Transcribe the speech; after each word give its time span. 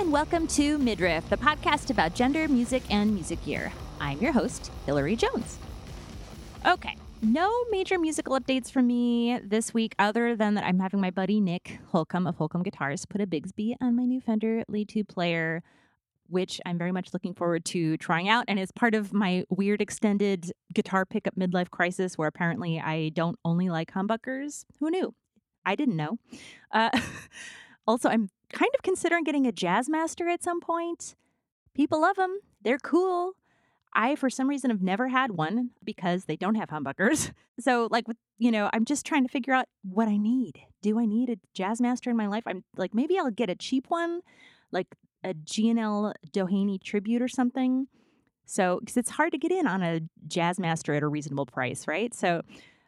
and 0.00 0.12
welcome 0.12 0.46
to 0.46 0.78
Midriff, 0.78 1.28
the 1.28 1.36
podcast 1.36 1.90
about 1.90 2.14
gender, 2.14 2.48
music, 2.48 2.82
and 2.88 3.12
music 3.12 3.44
gear. 3.44 3.70
I'm 4.00 4.18
your 4.18 4.32
host, 4.32 4.72
Hilary 4.86 5.14
Jones. 5.14 5.58
Okay, 6.66 6.96
no 7.20 7.52
major 7.70 7.98
musical 7.98 8.40
updates 8.40 8.72
from 8.72 8.86
me 8.86 9.38
this 9.44 9.74
week, 9.74 9.94
other 9.98 10.34
than 10.36 10.54
that 10.54 10.64
I'm 10.64 10.78
having 10.78 11.02
my 11.02 11.10
buddy 11.10 11.38
Nick 11.38 11.80
Holcomb 11.88 12.26
of 12.26 12.36
Holcomb 12.36 12.62
Guitars 12.62 13.04
put 13.04 13.20
a 13.20 13.26
Bigsby 13.26 13.74
on 13.82 13.94
my 13.94 14.06
new 14.06 14.22
Fender 14.22 14.64
Lead 14.68 14.88
2 14.88 15.04
player, 15.04 15.62
which 16.28 16.62
I'm 16.64 16.78
very 16.78 16.92
much 16.92 17.12
looking 17.12 17.34
forward 17.34 17.66
to 17.66 17.98
trying 17.98 18.30
out, 18.30 18.46
and 18.48 18.58
is 18.58 18.72
part 18.72 18.94
of 18.94 19.12
my 19.12 19.44
weird 19.50 19.82
extended 19.82 20.50
guitar 20.72 21.04
pickup 21.04 21.36
midlife 21.36 21.68
crisis, 21.68 22.16
where 22.16 22.28
apparently 22.28 22.80
I 22.80 23.10
don't 23.10 23.38
only 23.44 23.68
like 23.68 23.92
humbuckers. 23.92 24.64
Who 24.78 24.90
knew? 24.90 25.12
I 25.66 25.74
didn't 25.74 25.96
know. 25.96 26.16
Uh, 26.72 26.88
also, 27.86 28.08
I'm 28.08 28.30
kind 28.52 28.70
of 28.74 28.82
considering 28.82 29.24
getting 29.24 29.46
a 29.46 29.52
Jazzmaster 29.52 30.32
at 30.32 30.42
some 30.42 30.60
point. 30.60 31.14
People 31.74 32.00
love 32.00 32.16
them, 32.16 32.38
they're 32.62 32.78
cool. 32.78 33.34
I, 33.92 34.14
for 34.14 34.30
some 34.30 34.48
reason, 34.48 34.70
have 34.70 34.82
never 34.82 35.08
had 35.08 35.32
one 35.32 35.70
because 35.82 36.26
they 36.26 36.36
don't 36.36 36.54
have 36.54 36.68
humbuckers. 36.68 37.32
So, 37.58 37.88
like, 37.90 38.08
with, 38.08 38.16
you 38.38 38.50
know, 38.50 38.70
I'm 38.72 38.86
just 38.86 39.04
trying 39.04 39.22
to 39.22 39.28
figure 39.28 39.52
out 39.52 39.66
what 39.82 40.08
I 40.08 40.16
need. 40.16 40.60
Do 40.80 40.98
I 40.98 41.04
need 41.04 41.28
a 41.28 41.36
Jazzmaster 41.54 42.06
in 42.06 42.16
my 42.16 42.26
life? 42.26 42.44
I'm 42.46 42.64
like, 42.74 42.94
maybe 42.94 43.18
I'll 43.18 43.30
get 43.30 43.50
a 43.50 43.54
cheap 43.54 43.90
one, 43.90 44.22
like 44.72 44.86
a 45.22 45.34
G&L 45.34 46.14
Doheny 46.32 46.82
tribute 46.82 47.20
or 47.20 47.28
something. 47.28 47.86
So, 48.46 48.78
because 48.80 48.96
it's 48.96 49.10
hard 49.10 49.32
to 49.32 49.38
get 49.38 49.52
in 49.52 49.66
on 49.66 49.82
a 49.82 50.00
Jazzmaster 50.26 50.96
at 50.96 51.02
a 51.02 51.06
reasonable 51.06 51.44
price, 51.44 51.86
right? 51.86 52.14
So, 52.14 52.40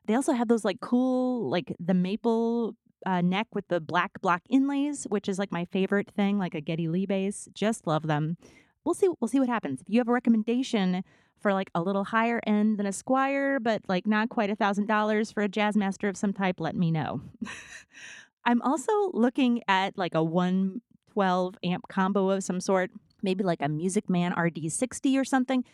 they 0.07 0.15
also 0.15 0.33
have 0.33 0.49
those 0.49 0.65
like 0.65 0.81
cool, 0.81 1.51
like 1.51 1.75
the 1.79 1.93
maple 1.95 2.75
uh, 3.07 3.21
neck 3.21 3.49
with 3.55 3.69
the 3.69 3.81
black 3.81 4.21
block 4.21 4.43
inlays, 4.49 5.05
which 5.05 5.29
is 5.29 5.39
like 5.39 5.53
my 5.53 5.65
favorite 5.67 6.11
thing, 6.11 6.39
like 6.39 6.55
a 6.55 6.61
Geddy 6.61 6.89
Lee 6.89 7.07
bass. 7.07 7.49
Just 7.55 7.87
love 7.87 8.07
them. 8.07 8.37
We'll 8.85 8.95
see. 8.95 9.09
We'll 9.21 9.29
see 9.29 9.41
what 9.41 9.49
happens. 9.49 9.81
If 9.81 9.87
you 9.89 10.01
have 10.01 10.09
a 10.09 10.13
recommendation 10.13 11.05
for 11.41 11.53
like 11.53 11.71
a 11.75 11.83
little 11.83 12.05
higher 12.05 12.41
end 12.47 12.79
than 12.79 12.87
a 12.87 12.91
Squier, 12.91 13.63
but 13.63 13.83
like 13.89 14.07
not 14.07 14.29
quite 14.29 14.51
a 14.51 14.57
thousand 14.57 14.87
dollars 14.87 15.33
for 15.33 15.43
a 15.43 15.49
Jazzmaster 15.49 16.09
of 16.09 16.17
some 16.17 16.33
type, 16.33 16.61
let 16.61 16.77
me 16.77 16.91
know. 16.91 17.21
I'm 18.45 18.63
also 18.63 18.93
looking 19.13 19.63
at 19.69 19.97
like 19.99 20.15
a 20.15 20.23
112 20.23 21.55
amp 21.65 21.85
combo 21.89 22.31
of 22.31 22.45
some 22.45 22.61
sort, 22.61 22.91
maybe 23.23 23.45
like 23.45 23.63
a 23.63 23.69
Music 23.69 24.09
Man 24.09 24.33
RD60 24.33 25.21
or 25.21 25.25
something. 25.25 25.65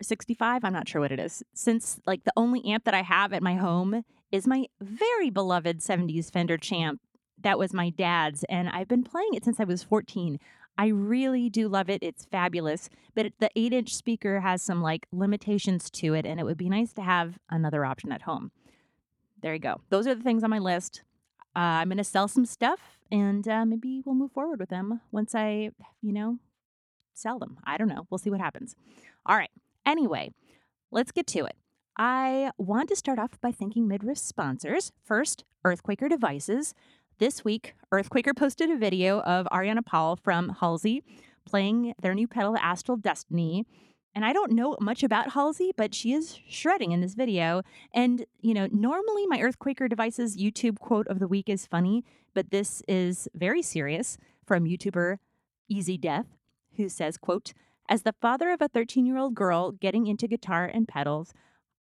65, 0.00 0.64
I'm 0.64 0.72
not 0.72 0.88
sure 0.88 1.00
what 1.00 1.12
it 1.12 1.20
is. 1.20 1.42
Since 1.54 2.00
like 2.06 2.24
the 2.24 2.32
only 2.36 2.64
amp 2.66 2.84
that 2.84 2.94
I 2.94 3.02
have 3.02 3.32
at 3.32 3.42
my 3.42 3.54
home 3.54 4.04
is 4.32 4.46
my 4.46 4.66
very 4.80 5.30
beloved 5.30 5.80
70s 5.80 6.30
Fender 6.30 6.58
Champ. 6.58 7.00
That 7.40 7.58
was 7.58 7.72
my 7.74 7.90
dad's, 7.90 8.44
and 8.44 8.68
I've 8.68 8.88
been 8.88 9.04
playing 9.04 9.34
it 9.34 9.44
since 9.44 9.60
I 9.60 9.64
was 9.64 9.82
14. 9.82 10.38
I 10.76 10.88
really 10.88 11.48
do 11.50 11.68
love 11.68 11.88
it. 11.88 12.02
It's 12.02 12.24
fabulous. 12.24 12.88
But 13.14 13.32
the 13.38 13.50
8 13.54 13.72
inch 13.72 13.94
speaker 13.94 14.40
has 14.40 14.62
some 14.62 14.82
like 14.82 15.06
limitations 15.12 15.90
to 15.90 16.14
it, 16.14 16.26
and 16.26 16.40
it 16.40 16.44
would 16.44 16.56
be 16.56 16.68
nice 16.68 16.92
to 16.94 17.02
have 17.02 17.38
another 17.50 17.84
option 17.84 18.12
at 18.12 18.22
home. 18.22 18.50
There 19.40 19.52
you 19.52 19.60
go. 19.60 19.80
Those 19.90 20.06
are 20.06 20.14
the 20.14 20.22
things 20.22 20.42
on 20.42 20.50
my 20.50 20.58
list. 20.58 21.02
Uh, 21.54 21.78
I'm 21.78 21.88
going 21.88 21.98
to 21.98 22.04
sell 22.04 22.26
some 22.26 22.46
stuff, 22.46 22.98
and 23.12 23.46
uh, 23.46 23.64
maybe 23.64 24.02
we'll 24.04 24.14
move 24.14 24.32
forward 24.32 24.58
with 24.58 24.70
them 24.70 25.00
once 25.12 25.34
I, 25.34 25.70
you 26.02 26.12
know, 26.12 26.38
sell 27.12 27.38
them. 27.38 27.58
I 27.64 27.76
don't 27.76 27.88
know. 27.88 28.06
We'll 28.10 28.18
see 28.18 28.30
what 28.30 28.40
happens. 28.40 28.74
All 29.26 29.36
right. 29.36 29.50
Anyway, 29.86 30.32
let's 30.90 31.12
get 31.12 31.26
to 31.28 31.44
it. 31.44 31.56
I 31.96 32.50
want 32.58 32.88
to 32.88 32.96
start 32.96 33.20
off 33.20 33.40
by 33.40 33.52
thanking 33.52 33.86
Midriff 33.86 34.18
sponsors. 34.18 34.90
First, 35.04 35.44
Earthquaker 35.64 36.08
Devices. 36.08 36.74
This 37.18 37.44
week, 37.44 37.74
Earthquaker 37.92 38.34
posted 38.34 38.68
a 38.68 38.76
video 38.76 39.20
of 39.20 39.46
Ariana 39.52 39.86
Paul 39.86 40.16
from 40.16 40.56
Halsey 40.60 41.04
playing 41.46 41.94
their 42.02 42.14
new 42.14 42.26
pedal, 42.26 42.56
Astral 42.56 42.96
Destiny. 42.96 43.64
And 44.12 44.24
I 44.24 44.32
don't 44.32 44.50
know 44.50 44.76
much 44.80 45.04
about 45.04 45.34
Halsey, 45.34 45.70
but 45.76 45.94
she 45.94 46.12
is 46.12 46.36
shredding 46.48 46.90
in 46.90 47.00
this 47.00 47.14
video. 47.14 47.62
And, 47.92 48.26
you 48.40 48.54
know, 48.54 48.68
normally 48.72 49.28
my 49.28 49.38
Earthquaker 49.38 49.88
Devices 49.88 50.36
YouTube 50.36 50.80
quote 50.80 51.06
of 51.06 51.20
the 51.20 51.28
week 51.28 51.48
is 51.48 51.64
funny, 51.64 52.04
but 52.34 52.50
this 52.50 52.82
is 52.88 53.28
very 53.34 53.62
serious 53.62 54.18
from 54.44 54.64
YouTuber 54.64 55.18
Easy 55.68 55.96
Death, 55.96 56.26
who 56.76 56.88
says, 56.88 57.16
quote, 57.16 57.52
as 57.88 58.02
the 58.02 58.14
father 58.20 58.50
of 58.50 58.60
a 58.60 58.68
13 58.68 59.06
year 59.06 59.18
old 59.18 59.36
girl 59.36 59.70
getting 59.70 60.08
into 60.08 60.26
guitar 60.26 60.64
and 60.64 60.88
pedals, 60.88 61.32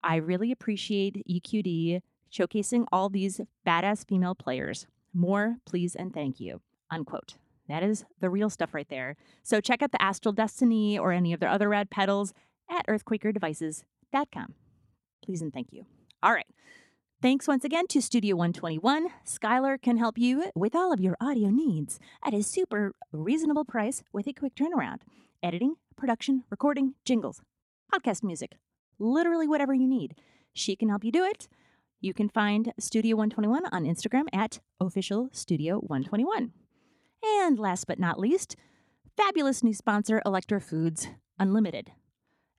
I 0.04 0.18
really 0.18 0.52
appreciate 0.52 1.26
EQD 1.30 2.02
showcasing 2.32 2.86
all 2.92 3.10
these 3.10 3.42
badass 3.66 4.08
female 4.08 4.36
players. 4.36 4.88
More, 5.14 5.58
please, 5.66 5.96
and 5.96 6.14
thank 6.14 6.40
you. 6.40 6.62
Unquote. 6.90 7.36
That 7.70 7.84
is 7.84 8.06
the 8.20 8.30
real 8.30 8.50
stuff 8.50 8.74
right 8.74 8.90
there. 8.90 9.16
So 9.44 9.62
check 9.62 9.82
out 9.82 9.92
the 9.92 10.02
Astral 10.02 10.34
Destiny 10.34 10.98
or 10.98 11.12
any 11.12 11.32
of 11.34 11.40
their 11.40 11.50
other 11.50 11.70
rad 11.70 11.90
pedals 11.90 12.34
at 12.70 12.86
earthquakerdevices.com. 12.88 14.54
Please 15.24 15.42
and 15.42 15.54
thank 15.54 15.72
you. 15.72 15.86
All 16.22 16.34
right. 16.34 16.48
Thanks 17.22 17.48
once 17.48 17.64
again 17.64 17.88
to 17.88 18.02
Studio 18.02 18.36
121. 18.36 19.08
Skylar 19.26 19.82
can 19.82 19.98
help 19.98 20.18
you 20.18 20.52
with 20.56 20.76
all 20.76 20.92
of 20.92 21.00
your 21.00 21.16
audio 21.22 21.50
needs 21.50 21.98
at 22.22 22.34
a 22.34 22.44
super 22.44 22.94
reasonable 23.14 23.64
price 23.64 24.04
with 24.12 24.28
a 24.28 24.34
quick 24.34 24.56
turnaround. 24.56 24.98
Editing, 25.42 25.76
production, 25.96 26.44
recording, 26.50 26.96
jingles, 27.06 27.42
podcast 27.94 28.24
music, 28.24 28.58
literally 29.00 29.48
whatever 29.48 29.74
you 29.74 29.88
need. 29.88 30.16
She 30.54 30.76
can 30.76 30.90
help 30.90 31.04
you 31.04 31.12
do 31.12 31.24
it. 31.24 31.48
You 32.00 32.14
can 32.14 32.30
find 32.30 32.74
Studio 32.80 33.16
121 33.16 33.66
on 33.72 33.86
Instagram 33.86 34.26
at 34.34 34.60
official 34.80 35.30
Studio 35.32 35.80
121. 35.80 36.52
And 37.24 37.58
last 37.58 37.88
but 37.88 38.00
not 38.00 38.20
least, 38.20 38.56
fabulous 39.16 39.64
new 39.64 39.74
sponsor, 39.74 40.22
Electrofoods 40.26 41.08
Unlimited. 41.40 41.92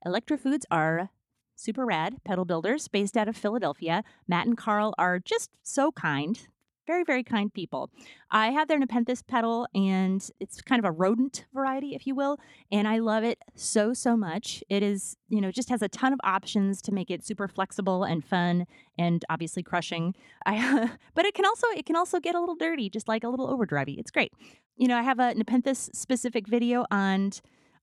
Electrofoods 0.05 0.63
are 0.71 1.09
super 1.55 1.85
rad 1.85 2.23
pedal 2.23 2.45
builders 2.45 2.87
based 2.87 3.15
out 3.15 3.27
of 3.27 3.37
Philadelphia. 3.37 4.03
Matt 4.27 4.47
and 4.47 4.57
Carl 4.57 4.93
are 4.97 5.19
just 5.19 5.51
so 5.63 5.91
kind 5.91 6.47
very, 6.85 7.03
very 7.03 7.23
kind 7.23 7.53
people. 7.53 7.89
I 8.31 8.51
have 8.51 8.67
their 8.67 8.79
Nepenthes 8.79 9.21
pedal, 9.21 9.67
and 9.73 10.27
it's 10.39 10.61
kind 10.61 10.79
of 10.79 10.85
a 10.85 10.91
rodent 10.91 11.45
variety, 11.53 11.95
if 11.95 12.07
you 12.07 12.15
will, 12.15 12.37
and 12.71 12.87
I 12.87 12.99
love 12.99 13.23
it 13.23 13.39
so, 13.55 13.93
so 13.93 14.15
much. 14.15 14.63
It 14.69 14.83
is, 14.83 15.17
you 15.29 15.41
know, 15.41 15.51
just 15.51 15.69
has 15.69 15.81
a 15.81 15.87
ton 15.87 16.13
of 16.13 16.19
options 16.23 16.81
to 16.83 16.91
make 16.91 17.09
it 17.09 17.25
super 17.25 17.47
flexible 17.47 18.03
and 18.03 18.23
fun, 18.23 18.65
and 18.97 19.23
obviously 19.29 19.63
crushing. 19.63 20.15
I, 20.45 20.91
but 21.13 21.25
it 21.25 21.33
can 21.33 21.45
also 21.45 21.67
it 21.75 21.85
can 21.85 21.95
also 21.95 22.19
get 22.19 22.35
a 22.35 22.39
little 22.39 22.55
dirty, 22.55 22.89
just 22.89 23.07
like 23.07 23.23
a 23.23 23.29
little 23.29 23.47
overdrivey. 23.47 23.97
It's 23.97 24.11
great. 24.11 24.31
You 24.77 24.87
know, 24.87 24.97
I 24.97 25.01
have 25.01 25.19
a 25.19 25.33
Nepenthes 25.33 25.89
specific 25.93 26.47
video 26.47 26.85
on 26.91 27.31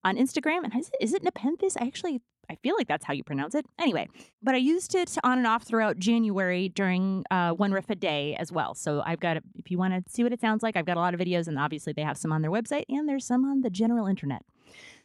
on 0.05 0.17
Instagram, 0.17 0.65
and 0.65 0.75
is 0.79 0.89
it, 0.89 0.95
is 1.01 1.15
it 1.15 1.23
Nepenthes? 1.23 1.77
I 1.77 1.87
actually 1.87 2.23
I 2.53 2.57
feel 2.57 2.77
like 2.77 2.87
that's 2.87 3.07
how 3.07 3.15
you 3.15 3.25
pronounce 3.25 3.55
it. 3.55 3.65
Anyway, 3.79 4.09
but 4.43 4.55
I 4.55 4.59
used 4.59 4.95
it 4.95 5.17
on 5.25 5.39
and 5.39 5.47
off 5.47 5.63
throughout 5.63 5.99
January 5.99 6.69
during 6.69 7.25
uh, 7.31 7.53
one 7.53 7.73
riff 7.73 7.89
a 7.89 7.95
day 7.95 8.37
as 8.39 8.53
well. 8.53 8.75
So 8.75 9.03
I've 9.07 9.21
got, 9.21 9.39
if 9.57 9.71
you 9.71 9.79
want 9.79 9.95
to 9.95 10.13
see 10.13 10.23
what 10.23 10.35
it 10.35 10.41
sounds 10.43 10.63
like, 10.63 10.77
I've 10.77 10.85
got 10.85 10.99
a 10.99 11.01
lot 11.01 11.15
of 11.15 11.21
videos, 11.21 11.49
and 11.49 11.59
obviously 11.59 11.95
they 11.95 12.03
have 12.03 12.19
some 12.19 12.31
on 12.31 12.43
their 12.43 12.51
website 12.51 12.85
and 12.91 13.09
there's 13.09 13.25
some 13.25 13.47
on 13.47 13.63
the 13.63 13.71
general 13.71 14.07
internet. 14.07 14.43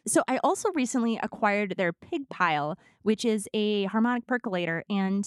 So 0.06 0.22
I 0.28 0.38
also 0.44 0.70
recently 0.72 1.18
acquired 1.22 1.74
their 1.78 1.94
Pig 1.94 2.28
Pile, 2.28 2.76
which 3.00 3.24
is 3.24 3.48
a 3.54 3.84
harmonic 3.84 4.26
percolator, 4.26 4.84
and 4.90 5.26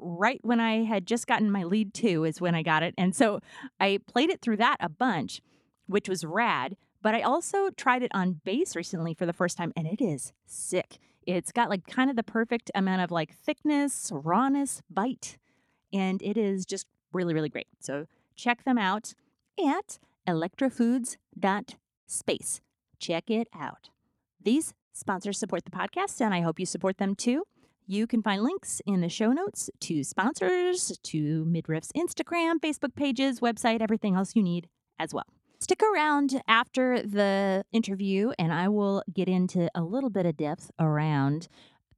right 0.00 0.40
when 0.42 0.58
I 0.58 0.82
had 0.82 1.06
just 1.06 1.28
gotten 1.28 1.52
my 1.52 1.62
lead 1.62 1.94
two 1.94 2.24
is 2.24 2.40
when 2.40 2.56
I 2.56 2.64
got 2.64 2.82
it, 2.82 2.94
and 2.98 3.14
so 3.14 3.38
I 3.78 4.00
played 4.08 4.30
it 4.30 4.40
through 4.42 4.56
that 4.56 4.78
a 4.80 4.88
bunch, 4.88 5.40
which 5.86 6.08
was 6.08 6.24
rad. 6.24 6.76
But 7.00 7.14
I 7.14 7.20
also 7.20 7.68
tried 7.68 8.02
it 8.02 8.10
on 8.14 8.40
bass 8.44 8.74
recently 8.74 9.12
for 9.12 9.26
the 9.26 9.32
first 9.34 9.58
time, 9.58 9.72
and 9.76 9.86
it 9.86 10.00
is 10.00 10.32
sick. 10.46 10.98
It's 11.26 11.52
got 11.52 11.70
like 11.70 11.86
kind 11.86 12.10
of 12.10 12.16
the 12.16 12.22
perfect 12.22 12.70
amount 12.74 13.00
of 13.02 13.10
like 13.10 13.34
thickness, 13.34 14.10
rawness, 14.12 14.82
bite, 14.90 15.38
and 15.92 16.20
it 16.22 16.36
is 16.36 16.66
just 16.66 16.86
really, 17.12 17.34
really 17.34 17.48
great. 17.48 17.66
So 17.80 18.06
check 18.36 18.64
them 18.64 18.78
out 18.78 19.14
at 19.58 19.98
electrofoods.space. 20.28 22.60
Check 22.98 23.30
it 23.30 23.48
out. 23.58 23.88
These 24.42 24.74
sponsors 24.92 25.38
support 25.38 25.64
the 25.64 25.70
podcast, 25.70 26.20
and 26.20 26.34
I 26.34 26.40
hope 26.40 26.60
you 26.60 26.66
support 26.66 26.98
them 26.98 27.14
too. 27.14 27.44
You 27.86 28.06
can 28.06 28.22
find 28.22 28.42
links 28.42 28.80
in 28.86 29.02
the 29.02 29.10
show 29.10 29.32
notes 29.32 29.68
to 29.80 30.02
sponsors, 30.04 30.96
to 31.02 31.44
Midriff's 31.44 31.92
Instagram, 31.92 32.60
Facebook 32.60 32.94
pages, 32.94 33.40
website, 33.40 33.82
everything 33.82 34.14
else 34.14 34.34
you 34.34 34.42
need 34.42 34.70
as 34.98 35.12
well. 35.12 35.26
Stick 35.64 35.82
around 35.82 36.42
after 36.46 37.00
the 37.00 37.64
interview, 37.72 38.32
and 38.38 38.52
I 38.52 38.68
will 38.68 39.02
get 39.10 39.30
into 39.30 39.70
a 39.74 39.80
little 39.80 40.10
bit 40.10 40.26
of 40.26 40.36
depth 40.36 40.70
around 40.78 41.48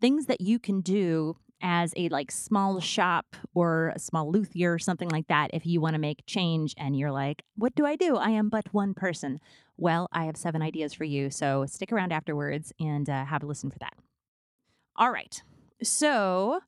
things 0.00 0.26
that 0.26 0.40
you 0.40 0.60
can 0.60 0.82
do 0.82 1.36
as 1.60 1.92
a 1.96 2.08
like 2.10 2.30
small 2.30 2.78
shop 2.78 3.34
or 3.54 3.92
a 3.96 3.98
small 3.98 4.30
luthier 4.30 4.72
or 4.72 4.78
something 4.78 5.08
like 5.08 5.26
that 5.26 5.50
if 5.52 5.66
you 5.66 5.80
want 5.80 5.94
to 5.94 6.00
make 6.00 6.24
change 6.26 6.74
and 6.78 6.96
you're 6.96 7.10
like 7.10 7.42
what 7.56 7.74
do 7.74 7.84
i 7.84 7.96
do? 7.96 8.14
I 8.14 8.30
am 8.30 8.48
but 8.48 8.72
one 8.72 8.94
person. 8.94 9.40
Well 9.76 10.08
i 10.12 10.26
have 10.26 10.36
seven 10.36 10.62
ideas 10.62 10.94
for 10.94 11.02
you 11.02 11.28
so 11.28 11.66
stick 11.66 11.90
around 11.90 12.12
afterwards 12.12 12.72
and 12.78 13.10
uh, 13.10 13.24
have 13.24 13.42
a 13.42 13.46
listen 13.46 13.72
for 13.72 13.80
that. 13.80 13.94
All 14.94 15.10
right 15.10 15.42
so 15.82 16.60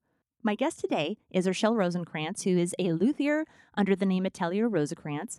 my 0.42 0.56
guest 0.56 0.80
today 0.80 1.18
is 1.30 1.46
Rachel 1.46 1.74
Rosenkrantz, 1.74 2.42
who 2.42 2.58
is 2.58 2.74
a 2.78 2.92
luthier 2.92 3.44
under 3.74 3.94
the 3.94 4.06
name 4.06 4.26
Atelier 4.26 4.68
Rosenkrantz. 4.68 5.38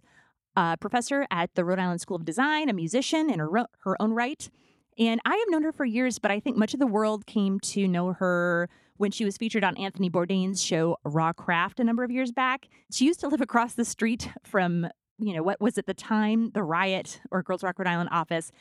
A 0.60 0.78
professor 0.78 1.26
at 1.32 1.56
the 1.56 1.64
Rhode 1.64 1.80
Island 1.80 2.02
School 2.02 2.18
of 2.18 2.26
Design, 2.26 2.68
a 2.68 2.74
musician 2.74 3.30
in 3.30 3.40
her, 3.40 3.50
her 3.84 4.02
own 4.02 4.12
right. 4.12 4.50
And 4.98 5.22
I 5.24 5.38
have 5.38 5.48
known 5.48 5.64
her 5.64 5.72
for 5.72 5.86
years, 5.86 6.20
but 6.20 6.32
I 6.32 6.42
think 6.42 6.58
much 6.58 6.74
of 6.74 6.82
the 6.82 6.88
world 6.88 7.26
came 7.26 7.62
to 7.62 7.88
know 7.88 8.12
her 8.12 8.70
when 8.98 9.12
she 9.12 9.24
was 9.24 9.38
featured 9.38 9.64
on 9.64 9.78
Anthony 9.78 10.10
Bourdain's 10.10 10.62
show 10.62 10.98
Raw 11.06 11.32
Craft 11.32 11.80
a 11.80 11.86
number 11.86 12.04
of 12.04 12.12
years 12.12 12.34
back. 12.34 12.68
She 12.92 13.06
used 13.06 13.22
to 13.22 13.30
live 13.30 13.40
across 13.40 13.76
the 13.76 13.86
street 13.86 14.30
from, 14.44 14.86
you 15.18 15.34
know, 15.34 15.44
what 15.44 15.62
was 15.62 15.78
at 15.78 15.86
the 15.86 15.94
time 15.94 16.52
the 16.52 16.64
Riot 16.64 17.22
or 17.32 17.42
Girls 17.42 17.64
Rock 17.64 17.80
Rhode 17.80 17.88
Island 17.88 18.10
office. 18.12 18.52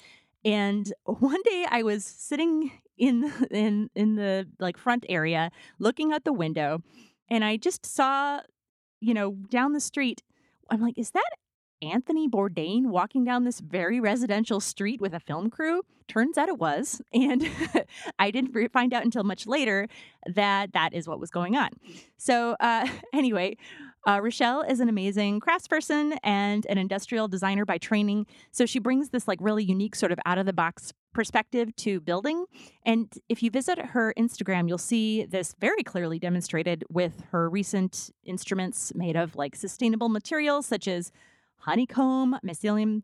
And 0.45 0.93
one 1.05 1.43
day 1.45 1.67
I 1.69 1.83
was 1.83 2.05
sitting 2.05 2.71
in 2.97 3.33
in 3.51 3.91
in 3.97 4.15
the 4.15 4.47
like 4.61 4.77
front 4.77 5.05
area 5.09 5.51
looking 5.81 6.13
out 6.13 6.23
the 6.23 6.33
window 6.33 6.81
and 7.29 7.45
I 7.45 7.57
just 7.57 7.85
saw, 7.85 8.41
you 9.01 9.15
know, 9.15 9.33
down 9.51 9.73
the 9.73 9.81
street. 9.81 10.23
I'm 10.71 10.81
like, 10.81 10.97
is 10.97 11.11
that 11.11 11.31
Anthony 11.83 12.29
Bourdain 12.29 12.87
walking 12.87 13.25
down 13.25 13.45
this 13.45 13.61
very 13.61 14.01
residential 14.01 14.61
street 14.61 15.01
with 15.01 15.15
a 15.15 15.21
film 15.21 15.51
crew? 15.51 15.83
Turns 16.09 16.39
out 16.39 16.49
it 16.49 16.59
was. 16.59 17.01
And 17.13 17.49
I 18.19 18.31
didn't 18.31 18.55
find 18.73 18.93
out 18.95 19.05
until 19.05 19.25
much 19.25 19.47
later 19.47 19.89
that 20.27 20.73
that 20.73 20.95
is 20.95 21.09
what 21.09 21.21
was 21.21 21.31
going 21.31 21.57
on. 21.57 21.71
So, 22.17 22.57
uh, 22.61 22.87
anyway, 23.13 23.57
uh, 24.07 24.21
Rachel 24.23 24.63
is 24.63 24.81
an 24.81 24.89
amazing 24.89 25.41
craftsperson 25.41 26.17
and 26.23 26.65
an 26.67 26.79
industrial 26.79 27.29
designer 27.29 27.65
by 27.65 27.79
training. 27.79 28.27
So 28.53 28.65
she 28.65 28.79
brings 28.79 29.11
this 29.11 29.29
like 29.29 29.39
really 29.41 29.65
unique 29.65 29.97
sort 29.97 30.13
of 30.13 30.19
out 30.25 30.39
of 30.39 30.47
the 30.47 30.53
box 30.53 30.93
perspective 31.13 31.75
to 31.77 32.01
building. 32.01 32.45
And 32.85 33.13
if 33.29 33.43
you 33.43 33.51
visit 33.51 33.79
her 33.79 34.15
Instagram, 34.17 34.69
you'll 34.69 34.79
see 34.79 35.25
this 35.25 35.55
very 35.61 35.83
clearly 35.83 36.19
demonstrated 36.19 36.85
with 36.89 37.25
her 37.33 37.51
recent 37.51 38.11
instruments 38.25 38.93
made 38.95 39.17
of 39.17 39.35
like 39.35 39.57
sustainable 39.57 40.09
materials 40.09 40.67
such 40.67 40.87
as 40.87 41.11
honeycomb, 41.59 42.39
mycelium 42.45 43.03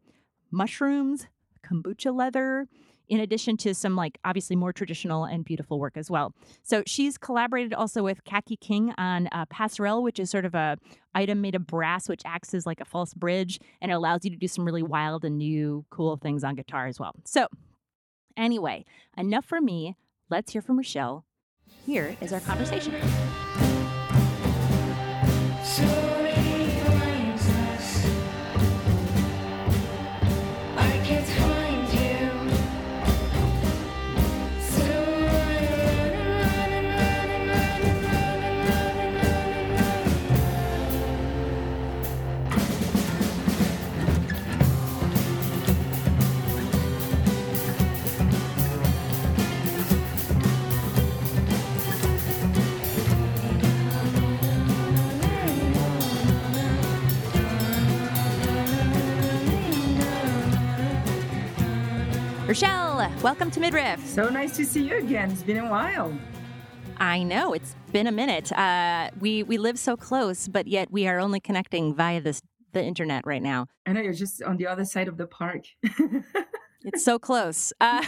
mushrooms, 0.50 1.26
kombucha 1.64 2.14
leather, 2.14 2.66
in 3.08 3.20
addition 3.20 3.56
to 3.58 3.74
some 3.74 3.96
like 3.96 4.18
obviously 4.24 4.56
more 4.56 4.72
traditional 4.72 5.24
and 5.24 5.44
beautiful 5.44 5.78
work 5.78 5.96
as 5.96 6.10
well. 6.10 6.32
So 6.62 6.82
she's 6.86 7.18
collaborated 7.18 7.74
also 7.74 8.02
with 8.02 8.24
Kaki 8.24 8.56
King 8.56 8.94
on 8.96 9.28
uh, 9.32 9.46
Passerelle, 9.46 10.02
which 10.02 10.18
is 10.18 10.30
sort 10.30 10.44
of 10.44 10.54
a 10.54 10.78
item 11.14 11.40
made 11.40 11.54
of 11.54 11.66
brass, 11.66 12.08
which 12.08 12.22
acts 12.24 12.54
as 12.54 12.66
like 12.66 12.80
a 12.80 12.84
false 12.84 13.12
bridge 13.12 13.60
and 13.80 13.92
allows 13.92 14.24
you 14.24 14.30
to 14.30 14.36
do 14.36 14.48
some 14.48 14.64
really 14.64 14.82
wild 14.82 15.24
and 15.24 15.38
new 15.38 15.84
cool 15.90 16.16
things 16.16 16.42
on 16.44 16.54
guitar 16.54 16.86
as 16.86 16.98
well. 16.98 17.14
So 17.24 17.48
anyway, 18.36 18.84
enough 19.16 19.44
for 19.44 19.60
me. 19.60 19.96
Let's 20.30 20.52
hear 20.52 20.62
from 20.62 20.78
Rachel. 20.78 21.24
Here 21.84 22.16
is 22.20 22.32
our 22.32 22.40
conversation. 22.40 22.94
Rachel, 62.54 63.10
welcome 63.20 63.50
to 63.50 63.58
Midriff. 63.58 64.06
So 64.06 64.28
nice 64.28 64.56
to 64.58 64.64
see 64.64 64.88
you 64.88 64.98
again. 64.98 65.28
It's 65.28 65.42
been 65.42 65.56
a 65.56 65.68
while. 65.68 66.16
I 66.98 67.24
know 67.24 67.52
it's 67.52 67.74
been 67.90 68.06
a 68.06 68.12
minute. 68.12 68.52
Uh, 68.52 69.10
we 69.18 69.42
we 69.42 69.58
live 69.58 69.76
so 69.76 69.96
close, 69.96 70.46
but 70.46 70.68
yet 70.68 70.88
we 70.92 71.08
are 71.08 71.18
only 71.18 71.40
connecting 71.40 71.96
via 71.96 72.20
this 72.20 72.40
the 72.70 72.80
internet 72.80 73.26
right 73.26 73.42
now. 73.42 73.66
I 73.86 73.92
know 73.92 74.00
you're 74.00 74.12
just 74.12 74.40
on 74.40 74.56
the 74.56 74.68
other 74.68 74.84
side 74.84 75.08
of 75.08 75.16
the 75.16 75.26
park. 75.26 75.64
it's 76.84 77.04
so 77.04 77.18
close. 77.18 77.72
Uh, 77.80 78.06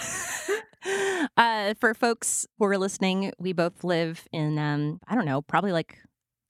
uh, 1.37 1.75
for 1.81 1.93
folks 1.93 2.47
who 2.57 2.67
are 2.67 2.79
listening, 2.79 3.33
we 3.41 3.53
both 3.53 3.83
live 3.83 4.29
in 4.33 4.61
um, 4.61 5.01
I 5.09 5.17
don't 5.17 5.27
know, 5.27 5.43
probably 5.43 5.73
like 5.73 5.99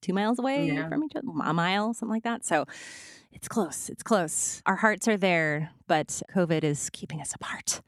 two 0.02 0.12
miles 0.12 0.38
away 0.38 0.66
yeah. 0.66 0.86
from 0.90 1.02
each 1.02 1.16
other, 1.16 1.28
a 1.42 1.54
mile, 1.54 1.94
something 1.94 2.12
like 2.12 2.24
that. 2.24 2.44
So 2.44 2.66
it's 3.36 3.48
close. 3.48 3.90
It's 3.90 4.02
close. 4.02 4.62
Our 4.64 4.76
hearts 4.76 5.06
are 5.06 5.18
there, 5.18 5.70
but 5.86 6.22
COVID 6.34 6.64
is 6.64 6.88
keeping 6.90 7.20
us 7.20 7.34
apart. 7.34 7.82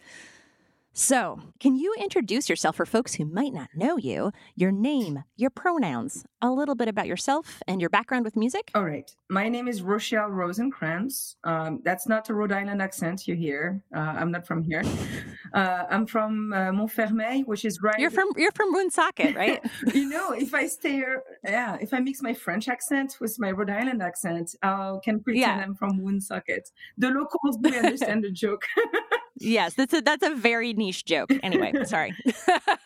So, 0.92 1.38
can 1.60 1.76
you 1.76 1.94
introduce 2.00 2.48
yourself 2.48 2.74
for 2.74 2.84
folks 2.84 3.14
who 3.14 3.24
might 3.24 3.52
not 3.52 3.68
know 3.74 3.96
you, 3.96 4.32
your 4.56 4.72
name, 4.72 5.22
your 5.36 5.50
pronouns, 5.50 6.24
a 6.42 6.50
little 6.50 6.74
bit 6.74 6.88
about 6.88 7.06
yourself 7.06 7.62
and 7.68 7.80
your 7.80 7.88
background 7.88 8.24
with 8.24 8.34
music? 8.34 8.72
All 8.74 8.84
right. 8.84 9.08
My 9.30 9.48
name 9.48 9.68
is 9.68 9.80
Rachel 9.80 10.28
Rosenkrantz. 10.28 11.36
Um, 11.44 11.82
that's 11.84 12.08
not 12.08 12.28
a 12.30 12.34
Rhode 12.34 12.50
Island 12.50 12.82
accent 12.82 13.28
you 13.28 13.36
hear. 13.36 13.80
Uh, 13.94 14.00
I'm 14.00 14.32
not 14.32 14.46
from 14.46 14.62
here. 14.64 14.82
Uh, 15.54 15.86
I'm 15.88 16.06
from 16.06 16.52
uh, 16.52 16.70
Montfermeil, 16.72 17.46
which 17.46 17.64
is 17.64 17.80
right. 17.80 17.98
You're 17.98 18.10
from 18.10 18.28
you're 18.36 18.52
from 18.52 18.70
Woonsocket, 18.74 19.34
right? 19.34 19.64
you 19.94 20.06
know, 20.06 20.32
if 20.32 20.52
I 20.52 20.66
stay 20.66 20.92
here, 20.92 21.22
yeah, 21.42 21.78
if 21.80 21.94
I 21.94 22.00
mix 22.00 22.20
my 22.20 22.34
French 22.34 22.68
accent 22.68 23.16
with 23.18 23.34
my 23.38 23.50
Rhode 23.52 23.70
Island 23.70 24.02
accent, 24.02 24.54
I 24.62 24.98
can 25.02 25.20
pretend 25.20 25.40
yeah. 25.40 25.64
I'm 25.64 25.74
from 25.74 26.02
Woonsocket. 26.02 26.68
The 26.98 27.08
locals 27.08 27.56
will 27.62 27.74
understand 27.74 28.24
the 28.24 28.30
joke. 28.30 28.62
yes, 29.40 29.74
that's 29.74 29.94
a 29.94 30.00
that's 30.00 30.26
a 30.26 30.34
very 30.34 30.72
niche 30.72 31.04
joke. 31.04 31.30
Anyway, 31.42 31.72
sorry. 31.84 32.14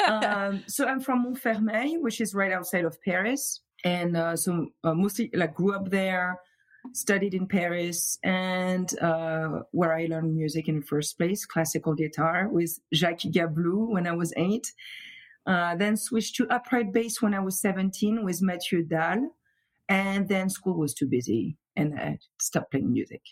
um, 0.07 0.63
so 0.67 0.87
I'm 0.87 1.01
from 1.01 1.25
Montfermeil, 1.25 2.01
which 2.01 2.21
is 2.21 2.35
right 2.35 2.53
outside 2.53 2.85
of 2.85 3.01
Paris, 3.03 3.61
and 3.85 4.17
uh, 4.17 4.37
so 4.37 4.69
uh, 4.85 4.95
mostly 4.95 5.31
like 5.35 5.55
grew 5.55 5.75
up 5.75 5.91
there, 5.91 6.39
studied 6.93 7.35
in 7.35 7.47
Paris, 7.47 8.19
and 8.23 8.99
uh, 9.01 9.61
where 9.73 9.95
I 9.95 10.07
learned 10.07 10.35
music 10.35 10.69
in 10.69 10.81
the 10.81 10.87
first 10.87 11.19
place, 11.19 11.45
classical 11.45 11.95
guitar 11.95 12.49
with 12.49 12.79
Jacques 12.95 13.31
Gablou 13.31 13.89
when 13.89 14.07
I 14.07 14.13
was 14.13 14.33
eight. 14.37 14.73
Uh, 15.45 15.75
then 15.75 15.97
switched 15.97 16.37
to 16.37 16.47
upright 16.51 16.93
bass 16.93 17.21
when 17.21 17.35
I 17.35 17.41
was 17.41 17.61
17 17.61 18.25
with 18.25 18.43
Mathieu 18.43 18.85
Dalle. 18.85 19.29
And 19.89 20.29
then 20.29 20.49
school 20.49 20.79
was 20.79 20.95
too 20.95 21.07
busy 21.07 21.57
and 21.77 21.99
I 21.99 22.19
stopped 22.41 22.71
playing 22.71 22.93
music. 22.93 23.23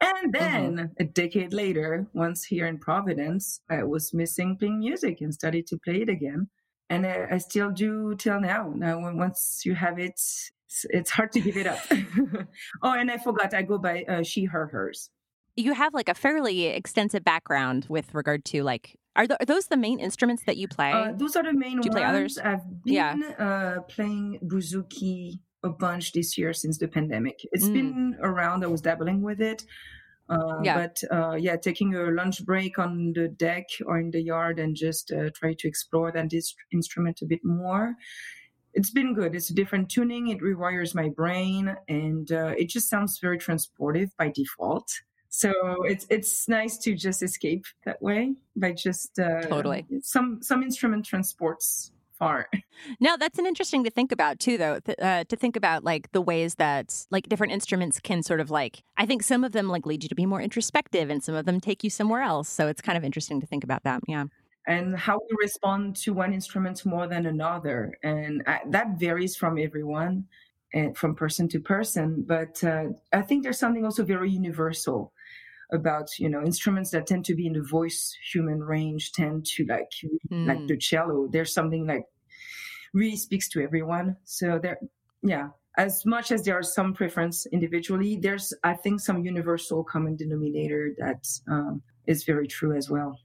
And 0.00 0.32
mm-hmm. 0.32 0.44
then 0.44 0.76
mm-hmm. 0.76 1.02
a 1.02 1.04
decade 1.04 1.52
later, 1.52 2.06
once 2.12 2.44
here 2.44 2.66
in 2.66 2.78
Providence, 2.78 3.60
I 3.68 3.82
was 3.82 4.14
missing 4.14 4.56
playing 4.56 4.78
music 4.80 5.20
and 5.20 5.34
started 5.34 5.66
to 5.68 5.78
play 5.78 6.02
it 6.02 6.08
again. 6.08 6.48
And 6.90 7.06
I, 7.06 7.26
I 7.32 7.38
still 7.38 7.70
do 7.70 8.14
till 8.16 8.40
now. 8.40 8.72
Now, 8.74 8.98
once 9.14 9.62
you 9.64 9.74
have 9.74 9.98
it, 9.98 10.12
it's, 10.12 10.86
it's 10.90 11.10
hard 11.10 11.32
to 11.32 11.40
give 11.40 11.56
it 11.56 11.66
up. 11.66 11.80
oh, 12.82 12.92
and 12.92 13.10
I 13.10 13.18
forgot, 13.18 13.54
I 13.54 13.62
go 13.62 13.78
by 13.78 14.04
uh, 14.04 14.22
she, 14.22 14.44
her, 14.44 14.68
hers. 14.68 15.10
You 15.56 15.74
have 15.74 15.92
like 15.92 16.08
a 16.08 16.14
fairly 16.14 16.66
extensive 16.66 17.24
background 17.24 17.86
with 17.88 18.14
regard 18.14 18.44
to 18.46 18.62
like 18.62 18.96
are, 19.16 19.26
th- 19.26 19.38
are, 19.40 19.46
those 19.46 19.66
the 19.66 19.76
main 19.76 19.98
instruments 19.98 20.44
that 20.44 20.56
you 20.56 20.68
play? 20.68 20.92
Uh, 20.92 21.12
those 21.12 21.34
are 21.34 21.42
the 21.42 21.52
main 21.52 21.80
Do 21.80 21.88
you 21.88 21.90
ones. 21.90 21.94
play 21.94 22.04
others? 22.04 22.38
I've 22.38 22.84
been 22.84 22.94
yeah. 22.94 23.14
uh, 23.36 23.80
playing 23.82 24.38
bouzouki 24.44 25.40
a 25.62 25.68
bunch 25.68 26.12
this 26.12 26.38
year 26.38 26.52
since 26.52 26.78
the 26.78 26.88
pandemic. 26.88 27.40
It's 27.52 27.64
mm. 27.64 27.74
been 27.74 28.16
around. 28.20 28.64
I 28.64 28.68
was 28.68 28.80
dabbling 28.80 29.22
with 29.22 29.40
it. 29.40 29.64
Uh, 30.28 30.60
yeah. 30.62 30.74
But 30.74 31.02
uh, 31.10 31.34
yeah, 31.36 31.56
taking 31.56 31.94
a 31.94 32.10
lunch 32.10 32.44
break 32.44 32.78
on 32.78 33.12
the 33.14 33.28
deck 33.28 33.64
or 33.86 33.98
in 33.98 34.10
the 34.10 34.22
yard 34.22 34.58
and 34.58 34.76
just 34.76 35.10
uh, 35.10 35.30
try 35.34 35.54
to 35.58 35.68
explore 35.68 36.12
that 36.12 36.30
this 36.30 36.54
instrument 36.72 37.20
a 37.22 37.26
bit 37.26 37.44
more. 37.44 37.94
It's 38.74 38.90
been 38.90 39.14
good. 39.14 39.34
It's 39.34 39.50
a 39.50 39.54
different 39.54 39.88
tuning. 39.88 40.28
It 40.28 40.40
rewires 40.40 40.94
my 40.94 41.08
brain, 41.08 41.74
and 41.88 42.30
uh, 42.30 42.54
it 42.58 42.68
just 42.68 42.90
sounds 42.90 43.18
very 43.18 43.38
transportive 43.38 44.10
by 44.18 44.30
default. 44.32 44.92
So 45.30 45.52
it's 45.84 46.06
it's 46.10 46.48
nice 46.48 46.78
to 46.78 46.94
just 46.94 47.22
escape 47.22 47.64
that 47.84 48.00
way 48.00 48.34
by 48.56 48.72
just 48.72 49.18
uh, 49.18 49.42
totally 49.42 49.86
some 50.02 50.40
some 50.42 50.62
instrument 50.62 51.06
transports 51.06 51.92
far. 52.18 52.48
Now 53.00 53.16
that's 53.16 53.40
an 53.40 53.46
interesting 53.46 53.82
to 53.84 53.90
think 53.90 54.12
about 54.12 54.38
too, 54.38 54.56
though. 54.56 54.78
Th- 54.78 54.98
uh, 55.02 55.24
to 55.24 55.36
think 55.36 55.56
about 55.56 55.82
like 55.82 56.12
the 56.12 56.20
ways 56.20 56.54
that 56.56 57.06
like 57.10 57.28
different 57.28 57.52
instruments 57.52 57.98
can 57.98 58.22
sort 58.22 58.38
of 58.38 58.52
like 58.52 58.84
I 58.96 59.04
think 59.04 59.24
some 59.24 59.42
of 59.42 59.50
them 59.50 59.68
like 59.68 59.84
lead 59.84 60.04
you 60.04 60.08
to 60.08 60.14
be 60.14 60.26
more 60.26 60.40
introspective, 60.40 61.10
and 61.10 61.22
some 61.22 61.34
of 61.34 61.44
them 61.44 61.60
take 61.60 61.82
you 61.82 61.90
somewhere 61.90 62.22
else. 62.22 62.48
So 62.48 62.68
it's 62.68 62.80
kind 62.80 62.96
of 62.96 63.02
interesting 63.02 63.40
to 63.40 63.46
think 63.46 63.64
about 63.64 63.82
that. 63.82 64.02
Yeah. 64.06 64.26
And 64.68 64.96
how 64.96 65.18
we 65.18 65.36
respond 65.40 65.96
to 65.96 66.12
one 66.12 66.32
instrument 66.32 66.86
more 66.86 67.08
than 67.08 67.26
another, 67.26 67.98
and 68.04 68.44
I, 68.46 68.60
that 68.68 68.98
varies 68.98 69.34
from 69.34 69.58
everyone 69.58 70.26
and 70.72 70.96
from 70.96 71.16
person 71.16 71.48
to 71.48 71.60
person. 71.60 72.24
But 72.26 72.62
uh, 72.62 72.90
I 73.12 73.22
think 73.22 73.42
there's 73.42 73.58
something 73.58 73.84
also 73.84 74.04
very 74.04 74.30
universal 74.30 75.12
about 75.72 76.08
you 76.18 76.28
know 76.28 76.42
instruments 76.42 76.90
that 76.90 77.06
tend 77.06 77.24
to 77.24 77.34
be 77.34 77.46
in 77.46 77.52
the 77.52 77.62
voice 77.62 78.16
human 78.32 78.62
range 78.62 79.12
tend 79.12 79.44
to 79.44 79.64
like 79.66 79.90
mm. 80.30 80.46
like 80.46 80.66
the 80.66 80.76
cello 80.76 81.28
there's 81.30 81.52
something 81.52 81.86
like 81.86 82.04
really 82.94 83.16
speaks 83.16 83.48
to 83.48 83.60
everyone 83.60 84.16
so 84.24 84.58
there 84.58 84.78
yeah 85.22 85.48
as 85.78 86.04
much 86.04 86.32
as 86.32 86.42
there 86.42 86.58
are 86.58 86.62
some 86.62 86.92
preference 86.92 87.46
individually, 87.46 88.18
there's 88.20 88.52
I 88.64 88.74
think 88.74 89.00
some 89.00 89.24
universal 89.24 89.84
common 89.84 90.16
denominator 90.16 90.92
that 90.98 91.26
um, 91.48 91.82
is 92.06 92.24
very 92.24 92.48
true 92.48 92.76
as 92.76 92.90
well. 92.90 93.16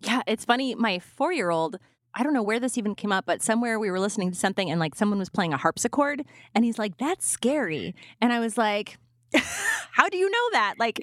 Yeah, 0.00 0.22
it's 0.28 0.44
funny. 0.44 0.76
My 0.76 1.00
four 1.00 1.32
year 1.32 1.50
old, 1.50 1.80
I 2.14 2.22
don't 2.22 2.32
know 2.32 2.44
where 2.44 2.60
this 2.60 2.78
even 2.78 2.94
came 2.94 3.10
up, 3.10 3.26
but 3.26 3.42
somewhere 3.42 3.80
we 3.80 3.90
were 3.90 3.98
listening 3.98 4.30
to 4.30 4.38
something 4.38 4.70
and 4.70 4.78
like 4.78 4.94
someone 4.94 5.18
was 5.18 5.28
playing 5.28 5.52
a 5.52 5.56
harpsichord 5.56 6.24
and 6.54 6.64
he's 6.64 6.78
like, 6.78 6.96
that's 6.96 7.28
scary. 7.28 7.96
And 8.20 8.32
I 8.32 8.38
was 8.38 8.56
like, 8.56 8.96
how 9.92 10.08
do 10.08 10.16
you 10.16 10.30
know 10.30 10.48
that? 10.52 10.74
Like, 10.78 11.00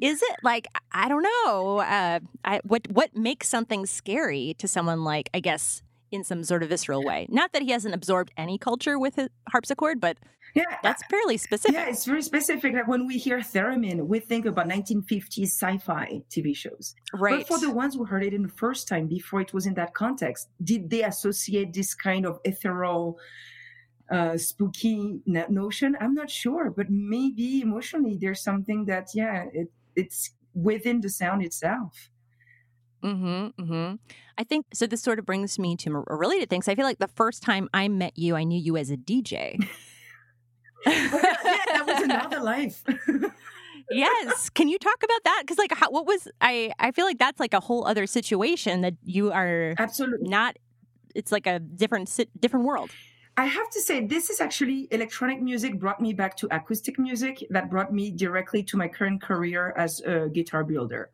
is 0.00 0.22
it 0.22 0.36
like 0.42 0.66
I 0.92 1.08
don't 1.08 1.22
know? 1.22 1.78
Uh, 1.78 2.20
I, 2.44 2.60
what 2.64 2.88
what 2.90 3.16
makes 3.16 3.48
something 3.48 3.86
scary 3.86 4.54
to 4.58 4.68
someone 4.68 5.04
like 5.04 5.30
I 5.34 5.40
guess 5.40 5.82
in 6.10 6.24
some 6.24 6.44
sort 6.44 6.62
of 6.62 6.68
visceral 6.68 7.04
way? 7.04 7.26
Not 7.30 7.52
that 7.52 7.62
he 7.62 7.70
hasn't 7.70 7.94
absorbed 7.94 8.32
any 8.36 8.58
culture 8.58 8.98
with 8.98 9.16
his 9.16 9.28
harpsichord, 9.48 10.00
but 10.00 10.18
yeah, 10.54 10.64
that's 10.82 11.02
fairly 11.06 11.38
specific. 11.38 11.74
Yeah, 11.74 11.88
it's 11.88 12.04
very 12.04 12.22
specific. 12.22 12.74
Like 12.74 12.86
when 12.86 13.06
we 13.06 13.16
hear 13.16 13.38
theremin, 13.38 14.06
we 14.06 14.20
think 14.20 14.44
about 14.44 14.68
1950s 14.68 15.46
sci-fi 15.46 16.22
TV 16.30 16.54
shows. 16.54 16.94
Right. 17.14 17.38
But 17.38 17.48
for 17.48 17.58
the 17.58 17.72
ones 17.72 17.94
who 17.94 18.04
heard 18.04 18.24
it 18.24 18.34
in 18.34 18.42
the 18.42 18.48
first 18.48 18.86
time 18.86 19.06
before 19.06 19.40
it 19.40 19.54
was 19.54 19.66
in 19.66 19.74
that 19.74 19.94
context, 19.94 20.48
did 20.62 20.90
they 20.90 21.04
associate 21.04 21.72
this 21.72 21.94
kind 21.94 22.26
of 22.26 22.38
ethereal? 22.44 23.18
Uh, 24.10 24.36
spooky 24.36 25.20
notion. 25.26 25.96
I'm 26.00 26.14
not 26.14 26.30
sure, 26.30 26.70
but 26.70 26.90
maybe 26.90 27.60
emotionally 27.60 28.18
there's 28.20 28.42
something 28.42 28.84
that 28.86 29.08
yeah, 29.14 29.46
it, 29.52 29.68
it's 29.96 30.32
within 30.54 31.00
the 31.00 31.08
sound 31.08 31.42
itself. 31.42 32.10
Mm-hmm, 33.02 33.62
mm-hmm. 33.62 33.94
I 34.38 34.44
think 34.44 34.66
so. 34.72 34.86
This 34.86 35.02
sort 35.02 35.18
of 35.18 35.26
brings 35.26 35.58
me 35.58 35.76
to 35.76 36.04
a 36.06 36.16
related 36.16 36.50
things. 36.50 36.68
I 36.68 36.74
feel 36.74 36.84
like 36.84 36.98
the 36.98 37.08
first 37.08 37.42
time 37.42 37.68
I 37.74 37.88
met 37.88 38.16
you, 38.16 38.36
I 38.36 38.44
knew 38.44 38.60
you 38.60 38.76
as 38.76 38.90
a 38.90 38.96
DJ. 38.96 39.56
yeah, 40.86 41.08
that 41.10 41.84
was 41.86 42.02
another 42.02 42.40
life. 42.42 42.84
yes, 43.90 44.50
can 44.50 44.68
you 44.68 44.78
talk 44.78 45.02
about 45.02 45.24
that? 45.24 45.42
Because 45.42 45.58
like, 45.58 45.74
how, 45.74 45.90
what 45.90 46.06
was 46.06 46.28
I? 46.40 46.72
I 46.78 46.92
feel 46.92 47.04
like 47.04 47.18
that's 47.18 47.40
like 47.40 47.54
a 47.54 47.60
whole 47.60 47.86
other 47.86 48.06
situation 48.06 48.82
that 48.82 48.94
you 49.04 49.32
are 49.32 49.74
absolutely 49.78 50.28
not. 50.28 50.56
It's 51.14 51.32
like 51.32 51.46
a 51.46 51.58
different 51.58 52.08
different 52.38 52.66
world. 52.66 52.90
I 53.36 53.46
have 53.46 53.70
to 53.70 53.80
say, 53.80 54.06
this 54.06 54.28
is 54.28 54.40
actually 54.40 54.88
electronic 54.90 55.40
music 55.40 55.78
brought 55.78 56.00
me 56.00 56.12
back 56.12 56.36
to 56.38 56.54
acoustic 56.54 56.98
music 56.98 57.46
that 57.50 57.70
brought 57.70 57.92
me 57.92 58.10
directly 58.10 58.62
to 58.64 58.76
my 58.76 58.88
current 58.88 59.22
career 59.22 59.72
as 59.76 60.00
a 60.00 60.28
guitar 60.28 60.64
builder. 60.64 61.10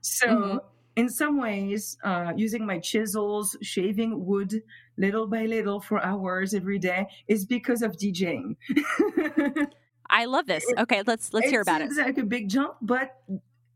So, 0.00 0.26
mm-hmm. 0.28 0.56
in 0.96 1.08
some 1.08 1.40
ways, 1.40 1.98
uh, 2.04 2.32
using 2.36 2.64
my 2.64 2.78
chisels, 2.78 3.56
shaving 3.62 4.24
wood 4.24 4.62
little 4.96 5.26
by 5.26 5.46
little 5.46 5.80
for 5.80 6.04
hours 6.04 6.54
every 6.54 6.78
day 6.78 7.06
is 7.26 7.44
because 7.46 7.82
of 7.82 7.96
DJing. 7.96 8.56
I 10.10 10.26
love 10.26 10.46
this. 10.46 10.64
Okay, 10.78 11.02
let's 11.06 11.32
let's 11.32 11.48
hear 11.48 11.62
about 11.62 11.80
it. 11.80 11.86
It's 11.86 11.98
like 11.98 12.18
a 12.18 12.24
big 12.24 12.48
jump, 12.48 12.74
but 12.82 13.22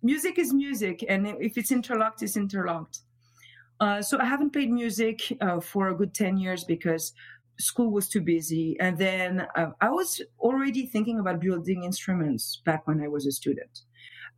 music 0.03 0.39
is 0.39 0.53
music, 0.53 1.05
and 1.09 1.27
if 1.27 1.57
it's 1.57 1.73
interlocked, 1.73 2.23
it's 2.23 2.37
interlocked. 2.37 3.01
Uh, 3.81 4.03
so 4.03 4.19
I 4.19 4.25
haven't 4.25 4.51
played 4.51 4.71
music 4.71 5.37
uh, 5.41 5.61
for 5.61 5.89
a 5.89 5.95
good 5.95 6.13
ten 6.13 6.37
years 6.37 6.65
because 6.65 7.13
school 7.59 7.91
was 7.91 8.09
too 8.09 8.21
busy. 8.21 8.77
And 8.81 8.99
then 8.99 9.47
uh, 9.57 9.71
I 9.81 9.91
was 9.91 10.21
already 10.39 10.87
thinking 10.87 11.19
about 11.19 11.41
building 11.41 11.85
instruments 11.85 12.61
back 12.65 12.87
when 12.87 13.01
I 13.01 13.09
was 13.09 13.27
a 13.27 13.33
student. 13.33 13.81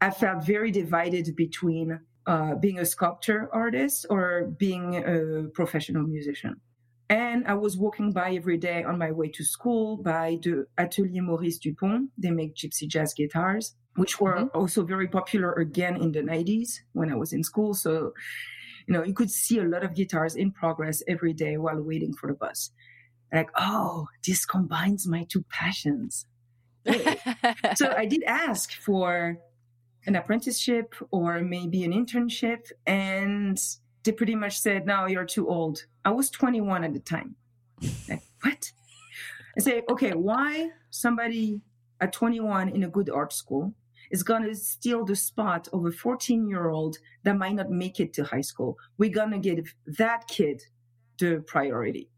I 0.00 0.11
felt 0.11 0.44
very 0.44 0.70
divided 0.70 1.35
between 1.37 2.00
uh, 2.26 2.54
being 2.56 2.78
a 2.78 2.85
sculptor 2.85 3.49
artist 3.52 4.06
or 4.11 4.54
being 4.58 4.96
a 4.96 5.49
professional 5.54 6.02
musician. 6.02 6.61
And 7.08 7.46
I 7.46 7.54
was 7.54 7.78
walking 7.78 8.11
by 8.11 8.32
every 8.35 8.58
day 8.58 8.82
on 8.82 8.99
my 8.99 9.12
way 9.12 9.28
to 9.28 9.44
school 9.44 9.96
by 9.96 10.38
the 10.42 10.66
Atelier 10.76 11.23
Maurice 11.23 11.58
Dupont. 11.58 12.11
They 12.18 12.32
make 12.32 12.56
gypsy 12.56 12.88
jazz 12.88 13.14
guitars, 13.14 13.76
which 13.94 14.20
were 14.20 14.35
mm-hmm. 14.35 14.58
also 14.58 14.82
very 14.82 15.06
popular 15.06 15.52
again 15.52 15.96
in 15.96 16.11
the 16.11 16.23
90s 16.23 16.80
when 16.94 17.12
I 17.12 17.14
was 17.14 17.32
in 17.32 17.44
school. 17.44 17.75
So, 17.75 18.12
you 18.88 18.94
know, 18.94 19.04
you 19.04 19.14
could 19.14 19.30
see 19.30 19.61
a 19.61 19.64
lot 19.64 19.85
of 19.85 19.94
guitars 19.94 20.35
in 20.35 20.50
progress 20.50 21.00
every 21.06 21.32
day 21.32 21.58
while 21.58 21.80
waiting 21.80 22.12
for 22.12 22.26
the 22.26 22.35
bus 22.35 22.73
like, 23.33 23.50
oh, 23.56 24.09
this 24.26 24.45
combines 24.47 25.06
my 25.06 25.25
two 25.25 25.45
passions. 25.50 26.26
so 27.75 27.90
I 27.97 28.06
did 28.06 28.23
ask 28.25 28.73
for 28.73 29.38
an 30.06 30.16
apprenticeship 30.16 30.95
or 31.11 31.40
maybe 31.40 31.85
an 31.85 31.92
internship, 31.92 32.71
and 32.87 33.59
they 34.04 34.12
pretty 34.12 34.37
much 34.37 34.61
said, 34.61 34.87
no, 34.87 35.06
you're 35.06 35.25
too 35.25 35.49
old. 35.49 35.85
I 36.04 36.12
was 36.12 36.30
21 36.30 36.85
at 36.85 36.92
the 36.92 37.00
time. 37.00 37.35
Like, 38.09 38.23
what? 38.42 38.73
I 39.59 39.61
say, 39.61 39.83
okay, 39.90 40.12
why 40.12 40.71
somebody 40.90 41.61
at 42.00 42.12
21 42.12 42.68
in 42.68 42.85
a 42.85 42.88
good 42.88 43.11
art 43.11 43.33
school 43.33 43.75
is 44.11 44.23
going 44.23 44.45
to 44.45 44.54
steal 44.54 45.04
the 45.04 45.16
spot 45.16 45.66
of 45.73 45.85
a 45.85 45.90
14 45.90 46.49
year 46.49 46.68
old 46.68 46.99
that 47.25 47.37
might 47.37 47.54
not 47.54 47.71
make 47.71 47.99
it 47.99 48.12
to 48.14 48.25
high 48.25 48.42
school? 48.42 48.76
We're 48.99 49.11
going 49.11 49.33
to 49.33 49.38
give 49.38 49.75
that 49.99 50.28
kid 50.28 50.62
the 51.18 51.42
priority 51.47 52.11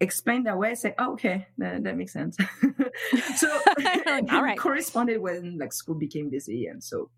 explained 0.00 0.46
that 0.46 0.58
way, 0.58 0.70
I 0.70 0.74
say, 0.74 0.94
oh, 0.98 1.12
okay, 1.12 1.46
that, 1.58 1.84
that 1.84 1.96
makes 1.96 2.12
sense. 2.12 2.36
so 3.36 3.48
all 4.30 4.42
right. 4.42 4.58
corresponded 4.58 5.20
when 5.20 5.58
like 5.58 5.72
school 5.72 5.94
became 5.94 6.30
busy. 6.30 6.66
And 6.66 6.82
so 6.82 7.10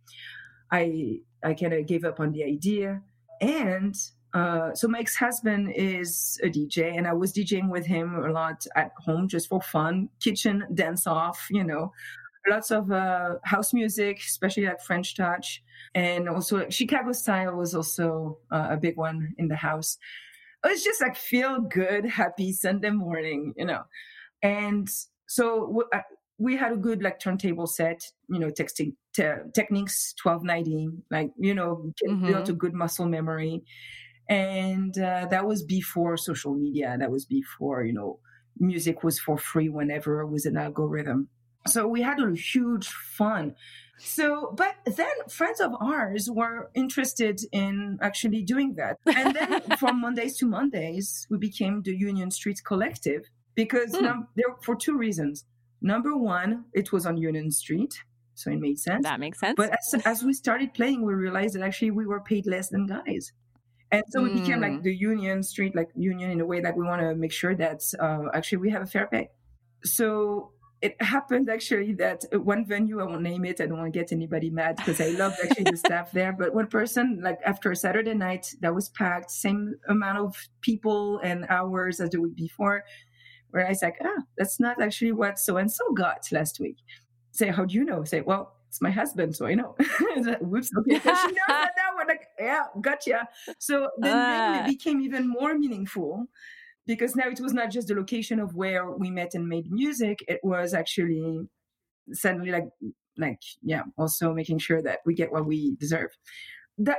I 0.71 1.21
I 1.45 1.55
kind 1.55 1.73
of 1.73 1.87
gave 1.87 2.05
up 2.05 2.21
on 2.21 2.33
the 2.33 2.45
idea. 2.45 3.03
And 3.41 3.95
uh, 4.35 4.75
so 4.75 4.89
my 4.89 4.99
ex-husband 5.01 5.73
is 5.77 6.41
a 6.43 6.49
DJ 6.49 6.97
and 6.97 7.07
I 7.07 7.12
was 7.12 7.33
DJing 7.33 7.69
with 7.69 7.85
him 7.85 8.15
a 8.15 8.31
lot 8.31 8.67
at 8.77 8.93
home 9.05 9.29
just 9.29 9.49
for 9.49 9.61
fun, 9.61 10.09
kitchen 10.21 10.65
dance 10.73 11.07
off, 11.07 11.49
you 11.51 11.65
know, 11.65 11.93
lots 12.49 12.71
of 12.71 12.91
uh, 12.91 13.35
house 13.45 13.75
music, 13.75 14.19
especially 14.21 14.65
like 14.65 14.81
French 14.81 15.15
touch. 15.17 15.62
And 15.95 16.29
also 16.29 16.69
Chicago 16.71 17.12
style 17.12 17.57
was 17.57 17.75
also 17.75 18.39
uh, 18.51 18.69
a 18.71 18.77
big 18.77 18.97
one 18.97 19.35
in 19.37 19.49
the 19.49 19.57
house 19.57 19.99
it's 20.64 20.85
just 20.85 21.00
like 21.00 21.16
feel 21.16 21.61
good, 21.61 22.04
happy 22.07 22.52
Sunday 22.52 22.90
morning, 22.90 23.54
you 23.57 23.64
know. 23.64 23.83
And 24.42 24.88
so 25.26 25.85
we 26.38 26.57
had 26.57 26.73
a 26.73 26.76
good 26.76 27.02
like 27.02 27.21
turntable 27.21 27.66
set, 27.66 28.02
you 28.28 28.38
know, 28.38 28.49
texting 28.49 28.95
te- 29.14 29.50
Technics 29.54 30.14
1290, 30.23 30.90
like, 31.11 31.31
you 31.38 31.54
know, 31.54 31.92
mm-hmm. 32.07 32.26
built 32.26 32.49
a 32.49 32.52
good 32.52 32.75
muscle 32.75 33.07
memory. 33.07 33.62
And 34.28 34.97
uh, 34.99 35.26
that 35.31 35.47
was 35.47 35.62
before 35.62 36.16
social 36.16 36.54
media. 36.54 36.97
That 36.99 37.11
was 37.11 37.26
before, 37.26 37.85
you 37.85 37.92
know, 37.92 38.19
music 38.59 39.02
was 39.02 39.19
for 39.19 39.38
free 39.38 39.69
whenever 39.69 40.26
with 40.26 40.47
an 40.47 40.57
algorithm. 40.57 41.28
So 41.66 41.87
we 41.87 42.02
had 42.02 42.21
a 42.21 42.35
huge 42.35 42.88
fun 42.88 43.54
so, 43.99 44.53
but 44.57 44.75
then 44.85 45.13
friends 45.29 45.61
of 45.61 45.73
ours 45.81 46.29
were 46.31 46.71
interested 46.75 47.41
in 47.53 47.99
actually 48.01 48.43
doing 48.43 48.75
that. 48.75 48.99
And 49.07 49.35
then 49.35 49.61
from 49.79 50.01
Mondays 50.01 50.37
to 50.39 50.47
Mondays, 50.47 51.27
we 51.31 51.39
became 51.39 51.83
the 51.83 51.97
Union 51.97 52.31
Street 52.31 52.61
Collective 52.65 53.31
because 53.55 53.95
hmm. 53.95 54.05
num- 54.05 54.29
there 54.35 54.57
for 54.63 54.75
two 54.75 54.97
reasons. 54.97 55.45
Number 55.81 56.17
one, 56.17 56.67
it 56.73 56.93
was 56.93 57.07
on 57.07 57.17
Union 57.17 57.51
Street, 57.51 58.05
so 58.35 58.51
it 58.51 58.61
made 58.61 58.79
sense. 58.79 59.05
That 59.05 59.19
makes 59.19 59.41
sense. 59.41 59.55
But 59.57 59.71
as, 59.73 60.03
as 60.05 60.23
we 60.23 60.33
started 60.33 60.75
playing, 60.75 61.05
we 61.05 61.15
realized 61.15 61.55
that 61.55 61.63
actually 61.63 61.91
we 61.91 62.07
were 62.07 62.21
paid 62.21 62.47
less 62.47 62.69
than 62.69 62.87
guys. 62.87 63.33
And 63.91 64.05
so 64.09 64.25
it 64.25 64.33
became 64.33 64.61
like 64.61 64.77
hmm. 64.77 64.83
the 64.83 64.95
Union 64.95 65.43
Street, 65.43 65.77
like 65.77 65.91
Union 65.95 66.31
in 66.31 66.41
a 66.41 66.47
way 66.47 66.61
that 66.61 66.77
we 66.77 66.85
want 66.85 67.03
to 67.03 67.15
make 67.15 67.33
sure 67.33 67.55
that 67.55 67.83
uh, 68.01 68.25
actually 68.33 68.59
we 68.59 68.71
have 68.71 68.83
a 68.83 68.87
fair 68.87 69.07
pay. 69.07 69.29
So 69.85 70.53
it 70.83 71.01
happened 71.01 71.49
actually 71.49 71.93
that 71.95 72.25
one 72.33 72.67
venue, 72.67 73.01
I 73.01 73.05
won't 73.05 73.23
name 73.23 73.45
it, 73.45 73.61
I 73.61 73.67
don't 73.67 73.79
want 73.79 73.93
to 73.93 73.99
get 73.99 74.11
anybody 74.11 74.51
mad 74.51 74.77
because 74.77 75.01
I 75.01 75.11
loved 75.11 75.37
actually 75.43 75.71
the 75.71 75.77
staff 75.77 76.11
there. 76.11 76.33
But 76.33 76.55
one 76.55 76.67
person, 76.67 77.21
like 77.23 77.39
after 77.47 77.71
a 77.71 77.77
Saturday 77.77 78.15
night 78.15 78.53
that 78.61 78.75
was 78.75 78.89
packed, 78.89 79.31
same 79.31 79.77
amount 79.89 80.19
of 80.19 80.37
people 80.61 81.19
and 81.21 81.47
hours 81.49 82.01
as 82.01 82.11
the 82.11 82.21
week 82.21 82.35
before, 82.35 82.85
where 83.51 83.65
I 83.65 83.71
was 83.71 83.83
like, 83.83 83.97
ah, 84.03 84.23
that's 84.37 84.59
not 84.59 84.83
actually 84.83 85.12
what 85.12 85.39
so 85.39 85.57
and 85.57 85.71
so 85.71 85.93
got 85.93 86.27
last 86.33 86.59
week. 86.59 86.79
Say, 87.31 87.49
how 87.49 87.65
do 87.65 87.75
you 87.75 87.85
know? 87.85 88.03
Say, 88.03 88.23
well, 88.23 88.57
it's 88.69 88.83
my 88.83 88.91
husband, 88.91 89.37
so 89.37 89.47
I 89.47 89.55
know. 89.55 89.77
Whoops, 90.41 90.73
okay. 90.79 90.99
she 90.99 91.09
knows 91.09 91.37
that 91.49 91.71
now. 91.77 91.97
We're 91.97 92.09
like, 92.09 92.27
yeah, 92.41 92.65
gotcha. 92.81 93.29
So 93.59 93.91
then 93.99 94.17
uh. 94.17 94.65
it 94.65 94.67
became 94.67 95.01
even 95.01 95.29
more 95.29 95.57
meaningful 95.57 96.27
because 96.87 97.15
now 97.15 97.29
it 97.29 97.41
was 97.41 97.53
not 97.53 97.71
just 97.71 97.89
the 97.89 97.95
location 97.95 98.41
of 98.41 98.55
where 98.55 98.91
we 98.91 99.11
met 99.11 99.35
and 99.35 99.49
made 99.49 99.71
music 99.71 100.19
it 100.29 100.41
was 100.43 100.75
actually 100.75 101.49
suddenly 102.12 102.51
like 102.51 102.69
like 103.19 103.41
yeah 103.62 103.83
also 103.97 104.33
making 104.33 104.59
sure 104.59 104.83
that 104.83 105.01
we 105.07 105.15
get 105.15 105.33
what 105.33 105.47
we 105.47 105.77
deserve 105.79 106.11
that 106.79 106.99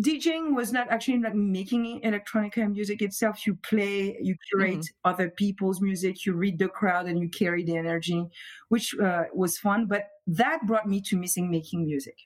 DJing 0.00 0.56
was 0.56 0.72
not 0.72 0.90
actually 0.90 1.20
like 1.20 1.34
making 1.34 2.00
electronic 2.02 2.56
music 2.56 3.00
itself. 3.00 3.46
You 3.46 3.54
play, 3.54 4.16
you 4.20 4.34
curate 4.50 4.78
mm-hmm. 4.78 5.10
other 5.10 5.30
people's 5.30 5.80
music, 5.80 6.26
you 6.26 6.34
read 6.34 6.58
the 6.58 6.66
crowd, 6.66 7.06
and 7.06 7.20
you 7.20 7.28
carry 7.28 7.64
the 7.64 7.76
energy, 7.76 8.26
which 8.70 8.94
uh, 8.98 9.24
was 9.32 9.56
fun. 9.56 9.86
But 9.86 10.06
that 10.26 10.66
brought 10.66 10.88
me 10.88 11.00
to 11.02 11.16
missing 11.16 11.48
making 11.48 11.84
music, 11.84 12.16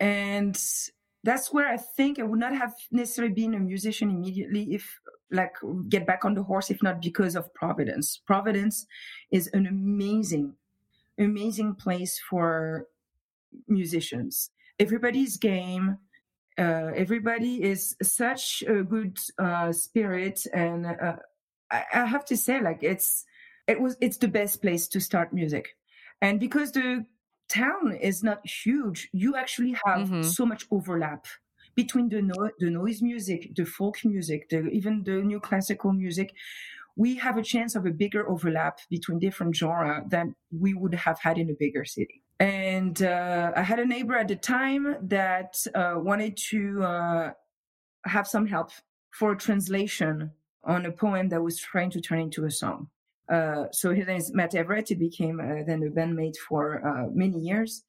and 0.00 0.60
that's 1.22 1.52
where 1.52 1.68
I 1.68 1.76
think 1.76 2.18
I 2.18 2.24
would 2.24 2.40
not 2.40 2.56
have 2.56 2.74
necessarily 2.90 3.34
been 3.34 3.54
a 3.54 3.60
musician 3.60 4.10
immediately 4.10 4.74
if 4.74 4.98
like 5.30 5.54
get 5.88 6.06
back 6.06 6.24
on 6.24 6.34
the 6.34 6.42
horse 6.42 6.70
if 6.70 6.82
not 6.82 7.00
because 7.02 7.36
of 7.36 7.52
Providence. 7.54 8.20
Providence 8.26 8.86
is 9.30 9.48
an 9.52 9.66
amazing, 9.66 10.54
amazing 11.18 11.74
place 11.74 12.20
for 12.30 12.86
musicians. 13.68 14.50
Everybody's 14.78 15.36
game. 15.36 15.98
Uh, 16.58 16.90
everybody 16.96 17.62
is 17.62 17.96
such 18.02 18.62
a 18.66 18.82
good 18.82 19.18
uh, 19.38 19.70
spirit, 19.72 20.46
and 20.54 20.86
uh, 20.86 21.16
I, 21.70 21.84
I 21.92 22.06
have 22.06 22.24
to 22.26 22.36
say, 22.36 22.62
like 22.62 22.82
it's 22.82 23.24
it 23.66 23.78
was 23.78 23.96
it's 24.00 24.16
the 24.16 24.28
best 24.28 24.62
place 24.62 24.88
to 24.88 25.00
start 25.00 25.34
music, 25.34 25.76
and 26.22 26.40
because 26.40 26.72
the 26.72 27.04
town 27.50 27.92
is 28.00 28.22
not 28.22 28.40
huge, 28.46 29.08
you 29.12 29.36
actually 29.36 29.76
have 29.84 30.08
Mhm. 30.08 30.24
so 30.24 30.46
much 30.46 30.66
overlap 30.70 31.26
between 31.76 32.08
the 32.08 32.22
no- 32.22 32.50
the 32.58 32.70
noise 32.70 33.02
music, 33.02 33.54
the 33.54 33.64
folk 33.64 34.04
music, 34.04 34.48
the 34.48 34.68
even 34.68 35.04
the 35.04 35.22
new 35.22 35.40
classical 35.40 35.92
music. 35.92 36.34
We 36.98 37.16
have 37.16 37.36
a 37.36 37.42
chance 37.42 37.76
of 37.76 37.84
a 37.84 37.90
bigger 37.90 38.26
overlap 38.26 38.78
between 38.88 39.18
different 39.18 39.54
genre 39.54 40.02
than 40.08 40.34
we 40.50 40.72
would 40.72 40.94
have 40.94 41.18
had 41.20 41.36
in 41.36 41.50
a 41.50 41.52
bigger 41.52 41.84
city. 41.84 42.22
And 42.40 43.02
uh, 43.02 43.52
I 43.54 43.62
had 43.62 43.78
a 43.78 43.84
neighbor 43.84 44.16
at 44.16 44.28
the 44.28 44.36
time 44.36 44.96
that 45.02 45.54
uh, 45.74 45.96
wanted 45.96 46.38
to 46.50 46.82
uh, 46.82 47.30
have 48.06 48.26
some 48.26 48.46
help 48.46 48.70
for 49.10 49.32
a 49.32 49.36
translation 49.36 50.30
on 50.64 50.86
a 50.86 50.92
poem 50.92 51.28
that 51.28 51.42
was 51.42 51.58
trying 51.58 51.90
to 51.90 52.00
turn 52.00 52.20
into 52.20 52.44
a 52.46 52.50
song. 52.50 52.88
Uh, 53.30 53.64
so 53.72 53.92
his 53.92 54.06
name 54.06 54.18
is 54.18 54.32
Matt 54.32 54.54
Everett. 54.54 54.88
He 54.88 54.94
became 54.94 55.40
uh, 55.40 55.64
then 55.66 55.82
a 55.82 55.90
bandmate 55.90 56.36
for 56.48 56.86
uh, 56.86 57.08
many 57.12 57.38
years. 57.38 57.84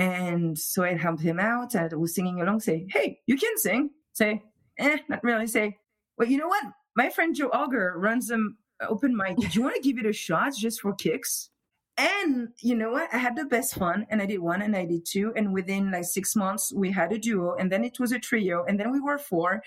And 0.00 0.58
so 0.58 0.82
I 0.82 0.96
helped 0.96 1.20
him 1.20 1.38
out. 1.38 1.76
I 1.76 1.86
was 1.94 2.14
singing 2.14 2.40
along, 2.40 2.60
say, 2.60 2.86
hey, 2.88 3.18
you 3.26 3.36
can 3.36 3.58
sing. 3.58 3.90
Say, 4.14 4.42
eh, 4.78 4.96
not 5.10 5.22
really. 5.22 5.46
Say, 5.46 5.76
well, 6.16 6.26
you 6.26 6.38
know 6.38 6.48
what? 6.48 6.64
My 6.96 7.10
friend 7.10 7.34
Joe 7.34 7.48
Auger 7.48 7.92
runs 7.98 8.30
an 8.30 8.56
open 8.80 9.14
mic. 9.14 9.36
Do 9.36 9.46
you 9.52 9.60
want 9.62 9.76
to 9.76 9.82
give 9.82 9.98
it 9.98 10.06
a 10.06 10.12
shot 10.14 10.54
just 10.56 10.80
for 10.80 10.94
kicks? 10.94 11.50
And 11.98 12.48
you 12.62 12.76
know 12.76 12.92
what? 12.92 13.12
I 13.12 13.18
had 13.18 13.36
the 13.36 13.44
best 13.44 13.74
fun 13.74 14.06
and 14.08 14.22
I 14.22 14.26
did 14.26 14.38
one 14.38 14.62
and 14.62 14.74
I 14.74 14.86
did 14.86 15.04
two. 15.04 15.34
And 15.36 15.52
within 15.52 15.90
like 15.90 16.04
six 16.04 16.34
months, 16.34 16.72
we 16.74 16.90
had 16.90 17.12
a 17.12 17.18
duo 17.18 17.56
and 17.56 17.70
then 17.70 17.84
it 17.84 18.00
was 18.00 18.10
a 18.10 18.18
trio 18.18 18.64
and 18.64 18.80
then 18.80 18.90
we 18.90 19.00
were 19.00 19.18
four. 19.18 19.62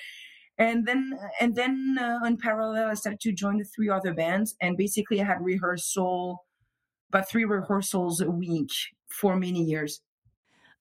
And 0.58 0.84
then, 0.88 1.14
and 1.40 1.56
then 1.56 1.96
uh, 2.02 2.26
in 2.26 2.38
parallel, 2.38 2.90
I 2.90 2.96
started 2.96 3.20
to 3.22 3.34
join 3.34 3.60
the 3.60 3.66
three 3.66 3.90
other 3.90 4.16
bands. 4.16 4.56
And 4.62 4.78
basically 4.78 5.22
I 5.22 5.26
had 5.26 5.42
rehearsal, 5.42 6.44
about 7.10 7.30
three 7.30 7.46
rehearsals 7.46 8.20
a 8.20 8.32
week 8.32 8.72
for 9.12 9.36
many 9.36 9.62
years. 9.62 10.02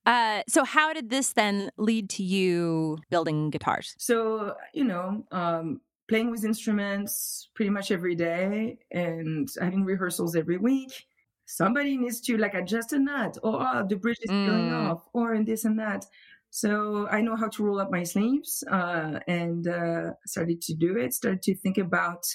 Uh, 0.05 0.43
so 0.49 0.65
how 0.65 0.93
did 0.93 1.11
this 1.11 1.33
then 1.33 1.71
lead 1.77 2.11
to 2.11 2.23
you 2.23 2.99
building 3.11 3.51
guitars? 3.51 3.95
So, 3.99 4.57
you 4.75 4.85
know, 4.85 5.25
um, 5.31 5.81
playing 6.09 6.31
with 6.31 6.45
instruments 6.45 7.49
pretty 7.55 7.71
much 7.71 7.91
every 7.91 8.15
day 8.15 8.79
and 8.91 9.49
having 9.61 9.85
rehearsals 9.85 10.35
every 10.35 10.59
week. 10.59 11.07
Somebody 11.47 11.97
needs 11.97 12.21
to 12.23 12.37
like 12.37 12.55
adjust 12.55 12.93
a 12.93 12.99
nut 12.99 13.39
or 13.43 13.61
oh, 13.61 13.87
the 13.87 13.97
bridge 13.97 14.19
is 14.23 14.31
Mm. 14.31 14.73
off 14.73 15.09
or 15.13 15.35
and 15.35 15.47
this 15.47 15.65
and 15.65 15.79
that. 15.79 16.07
So 16.51 17.09
I 17.09 17.21
know 17.23 17.37
how 17.37 17.49
to 17.49 17.63
roll 17.65 17.81
up 17.81 17.91
my 17.91 18.03
sleeves 18.03 18.63
uh, 18.71 19.21
and 19.27 19.67
uh, 19.67 20.13
started 20.27 20.61
to 20.63 20.75
do 20.75 20.97
it, 20.99 21.15
started 21.15 21.43
to 21.43 21.55
think 21.55 21.79
about 21.79 22.27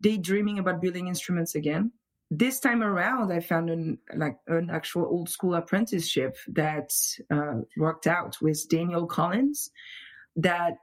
daydreaming 0.00 0.58
about 0.58 0.80
building 0.80 1.08
instruments 1.08 1.54
again. 1.54 1.92
This 2.30 2.60
time 2.60 2.82
around, 2.84 3.32
I 3.32 3.40
found 3.40 3.70
an 3.70 3.98
like 4.14 4.36
an 4.46 4.70
actual 4.70 5.04
old 5.04 5.28
school 5.28 5.54
apprenticeship 5.54 6.36
that 6.48 6.92
uh, 7.28 7.62
worked 7.76 8.06
out 8.06 8.36
with 8.40 8.68
Daniel 8.68 9.06
Collins. 9.06 9.70
That 10.36 10.78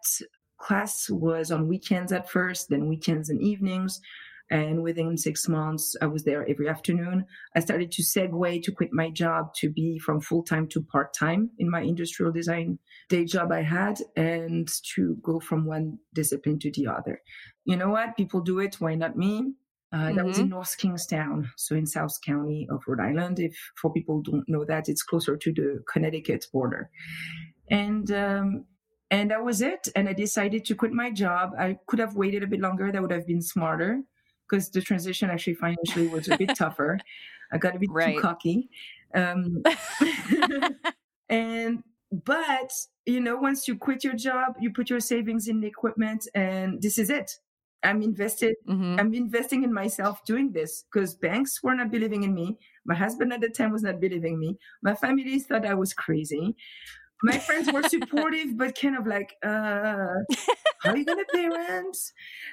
class 0.60 1.10
was 1.10 1.52
on 1.52 1.70
weekends 1.70 2.12
at 2.12 2.30
first, 2.30 2.70
then 2.70 2.90
weekends 2.90 3.30
and 3.30 3.42
evenings. 3.42 4.02
And 4.50 4.82
within 4.82 5.18
six 5.18 5.48
months, 5.48 5.96
I 6.02 6.06
was 6.06 6.24
there 6.24 6.48
every 6.50 6.70
afternoon. 6.70 7.26
I 7.56 7.60
started 7.60 7.92
to 7.92 8.02
segue 8.02 8.64
to 8.64 8.72
quit 8.72 8.94
my 8.94 9.10
job 9.10 9.54
to 9.56 9.70
be 9.70 10.00
from 10.00 10.22
full 10.22 10.44
time 10.44 10.68
to 10.70 10.82
part 10.82 11.14
time 11.14 11.50
in 11.60 11.70
my 11.70 11.82
industrial 11.82 12.32
design 12.32 12.80
day 13.10 13.26
job 13.26 13.52
I 13.52 13.62
had 13.62 14.00
and 14.16 14.70
to 14.96 15.18
go 15.22 15.40
from 15.40 15.66
one 15.66 16.00
discipline 16.14 16.60
to 16.60 16.72
the 16.72 16.88
other. 16.88 17.22
You 17.66 17.76
know 17.76 17.90
what? 17.90 18.16
People 18.16 18.42
do 18.42 18.60
it. 18.60 18.76
Why 18.80 18.96
not 18.96 19.18
me? 19.18 19.54
Uh, 19.94 20.12
That 20.14 20.26
was 20.26 20.38
in 20.40 20.50
North 20.50 20.78
Kingstown, 20.78 21.50
so 21.56 21.76
in 21.76 21.86
South 21.86 22.20
County 22.26 22.68
of 22.70 22.84
Rhode 22.88 23.00
Island. 23.00 23.40
If 23.40 23.56
for 23.82 23.92
people 23.94 24.22
don't 24.22 24.48
know 24.50 24.66
that, 24.66 24.90
it's 24.90 25.02
closer 25.04 25.38
to 25.38 25.54
the 25.54 25.82
Connecticut 25.92 26.46
border. 26.52 26.90
And 27.70 28.12
um, 28.12 28.66
and 29.10 29.32
that 29.32 29.44
was 29.44 29.62
it. 29.62 29.88
And 29.96 30.10
I 30.10 30.14
decided 30.14 30.66
to 30.66 30.76
quit 30.76 30.92
my 30.92 31.10
job. 31.12 31.52
I 31.58 31.78
could 31.88 32.00
have 32.00 32.16
waited 32.16 32.44
a 32.44 32.48
bit 32.48 32.60
longer. 32.60 32.92
That 32.92 33.02
would 33.02 33.12
have 33.12 33.26
been 33.28 33.42
smarter 33.42 34.02
because 34.50 34.70
the 34.72 34.82
transition 34.82 35.30
actually 35.30 35.56
financially 35.56 36.08
was 36.08 36.28
a 36.30 36.38
bit 36.38 36.52
tougher. 36.58 37.00
I 37.52 37.58
got 37.58 37.76
a 37.76 37.80
bit 37.80 37.90
Right. 37.92 38.16
too 38.16 38.22
cocky. 38.22 38.70
Um, 39.16 39.64
and 41.30 41.84
but 42.12 42.72
you 43.06 43.20
know, 43.22 43.38
once 43.38 43.68
you 43.68 43.78
quit 43.78 44.04
your 44.04 44.16
job, 44.16 44.56
you 44.60 44.72
put 44.74 44.90
your 44.90 45.00
savings 45.00 45.48
in 45.48 45.62
the 45.62 45.68
equipment, 45.68 46.28
and 46.36 46.82
this 46.82 46.98
is 46.98 47.10
it. 47.10 47.32
I'm 47.88 48.02
invested. 48.02 48.56
hmm 48.68 49.00
I'm 49.00 49.14
investing 49.14 49.64
in 49.64 49.74
myself 49.74 50.26
doing 50.26 50.54
this 50.54 50.84
because 50.92 51.16
banks 51.16 51.62
were 51.64 51.76
not 51.76 51.92
believing 51.92 52.24
in 52.24 52.34
me. 52.34 52.58
My 52.86 52.96
husband 52.96 53.34
at 53.34 53.42
the 53.42 53.50
time 53.50 53.72
was 53.72 53.84
not 53.84 54.00
believing 54.00 54.40
me. 54.40 54.58
My 54.82 54.96
family 54.96 55.40
thought 55.40 55.66
I 55.66 55.76
was 55.76 55.94
crazy. 55.94 56.56
My 57.24 57.40
friends 57.40 57.70
were 57.72 57.84
supportive, 57.84 58.58
but 58.58 58.78
kind 58.80 58.98
of 58.98 59.08
like, 59.08 59.36
uh, 59.44 60.08
how 60.84 60.92
are 60.92 60.98
you 60.98 61.06
going 61.06 61.18
to 61.18 61.26
pay 61.34 61.50
rent? 61.50 61.98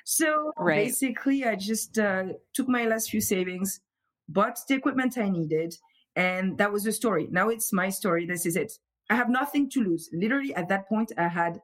So 0.05 0.53
Right. 0.57 0.97
basically, 0.97 1.45
I 1.45 1.57
just 1.57 1.99
uh, 1.99 2.25
took 2.55 2.69
my 2.69 2.87
last 2.87 3.11
few 3.11 3.21
savings, 3.21 3.81
bought 4.29 4.59
the 4.69 4.75
equipment 4.75 5.19
I 5.19 5.29
needed, 5.29 5.75
and 6.17 6.59
that 6.59 6.73
was 6.73 6.85
the 6.85 6.93
story. 6.93 7.29
Now 7.31 7.49
it's 7.51 7.73
my 7.73 7.91
story. 7.91 8.27
This 8.27 8.47
is 8.47 8.57
it. 8.57 8.73
I 9.11 9.17
have 9.17 9.29
nothing 9.29 9.69
to 9.71 9.83
lose. 9.83 10.09
Literally, 10.13 10.55
at 10.55 10.69
that 10.69 10.89
point, 10.89 11.13
I 11.19 11.29
had 11.29 11.61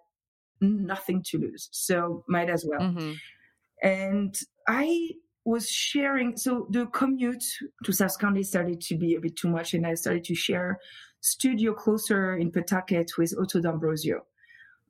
nothing 0.60 1.22
to 1.28 1.38
lose. 1.38 1.68
So 1.72 2.24
might 2.28 2.50
as 2.50 2.66
well 2.68 2.90
hmm 2.92 3.20
and 3.82 4.34
I 4.68 5.10
was 5.44 5.68
sharing. 5.70 6.36
So 6.36 6.66
the 6.70 6.86
commute 6.86 7.44
to 7.84 7.92
South 7.92 8.18
County 8.18 8.42
started 8.42 8.80
to 8.82 8.96
be 8.96 9.14
a 9.14 9.20
bit 9.20 9.36
too 9.36 9.48
much, 9.48 9.74
and 9.74 9.86
I 9.86 9.94
started 9.94 10.24
to 10.24 10.34
share 10.34 10.78
studio 11.20 11.74
closer 11.74 12.36
in 12.36 12.50
Pawtucket 12.50 13.10
with 13.18 13.34
Otto 13.38 13.60
D'Ambrosio. 13.60 14.18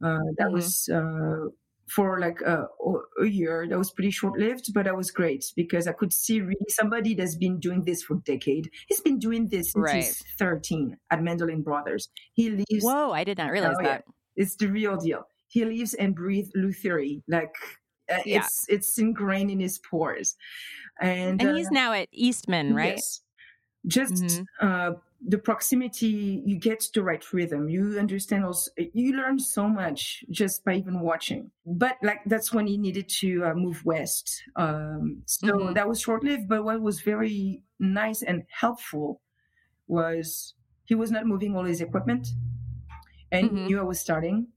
Uh, 0.03 0.19
that 0.39 0.49
Mhm. 0.49 0.53
was 0.53 0.89
uh, 0.89 1.49
for 1.89 2.21
like 2.21 2.41
a, 2.43 2.67
a 3.21 3.27
year. 3.27 3.67
That 3.69 3.79
was 3.79 3.91
pretty 3.91 4.11
short 4.13 4.39
lived, 4.39 4.73
but 4.73 4.85
that 4.85 4.97
was 4.97 5.11
great 5.11 5.45
because 5.57 5.87
I 5.89 5.93
could 5.93 6.13
see 6.13 6.41
really 6.41 6.67
somebody 6.69 7.15
that's 7.15 7.35
been 7.37 7.59
doing 7.59 7.83
this 7.85 8.03
for 8.03 8.15
a 8.17 8.21
decade. 8.21 8.71
He's 8.89 9.01
been 9.01 9.19
doing 9.19 9.49
this 9.49 9.73
since 9.73 9.83
Right. 9.85 10.05
he's 10.05 10.23
13 10.39 10.97
at 11.11 11.23
Mandolin 11.23 11.63
Brothers. 11.63 12.09
He 12.35 12.51
lives 12.51 12.85
Whoa, 12.85 13.11
I 13.11 13.25
did 13.25 13.39
not 13.39 13.51
realize 13.51 13.75
Oh, 13.79 13.83
yeah. 13.83 13.89
that. 13.99 14.05
it's 14.37 14.55
the 14.57 14.69
real 14.69 14.97
deal. 14.97 15.25
He 15.49 15.65
lives 15.65 15.95
and 15.95 16.15
breathes 16.15 16.53
Lutherie. 16.57 17.23
Like 17.29 17.55
Yeah. 18.25 18.49
it's 18.49 18.67
it's 18.69 18.99
ingrained 18.99 19.51
in 19.51 19.61
his 19.61 19.79
pores. 19.79 20.37
And, 21.01 21.41
And 21.41 21.51
uh, 21.51 21.53
he's 21.53 21.71
now 21.73 21.93
at 21.93 22.09
Eastman, 22.13 22.73
right? 22.73 23.03
yes, 23.03 23.23
just 23.87 24.43
Mhm. 24.43 24.49
uh, 24.61 24.95
the 25.27 25.39
proximity, 25.39 26.43
you 26.47 26.59
get 26.59 26.89
the 26.95 27.03
right 27.03 27.33
rhythm. 27.33 27.69
You 27.69 27.99
understand 27.99 28.45
also. 28.45 28.71
You 28.79 29.15
learn 29.15 29.39
so 29.41 29.69
much 29.69 30.25
just 30.31 30.65
by 30.65 30.77
even 30.77 31.01
watching. 31.01 31.53
But 31.67 31.99
like 32.03 32.21
that's 32.27 32.53
when 32.55 32.67
he 32.69 32.79
needed 32.79 33.09
to 33.21 33.47
uh, 33.47 33.55
move 33.55 33.85
west. 33.85 34.45
Um, 34.57 35.23
so 35.27 35.53
Mhm. 35.53 35.75
that 35.75 35.89
was 35.89 36.01
short 36.01 36.25
lived. 36.25 36.49
But 36.49 36.65
what 36.65 36.81
was 36.83 37.03
very 37.03 37.65
nice 37.81 38.23
and 38.23 38.45
helpful 38.51 39.23
was 39.89 40.55
he 40.87 40.95
was 40.97 41.11
not 41.11 41.27
moving 41.27 41.57
all 41.57 41.65
his 41.65 41.81
equipment 41.81 42.29
and 43.33 43.51
he 43.51 43.51
Mhm. 43.51 43.67
knew 43.67 43.81
I 43.81 43.85
was 43.85 44.01
starting. 44.01 44.49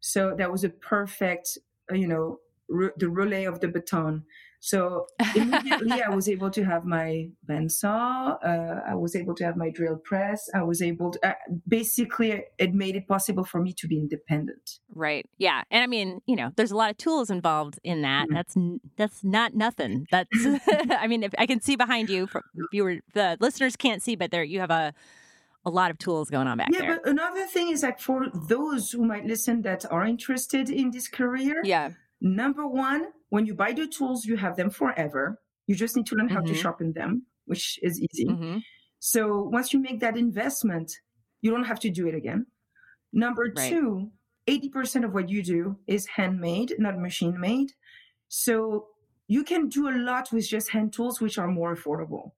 So 0.00 0.34
that 0.36 0.50
was 0.50 0.64
a 0.64 0.70
perfect, 0.70 1.58
uh, 1.90 1.94
you 1.94 2.06
know, 2.08 2.40
the 2.96 3.08
relay 3.08 3.44
of 3.44 3.60
the 3.60 3.68
baton. 3.68 4.24
So 4.62 5.06
immediately 5.34 6.02
I 6.02 6.10
was 6.10 6.28
able 6.28 6.50
to 6.50 6.64
have 6.64 6.84
my 6.84 7.28
bandsaw. 7.48 8.36
Uh, 8.44 8.80
I 8.86 8.94
was 8.94 9.16
able 9.16 9.34
to 9.36 9.44
have 9.44 9.56
my 9.56 9.70
drill 9.70 9.96
press. 9.96 10.48
I 10.54 10.62
was 10.62 10.82
able 10.82 11.12
to, 11.12 11.28
uh, 11.30 11.34
basically, 11.66 12.44
it 12.58 12.74
made 12.74 12.94
it 12.94 13.08
possible 13.08 13.44
for 13.44 13.60
me 13.60 13.72
to 13.78 13.88
be 13.88 13.98
independent. 13.98 14.78
Right. 14.94 15.26
Yeah. 15.38 15.62
And 15.70 15.82
I 15.82 15.86
mean, 15.86 16.20
you 16.26 16.36
know, 16.36 16.52
there's 16.56 16.72
a 16.72 16.76
lot 16.76 16.90
of 16.90 16.98
tools 16.98 17.30
involved 17.30 17.78
in 17.82 18.02
that. 18.02 18.28
Mhm. 18.28 18.34
That's 18.34 18.56
that's 18.96 19.24
not 19.24 19.54
nothing. 19.54 20.06
That's 20.10 20.28
I 20.90 21.06
mean, 21.06 21.22
if 21.22 21.32
I 21.38 21.46
can 21.46 21.60
see 21.62 21.76
behind 21.76 22.10
you 22.10 22.26
for 22.26 22.44
viewer 22.70 22.96
the 23.14 23.38
listeners 23.40 23.76
can't 23.76 24.02
see, 24.02 24.14
but 24.14 24.30
there 24.30 24.44
you 24.44 24.60
have 24.60 24.70
a 24.70 24.92
a 25.64 25.70
lot 25.70 25.90
of 25.90 25.98
tools 25.98 26.30
going 26.30 26.46
on 26.46 26.56
back 26.56 26.68
yeah, 26.72 26.80
there. 26.80 27.00
but 27.02 27.10
another 27.10 27.46
thing 27.46 27.70
is 27.70 27.82
like 27.82 28.00
for 28.00 28.28
those 28.48 28.92
who 28.92 29.04
might 29.04 29.26
listen 29.26 29.62
that 29.62 29.90
are 29.90 30.06
interested 30.06 30.70
in 30.70 30.90
this 30.90 31.06
career, 31.08 31.60
yeah. 31.64 31.90
Number 32.20 32.66
one, 32.66 33.12
when 33.30 33.46
you 33.46 33.54
buy 33.54 33.72
the 33.72 33.86
tools, 33.86 34.24
you 34.26 34.36
have 34.36 34.56
them 34.56 34.70
forever. 34.70 35.40
You 35.66 35.74
just 35.74 35.96
need 35.96 36.06
to 36.06 36.14
learn 36.16 36.28
how 36.28 36.42
to 36.42 36.54
Mhm. 36.54 36.54
sharpen 36.54 36.92
them, 36.92 37.26
which 37.46 37.78
is 37.82 38.00
easy. 38.00 38.26
hmm 38.26 38.58
So 39.00 39.42
once 39.44 39.72
you 39.72 39.80
make 39.80 40.00
that 40.00 40.16
investment, 40.16 40.92
you 41.42 41.50
don't 41.50 41.64
have 41.64 41.80
to 41.80 41.90
do 41.90 42.06
it 42.08 42.14
again. 42.14 42.46
Number 43.12 43.52
Right. 43.54 43.80
two, 43.80 44.12
80% 44.46 45.04
of 45.04 45.14
what 45.14 45.28
you 45.30 45.42
do 45.42 45.78
is 45.86 46.06
handmade, 46.06 46.74
not 46.78 46.98
machine 46.98 47.40
made. 47.40 47.72
So 48.28 48.88
you 49.28 49.44
can 49.44 49.68
do 49.68 49.88
a 49.88 49.96
lot 49.96 50.32
with 50.32 50.48
just 50.48 50.70
hand 50.70 50.92
tools, 50.92 51.20
which 51.20 51.38
are 51.38 51.48
more 51.48 51.74
affordable. 51.74 52.32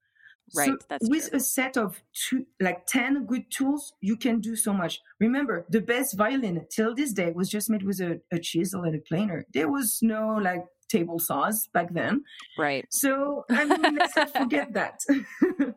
Right. 0.55 0.69
So 0.71 0.77
that's 0.89 1.09
with 1.09 1.31
true. 1.31 1.37
a 1.37 1.41
set 1.41 1.77
of 1.77 2.03
two, 2.13 2.47
like 2.61 2.87
10 2.87 3.27
good 3.27 3.51
tools, 3.51 3.93
you 4.01 4.17
can 4.17 4.41
do 4.41 4.55
so 4.57 4.73
much. 4.73 5.01
Remember, 5.21 5.67
the 5.71 5.81
best 5.81 6.17
violin 6.17 6.67
till 6.71 6.95
this 6.95 7.13
day 7.13 7.33
was 7.35 7.49
just 7.49 7.71
made 7.71 7.83
with 7.83 8.01
a, 8.01 8.21
a 8.31 8.39
chisel 8.39 8.83
and 8.83 8.95
a 8.95 8.99
planer. 9.01 9.47
There 9.55 9.71
was 9.71 9.99
no 10.03 10.39
like 10.43 10.65
table 10.89 11.19
saws 11.19 11.69
back 11.73 11.95
then. 11.95 12.25
Right. 12.59 12.87
So 12.91 13.45
I 13.51 13.65
mean, 13.65 13.97
let's 13.97 14.17
not 14.17 14.33
forget 14.33 14.75
that. 14.75 15.01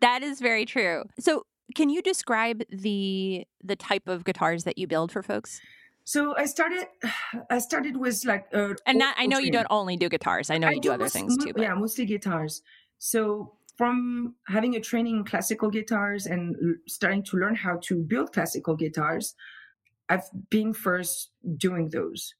That 0.00 0.22
is 0.22 0.40
very 0.40 0.64
true. 0.64 1.04
So, 1.20 1.44
can 1.74 1.90
you 1.90 2.00
describe 2.00 2.62
the 2.70 3.44
the 3.62 3.76
type 3.76 4.08
of 4.08 4.24
guitars 4.24 4.64
that 4.64 4.78
you 4.78 4.86
build 4.86 5.12
for 5.12 5.22
folks? 5.22 5.60
so 6.04 6.36
I 6.36 6.46
started, 6.46 6.86
I 7.50 7.58
started 7.58 7.96
with 7.96 8.24
like, 8.24 8.46
uh, 8.54 8.74
And 8.86 8.96
not, 8.98 9.16
I 9.18 9.26
know 9.26 9.38
you 9.38 9.50
don't 9.50 9.66
only 9.70 9.96
do 9.96 10.08
guitars. 10.08 10.50
I 10.50 10.56
know 10.58 10.70
you 10.70 10.80
do 10.80 10.92
other 10.92 11.04
most- 11.04 11.12
things 11.12 11.36
too. 11.36 11.52
But 11.52 11.62
Yeah, 11.62 11.74
mostly 11.74 12.06
guitars. 12.06 12.62
So 12.98 13.52
from 13.76 14.34
having 14.48 14.74
a 14.76 14.80
training 14.80 15.16
in 15.18 15.24
classical 15.24 15.70
guitars 15.70 16.26
and 16.26 16.56
starting 16.88 17.22
to 17.24 17.36
learn 17.36 17.54
how 17.54 17.78
to 17.84 18.02
build 18.02 18.32
classical 18.32 18.76
guitars, 18.76 19.34
I've 20.08 20.28
been 20.50 20.72
first 20.72 21.32
doing 21.56 21.90
those, 21.90 22.34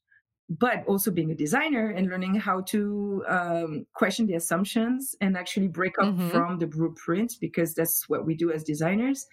but 0.48 0.86
also 0.86 1.10
being 1.10 1.30
a 1.30 1.34
designer 1.34 1.90
and 1.90 2.08
learning 2.08 2.36
how 2.36 2.62
to 2.62 3.24
um, 3.28 3.86
question 3.94 4.26
the 4.26 4.34
assumptions 4.34 5.16
and 5.20 5.36
actually 5.36 5.68
break 5.68 5.98
up 5.98 6.18
Mhm. 6.18 6.30
from 6.30 6.58
the 6.58 6.66
blueprint 6.68 7.34
because 7.40 7.74
that's 7.74 8.08
what 8.08 8.26
we 8.26 8.34
do 8.36 8.52
as 8.52 8.64
designers. 8.64 9.26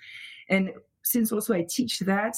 And 0.50 0.72
since 1.04 1.32
also 1.32 1.54
I 1.54 1.64
teach 1.70 2.00
that, 2.02 2.38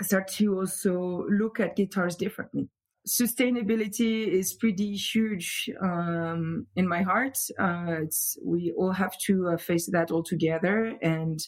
I 0.00 0.04
start 0.04 0.28
to 0.28 0.58
also 0.58 1.26
look 1.28 1.60
at 1.60 1.76
guitars 1.76 2.16
differently 2.16 2.68
sustainability 3.08 4.28
is 4.28 4.52
pretty 4.54 4.94
huge 4.94 5.70
um, 5.80 6.66
in 6.76 6.86
my 6.86 7.02
heart. 7.02 7.38
Uh, 7.58 7.96
it's, 8.02 8.38
we 8.44 8.72
all 8.76 8.92
have 8.92 9.18
to 9.26 9.48
uh, 9.48 9.56
face 9.56 9.86
that 9.90 10.10
all 10.10 10.22
together, 10.22 10.96
and 11.02 11.40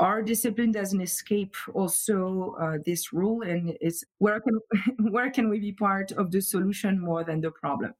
our 0.00 0.22
discipline 0.22 0.72
doesn't 0.72 1.00
escape 1.00 1.54
also 1.74 2.56
uh, 2.60 2.78
this 2.84 3.12
rule. 3.12 3.42
And 3.42 3.76
it's 3.80 4.02
where 4.18 4.40
can 4.40 4.58
where 5.12 5.30
can 5.30 5.48
we 5.48 5.60
be 5.60 5.72
part 5.72 6.10
of 6.12 6.30
the 6.32 6.40
solution 6.40 6.98
more 7.00 7.22
than 7.24 7.40
the 7.40 7.50
problem? 7.52 7.94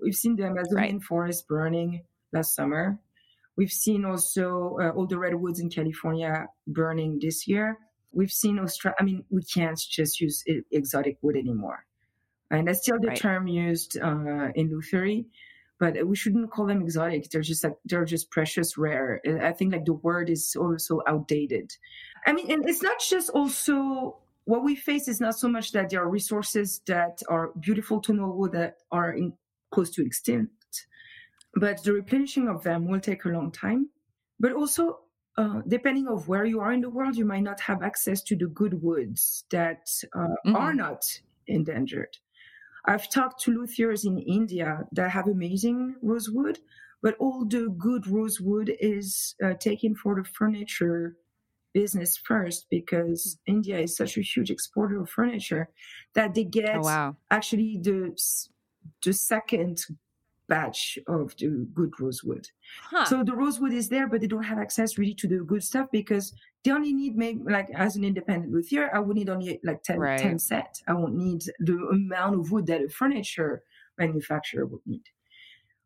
We've 0.00 0.14
seen 0.14 0.36
the 0.36 0.44
Amazonian 0.44 0.96
Right. 0.96 1.02
forest 1.02 1.48
burning 1.48 2.04
last 2.32 2.54
summer. 2.54 3.00
We've 3.56 3.72
seen 3.72 4.04
also 4.04 4.78
uh, 4.80 4.90
all 4.90 5.06
the 5.06 5.18
redwoods 5.18 5.58
in 5.58 5.70
California 5.70 6.46
burning 6.68 7.18
this 7.20 7.48
year. 7.48 7.78
We've 8.12 8.30
seen 8.30 8.58
Australia. 8.60 8.96
I 9.00 9.02
mean, 9.02 9.24
we 9.30 9.42
can't 9.42 9.78
just 9.78 10.20
use 10.20 10.44
e- 10.46 10.62
exotic 10.70 11.18
wood 11.22 11.36
anymore 11.36 11.87
and 12.50 12.66
that's 12.68 12.80
still 12.82 12.98
the 13.00 13.08
Right. 13.08 13.16
term 13.20 13.46
used 13.46 13.98
uh, 14.00 14.50
in 14.54 14.70
Lutherie, 14.70 15.26
but 15.78 16.06
we 16.06 16.16
shouldn't 16.16 16.50
call 16.50 16.66
them 16.66 16.82
exotic. 16.82 17.30
They're 17.30 17.42
just 17.42 17.62
like 17.64 17.76
they're 17.84 18.04
just 18.04 18.30
precious, 18.30 18.76
rare. 18.78 19.20
I 19.42 19.52
think 19.52 19.72
like 19.72 19.84
the 19.84 19.94
word 19.94 20.30
is 20.30 20.56
also 20.56 21.00
outdated. 21.06 21.76
I 22.26 22.32
mean, 22.32 22.50
and 22.50 22.68
it's 22.68 22.82
not 22.82 22.98
just 23.00 23.30
also 23.30 24.18
what 24.44 24.64
we 24.64 24.74
face 24.76 25.08
is 25.08 25.20
not 25.20 25.38
so 25.38 25.48
much 25.48 25.72
that 25.72 25.90
there 25.90 26.02
are 26.02 26.08
resources 26.08 26.80
that 26.86 27.22
are 27.28 27.52
beautiful 27.60 28.00
to 28.00 28.12
know 28.14 28.48
that 28.52 28.78
are 28.90 29.12
in, 29.12 29.34
close 29.70 29.90
to 29.90 30.04
extinct, 30.04 30.86
but 31.54 31.82
the 31.84 31.92
replenishing 31.92 32.48
of 32.48 32.62
them 32.62 32.88
will 32.88 33.00
take 33.00 33.24
a 33.24 33.28
long 33.28 33.52
time. 33.52 33.90
But 34.40 34.52
also, 34.52 35.00
uh, 35.36 35.62
depending 35.68 36.08
of 36.08 36.28
where 36.28 36.44
you 36.46 36.60
are 36.60 36.72
in 36.72 36.80
the 36.80 36.90
world, 36.90 37.16
you 37.16 37.24
might 37.26 37.42
not 37.42 37.60
have 37.60 37.82
access 37.82 38.22
to 38.22 38.36
the 38.36 38.46
good 38.46 38.82
woods 38.82 39.44
that 39.50 39.86
uh, 40.14 40.28
Mhm. 40.46 40.54
are 40.54 40.74
not 40.74 41.04
endangered. 41.46 42.16
I've 42.88 43.10
talked 43.10 43.42
to 43.42 43.52
luthiers 43.52 44.06
in 44.06 44.18
India 44.18 44.86
that 44.92 45.10
have 45.10 45.28
amazing 45.28 45.96
rosewood, 46.00 46.58
but 47.02 47.16
all 47.20 47.44
the 47.44 47.68
good 47.76 48.06
rosewood 48.06 48.74
is 48.80 49.34
uh, 49.44 49.54
taken 49.54 49.94
for 49.94 50.14
the 50.14 50.24
furniture 50.24 51.14
business 51.74 52.16
first 52.16 52.66
because 52.70 53.38
India 53.46 53.78
is 53.78 53.94
such 53.94 54.16
a 54.16 54.22
huge 54.22 54.50
exporter 54.50 55.02
of 55.02 55.10
furniture 55.10 55.68
that 56.14 56.34
they 56.34 56.44
get 56.44 56.76
oh 56.76 56.80
wow. 56.80 57.16
actually 57.30 57.78
the 57.82 58.16
the 59.04 59.12
second 59.12 59.84
batch 60.48 60.98
of 61.06 61.36
the 61.36 61.66
good 61.74 61.92
rosewood. 62.00 62.48
Huh. 62.82 63.04
So 63.04 63.22
the 63.22 63.34
rosewood 63.36 63.72
is 63.72 63.88
there, 63.88 64.08
but 64.08 64.20
they 64.20 64.26
don't 64.26 64.42
have 64.42 64.58
access 64.58 64.98
really 64.98 65.14
to 65.14 65.28
the 65.28 65.38
good 65.44 65.62
stuff 65.62 65.88
because 65.92 66.32
they 66.64 66.70
only 66.70 66.92
need 66.92 67.16
maybe 67.16 67.40
like 67.44 67.68
as 67.74 67.96
an 67.96 68.04
independent 68.04 68.52
luthier, 68.52 68.90
I 68.94 68.98
would 68.98 69.16
need 69.16 69.28
only 69.28 69.60
like 69.62 69.82
10, 69.82 69.98
Right. 69.98 70.18
10 70.18 70.38
set. 70.38 70.80
I 70.88 70.94
won't 70.94 71.14
need 71.14 71.42
the 71.60 71.76
amount 71.92 72.40
of 72.40 72.50
wood 72.50 72.66
that 72.66 72.82
a 72.82 72.88
furniture 72.88 73.62
manufacturer 73.98 74.66
would 74.66 74.80
need. 74.86 75.04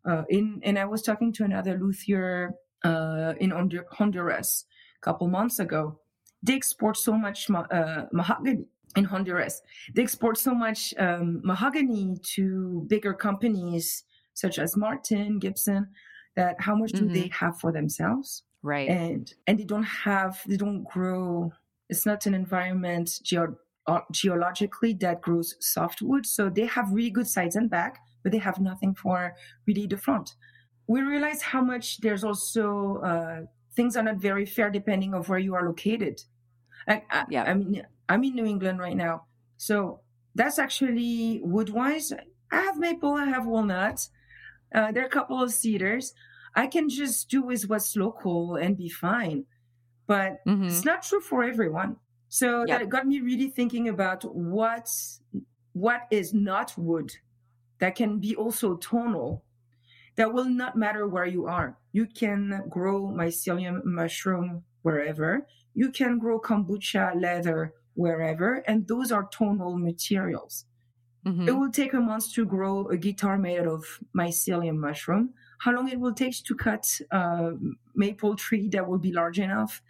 Uh, 0.05 0.25
in 0.31 0.61
and 0.65 0.79
I 0.79 0.85
was 0.85 1.03
talking 1.03 1.33
to 1.35 1.45
another 1.45 1.79
luthier 1.79 2.55
uh, 2.85 3.35
in 3.39 3.51
Honduras 3.91 4.65
a 4.97 5.01
couple 5.05 5.29
months 5.29 5.59
ago. 5.61 5.99
They 6.43 6.55
export 6.55 6.97
so 6.97 7.13
much 7.17 7.49
ma- 7.49 7.69
uh, 7.71 8.07
mahogany 8.13 8.65
in 8.97 9.05
Honduras. 9.05 9.63
They 9.95 10.03
export 10.03 10.39
so 10.39 10.55
much 10.55 10.93
um, 10.99 11.41
mahogany 11.45 12.17
to 12.35 12.85
bigger 12.89 13.15
companies 13.15 14.05
such 14.35 14.59
as 14.59 14.77
Martin, 14.77 15.39
Gibson, 15.39 15.89
that 16.37 16.61
how 16.61 16.75
much 16.75 16.93
do 16.93 17.05
Mhm. 17.07 17.13
they 17.15 17.29
have 17.29 17.59
for 17.61 17.73
themselves? 17.73 18.45
right. 18.65 18.89
And 18.89 19.35
and 19.47 19.59
they 19.59 19.65
don't 19.65 19.83
have, 20.07 20.41
they 20.47 20.57
don't 20.57 20.85
grow. 20.85 21.53
It's 21.89 22.07
not 22.07 22.27
an 22.27 22.35
environment 22.35 23.11
geo- 23.25 23.59
uh, 23.89 24.03
geologically 24.13 24.93
that 25.01 25.21
grows 25.21 25.57
softwood, 25.61 26.25
so 26.27 26.49
they 26.49 26.67
have 26.67 26.93
really 26.93 27.11
good 27.11 27.27
sides 27.27 27.57
and 27.57 27.69
back, 27.69 27.99
but 28.23 28.31
they 28.33 28.39
have 28.39 28.61
nothing 28.61 28.95
for 28.95 29.35
really 29.67 29.87
the 29.89 29.97
front. 29.97 30.37
We 30.87 31.01
realize 31.03 31.43
how 31.43 31.61
much 31.63 31.99
there's 32.03 32.23
also 32.23 32.99
uh, 32.99 33.41
things 33.75 33.97
are 33.97 34.05
not 34.05 34.19
very 34.19 34.47
fair 34.47 34.71
depending 34.71 35.13
of 35.15 35.29
where 35.29 35.41
you 35.41 35.55
are 35.57 35.67
located. 35.67 36.23
I, 36.87 37.03
I, 37.11 37.25
Yeah. 37.29 37.43
I 37.51 37.55
mean, 37.55 37.85
I'm 38.09 38.23
in 38.25 38.35
New 38.37 38.45
England 38.47 38.79
right 38.79 38.97
now, 38.97 39.27
so 39.57 40.03
that's 40.37 40.59
actually 40.61 41.41
wood 41.43 41.71
wise. 41.71 42.13
I 42.53 42.61
have 42.61 42.79
maple, 42.79 43.15
I 43.15 43.25
have 43.27 43.45
walnut. 43.47 44.09
Uh, 44.75 44.93
there 44.93 45.03
are 45.05 45.07
a 45.07 45.11
couple 45.11 45.43
of 45.43 45.53
cedars. 45.53 46.15
I 46.55 46.67
can 46.67 46.89
just 46.89 47.29
do 47.31 47.43
with 47.43 47.69
what's 47.69 47.97
local 47.97 48.57
and 48.57 48.77
be 48.77 48.89
fine. 48.89 49.47
But 50.07 50.41
Mhm. 50.47 50.67
it's 50.69 50.85
not 50.85 51.03
true 51.03 51.21
for 51.21 51.45
everyone. 51.45 51.97
So 52.29 52.67
that 52.67 52.89
got 52.89 53.07
me 53.07 53.21
really 53.21 53.51
thinking 53.51 53.89
about 53.89 54.25
what 54.35 54.89
what 55.75 56.03
is 56.11 56.35
not 56.35 56.77
wood 56.79 57.13
that 57.79 57.95
can 57.97 58.19
be 58.21 58.37
also 58.37 58.77
tonal. 58.77 59.45
That 60.17 60.33
will 60.35 60.47
not 60.47 60.77
matter 60.77 61.07
where 61.09 61.27
you 61.27 61.47
are. 61.47 61.79
You 61.93 62.07
can 62.07 62.65
grow 62.69 63.09
mycelium 63.09 63.85
mushroom 63.85 64.65
wherever. 64.83 65.47
You 65.75 65.91
can 65.93 66.19
grow 66.19 66.41
kombucha 66.41 67.21
leather 67.21 67.75
wherever, 67.95 68.57
and 68.69 68.87
those 68.89 69.13
are 69.13 69.29
tonal 69.29 69.77
materials. 69.79 70.67
Mhm. 71.25 71.47
It 71.49 71.53
will 71.53 71.71
take 71.71 71.93
a 71.95 72.01
month 72.01 72.33
to 72.35 72.45
grow 72.45 72.89
a 72.89 72.97
guitar 72.97 73.39
made 73.39 73.61
out 73.61 73.69
of 73.69 74.01
mycelium 74.15 74.77
mushroom. 74.79 75.35
How 75.59 75.73
long 75.73 75.89
it 75.89 76.01
will 76.01 76.15
take 76.15 76.37
to 76.45 76.55
cut 76.55 77.01
a 77.13 77.53
maple 77.95 78.35
tree 78.37 78.69
that 78.71 78.89
will 78.89 78.99
be 78.99 79.13
large 79.13 79.39
enough 79.39 79.83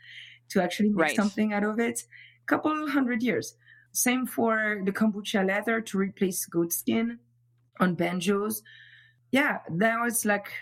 to 0.51 0.63
actually 0.63 0.91
make 0.91 0.99
Right. 1.09 1.17
something 1.17 1.53
out 1.55 1.65
of 1.65 1.79
it? 1.81 2.05
A 2.43 2.47
couple 2.47 2.87
hundred 2.91 3.23
years. 3.23 3.57
Same 3.93 4.27
for 4.27 4.83
the 4.85 4.93
kombucha 4.93 5.47
leather 5.47 5.81
to 5.81 5.99
replace 5.99 6.45
goat 6.47 6.73
skin 6.73 7.19
on 7.81 7.95
banjos. 7.95 8.63
Yeah, 9.31 9.61
now 9.71 10.05
it's 10.05 10.25
like 10.27 10.53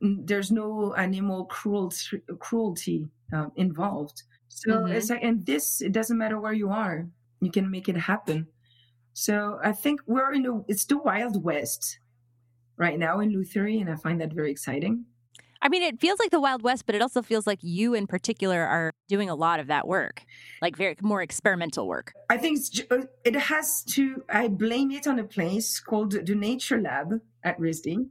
there's 0.00 0.50
no 0.52 0.94
animal 0.94 1.46
cruelty 1.46 2.22
cruelty 2.38 3.08
uh, 3.32 3.50
involved. 3.56 4.22
So 4.48 4.70
Mhm. 4.70 4.94
it's 4.94 5.10
like, 5.10 5.22
and 5.24 5.44
this 5.46 5.80
it 5.82 5.92
doesn't 5.92 6.18
matter 6.18 6.38
where 6.40 6.52
you 6.52 6.70
are, 6.70 7.08
you 7.40 7.50
can 7.50 7.70
make 7.70 7.88
it 7.88 7.96
happen. 7.96 8.46
So 9.12 9.58
I 9.62 9.72
think 9.72 10.00
we're 10.06 10.32
in 10.32 10.42
the 10.42 10.64
it's 10.68 10.84
the 10.84 10.98
wild 10.98 11.42
west 11.44 11.98
right 12.76 12.98
now 12.98 13.20
in 13.20 13.30
Lutherie, 13.32 13.80
and 13.80 13.90
I 13.90 13.96
find 13.96 14.20
that 14.20 14.32
very 14.32 14.50
exciting. 14.50 15.04
I 15.62 15.68
mean, 15.68 15.82
it 15.82 16.00
feels 16.00 16.18
like 16.18 16.30
the 16.30 16.40
Wild 16.40 16.62
West, 16.62 16.86
but 16.86 16.94
it 16.94 17.02
also 17.02 17.20
feels 17.20 17.46
like 17.46 17.58
you 17.60 17.92
in 17.92 18.06
particular 18.06 18.62
are 18.64 18.92
doing 19.08 19.28
a 19.28 19.34
lot 19.34 19.60
of 19.60 19.66
that 19.66 19.86
work, 19.86 20.22
like 20.62 20.74
very 20.74 20.96
more 21.02 21.20
experimental 21.20 21.86
work. 21.86 22.14
I 22.30 22.38
think 22.38 22.56
it's, 22.60 22.80
uh, 22.90 23.02
it 23.26 23.36
has 23.36 23.84
to. 23.90 24.24
I 24.30 24.48
blame 24.48 24.90
it 24.90 25.06
on 25.06 25.18
a 25.18 25.24
place 25.24 25.78
called 25.78 26.12
the 26.12 26.34
Nature 26.34 26.80
Lab 26.80 27.20
at 27.44 27.58
RISD. 27.60 28.08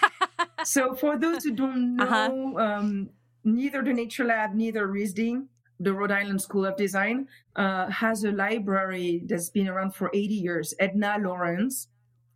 so 0.64 0.94
for 0.94 1.18
those 1.18 1.42
who 1.42 1.50
don't 1.52 1.96
know, 1.96 2.04
Uh-huh. 2.04 2.64
um, 2.64 3.10
neither 3.42 3.82
the 3.82 3.92
Nature 3.92 4.24
Lab, 4.24 4.54
neither 4.54 4.86
RISD, 4.86 5.46
the 5.80 5.92
Rhode 5.92 6.12
Island 6.12 6.40
School 6.40 6.66
of 6.66 6.76
Design, 6.76 7.28
uh, 7.56 7.88
has 7.88 8.24
a 8.24 8.30
library 8.30 9.22
that's 9.26 9.50
been 9.50 9.68
around 9.68 9.94
for 9.94 10.10
80 10.14 10.34
years. 10.34 10.74
Edna 10.78 11.16
Lawrence 11.20 11.88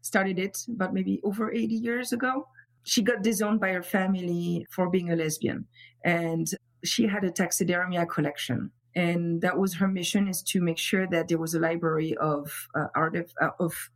started 0.02 0.38
it 0.38 0.58
about 0.68 0.94
maybe 0.94 1.20
over 1.22 1.52
80 1.52 1.74
years 1.74 2.12
ago. 2.12 2.48
She 2.84 3.02
got 3.02 3.22
disowned 3.22 3.60
by 3.60 3.72
her 3.72 3.82
family 3.82 4.66
for 4.70 4.88
being 4.88 5.10
a 5.10 5.16
lesbian, 5.16 5.66
and 6.04 6.46
she 6.84 7.06
had 7.06 7.24
a 7.24 7.30
taxidermia 7.30 8.08
collection. 8.08 8.70
And 8.94 9.42
that 9.42 9.58
was 9.58 9.74
her 9.74 9.88
mission: 9.88 10.26
is 10.28 10.42
to 10.44 10.60
make 10.60 10.78
sure 10.78 11.06
that 11.08 11.28
there 11.28 11.38
was 11.38 11.54
a 11.54 11.60
library 11.60 12.16
of 12.16 12.50
uh, 12.74 12.86
art 12.94 13.16
of, 13.16 13.32
uh, 13.40 13.50
of 13.60 13.90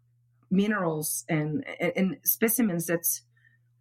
minerals 0.50 1.24
and, 1.28 1.64
and 1.96 2.18
specimens 2.24 2.86
that 2.86 3.06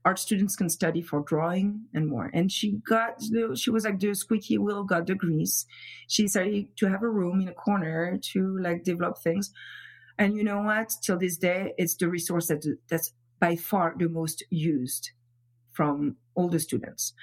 art 0.03 0.19
students 0.19 0.55
can 0.55 0.69
study 0.69 1.01
for 1.01 1.21
drawing 1.21 1.81
and 1.93 2.07
more. 2.07 2.29
And 2.33 2.51
she 2.51 2.79
got, 2.87 3.21
she 3.55 3.69
was 3.69 3.85
like 3.85 3.99
the 3.99 4.13
squeaky 4.13 4.57
wheel 4.57 4.83
got 4.83 5.07
the 5.07 5.15
grease. 5.15 5.65
She 6.07 6.27
started 6.27 6.75
to 6.77 6.89
have 6.89 7.03
a 7.03 7.09
room 7.09 7.41
in 7.41 7.47
a 7.47 7.53
corner 7.53 8.17
to 8.33 8.57
like 8.59 8.83
develop 8.83 9.17
things. 9.19 9.51
And 10.17 10.35
you 10.35 10.43
know 10.43 10.61
what? 10.61 10.91
Till 11.01 11.17
this 11.17 11.37
day, 11.37 11.73
it's 11.77 11.95
the 11.95 12.07
resource 12.07 12.47
that 12.47 12.65
that's 12.89 13.13
by 13.39 13.55
far 13.55 13.95
the 13.97 14.07
most 14.07 14.43
used 14.49 15.11
from 15.81 16.15
all 16.35 16.47
the 16.47 16.59
students. 16.59 17.13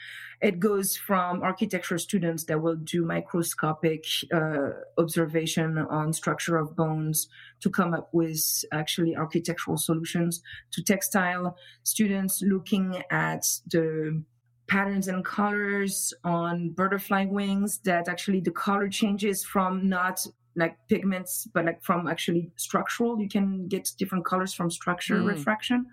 It 0.40 0.58
goes 0.58 0.96
from 0.96 1.42
architecture 1.44 1.96
students 1.98 2.42
that 2.46 2.60
will 2.60 2.74
do 2.74 3.04
microscopic 3.04 4.04
uh, 4.34 4.70
observation 4.98 5.78
on 5.78 6.12
structure 6.12 6.56
of 6.56 6.74
bones 6.74 7.28
to 7.60 7.70
come 7.70 7.94
up 7.94 8.08
with 8.12 8.42
actually 8.72 9.14
architectural 9.14 9.76
solutions 9.76 10.42
to 10.72 10.82
textile 10.82 11.56
students 11.84 12.42
looking 12.42 13.00
at 13.12 13.44
the 13.70 14.24
patterns 14.66 15.06
and 15.06 15.24
colors 15.24 16.12
on 16.24 16.70
butterfly 16.70 17.26
wings 17.26 17.78
that 17.84 18.08
actually 18.08 18.40
the 18.40 18.56
color 18.66 18.88
changes 18.88 19.44
from 19.44 19.88
not 19.88 20.26
like 20.56 20.76
pigments 20.88 21.46
but 21.54 21.64
like 21.64 21.80
from 21.88 22.08
actually 22.08 22.50
structural 22.56 23.20
you 23.20 23.28
can 23.28 23.68
get 23.68 23.84
different 24.00 24.24
colors 24.24 24.52
from 24.52 24.68
structure 24.70 25.18
mm. 25.20 25.28
refraction 25.28 25.86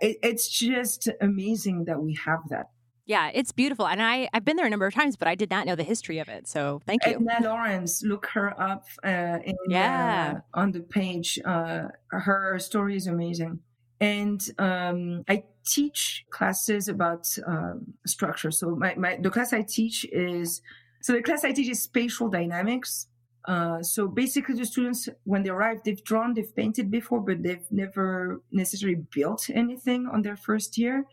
it, 0.00 0.18
it's 0.22 0.48
just 0.48 1.08
amazing 1.20 1.84
that 1.86 2.02
we 2.02 2.18
have 2.24 2.40
that. 2.50 2.70
Yeah, 3.06 3.30
it's 3.34 3.52
beautiful. 3.52 3.86
And 3.86 4.00
I, 4.00 4.30
I've 4.32 4.46
been 4.46 4.56
there 4.56 4.64
a 4.64 4.70
number 4.70 4.86
of 4.86 4.94
times, 4.94 5.16
but 5.16 5.28
I 5.28 5.34
did 5.34 5.50
not 5.50 5.66
know 5.66 5.76
the 5.76 5.82
history 5.82 6.20
of 6.20 6.28
it. 6.28 6.48
So 6.48 6.80
thank 6.86 7.04
you. 7.04 7.12
Edna 7.12 7.48
Lawrence, 7.48 8.02
look 8.02 8.26
her 8.32 8.58
up 8.58 8.86
uh, 9.04 9.40
in, 9.44 9.56
yeah. 9.68 10.36
Uh, 10.36 10.58
on 10.58 10.72
the 10.72 10.80
page. 10.80 11.38
Uh, 11.44 11.88
her 12.08 12.58
story 12.58 12.96
is 12.96 13.06
amazing. 13.06 13.60
And 14.00 14.42
um, 14.58 15.24
I 15.28 15.44
teach 15.66 16.24
classes 16.30 16.88
about 16.88 17.28
um, 17.46 17.94
structure. 18.06 18.50
So 18.50 18.74
my, 18.74 18.94
my, 18.94 19.18
the 19.20 19.30
class 19.30 19.52
I 19.52 19.62
teach 19.62 20.06
is, 20.10 20.62
so 21.02 21.12
the 21.12 21.22
class 21.22 21.44
I 21.44 21.52
teach 21.52 21.68
is 21.68 21.82
spatial 21.82 22.30
dynamics. 22.30 23.06
Uh, 23.46 23.82
so 23.82 24.08
basically, 24.08 24.54
the 24.54 24.64
students, 24.64 25.08
when 25.24 25.42
they 25.42 25.50
arrive, 25.50 25.80
they've 25.84 26.02
drawn, 26.04 26.32
they've 26.34 26.56
painted 26.56 26.90
before, 26.90 27.20
but 27.20 27.42
they've 27.42 27.66
never 27.70 28.40
necessarily 28.50 29.02
built 29.14 29.50
anything 29.52 30.06
on 30.06 30.22
their 30.22 30.36
first 30.36 30.78
year. 30.78 31.04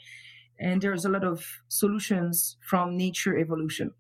And 0.60 0.82
there's 0.82 1.06
a 1.06 1.10
lot 1.10 1.24
of 1.24 1.46
solutions 1.68 2.58
from 2.62 2.96
nature 2.96 3.38
evolution. 3.38 3.92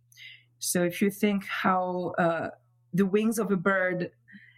So 0.60 0.84
if 0.84 1.02
you 1.02 1.10
think 1.10 1.46
how 1.46 2.14
uh, 2.18 2.50
the 2.94 3.06
wings 3.06 3.40
of 3.40 3.52
a 3.52 3.58
bird 3.58 4.12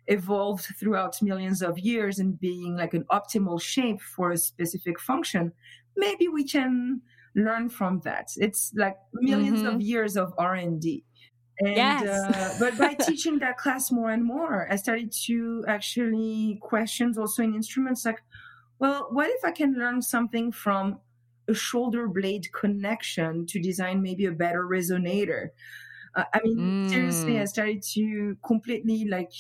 evolved 0.08 0.66
throughout 0.80 1.22
millions 1.22 1.62
of 1.62 1.80
years 1.80 2.20
and 2.20 2.40
being 2.40 2.76
like 2.76 2.94
an 2.94 3.06
optimal 3.12 3.60
shape 3.62 4.02
for 4.02 4.32
a 4.32 4.38
specific 4.38 5.00
function, 5.00 5.54
maybe 5.96 6.28
we 6.28 6.44
can 6.44 7.02
learn 7.36 7.70
from 7.70 8.02
that. 8.02 8.30
It's 8.38 8.72
like 8.76 8.98
1000000s 9.24 9.46
mm-hmm. 9.46 9.66
of 9.66 9.82
years 9.82 10.18
of 10.18 10.34
R 10.38 10.56
and 10.56 10.80
D. 10.80 11.04
And, 11.60 11.76
yes. 11.76 12.04
uh, 12.04 12.56
but 12.60 12.78
by 12.78 12.94
teaching 13.06 13.40
that 13.40 13.58
class 13.58 13.92
more 13.92 14.12
and 14.12 14.24
more, 14.24 14.68
I 14.72 14.76
started 14.76 15.12
to 15.26 15.64
actually 15.68 16.60
questions 16.62 17.18
also 17.18 17.44
in 17.44 17.54
instruments 17.54 18.06
like, 18.06 18.22
well, 18.80 19.08
what 19.12 19.30
if 19.30 19.46
I 19.46 19.52
can 19.52 19.74
learn 19.74 20.02
something 20.02 20.52
from 20.52 21.00
a 21.48 21.54
shoulder 21.54 22.08
blade 22.08 22.52
connection 22.54 23.46
to 23.48 23.62
design 23.62 24.02
maybe 24.02 24.26
a 24.26 24.32
better 24.32 24.64
resonator? 24.66 25.50
Uh, 26.16 26.24
I 26.34 26.40
mean, 26.44 26.58
mm. 26.58 26.90
seriously, 26.90 27.40
I 27.40 27.44
mm. 27.44 27.48
started 27.48 27.84
to 27.94 28.38
completely 28.46 29.06
like 29.06 29.32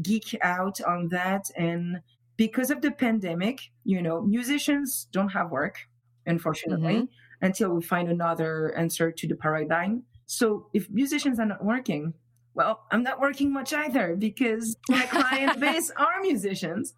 geek 0.00 0.38
out 0.42 0.80
on 0.80 1.08
that. 1.08 1.50
And 1.56 2.00
because 2.36 2.70
of 2.70 2.80
the 2.80 2.90
pandemic, 2.90 3.60
you 3.84 4.02
know, 4.02 4.22
musicians 4.22 5.08
don't 5.12 5.28
have 5.28 5.50
work, 5.50 5.78
unfortunately, 6.26 6.94
mm-hmm. 6.94 7.44
until 7.44 7.70
we 7.70 7.82
find 7.82 8.08
another 8.08 8.74
answer 8.76 9.10
to 9.10 9.28
the 9.28 9.36
paradigm. 9.36 10.04
So 10.32 10.68
if 10.72 10.88
musicians 10.88 11.38
are 11.38 11.46
not 11.46 11.62
working, 11.62 12.14
well, 12.54 12.84
I'm 12.90 13.02
not 13.02 13.20
working 13.20 13.52
much 13.52 13.72
either 13.72 14.16
because 14.16 14.76
my 14.88 15.02
client 15.02 15.60
base 15.66 15.90
are 15.96 16.20
musicians. 16.22 16.94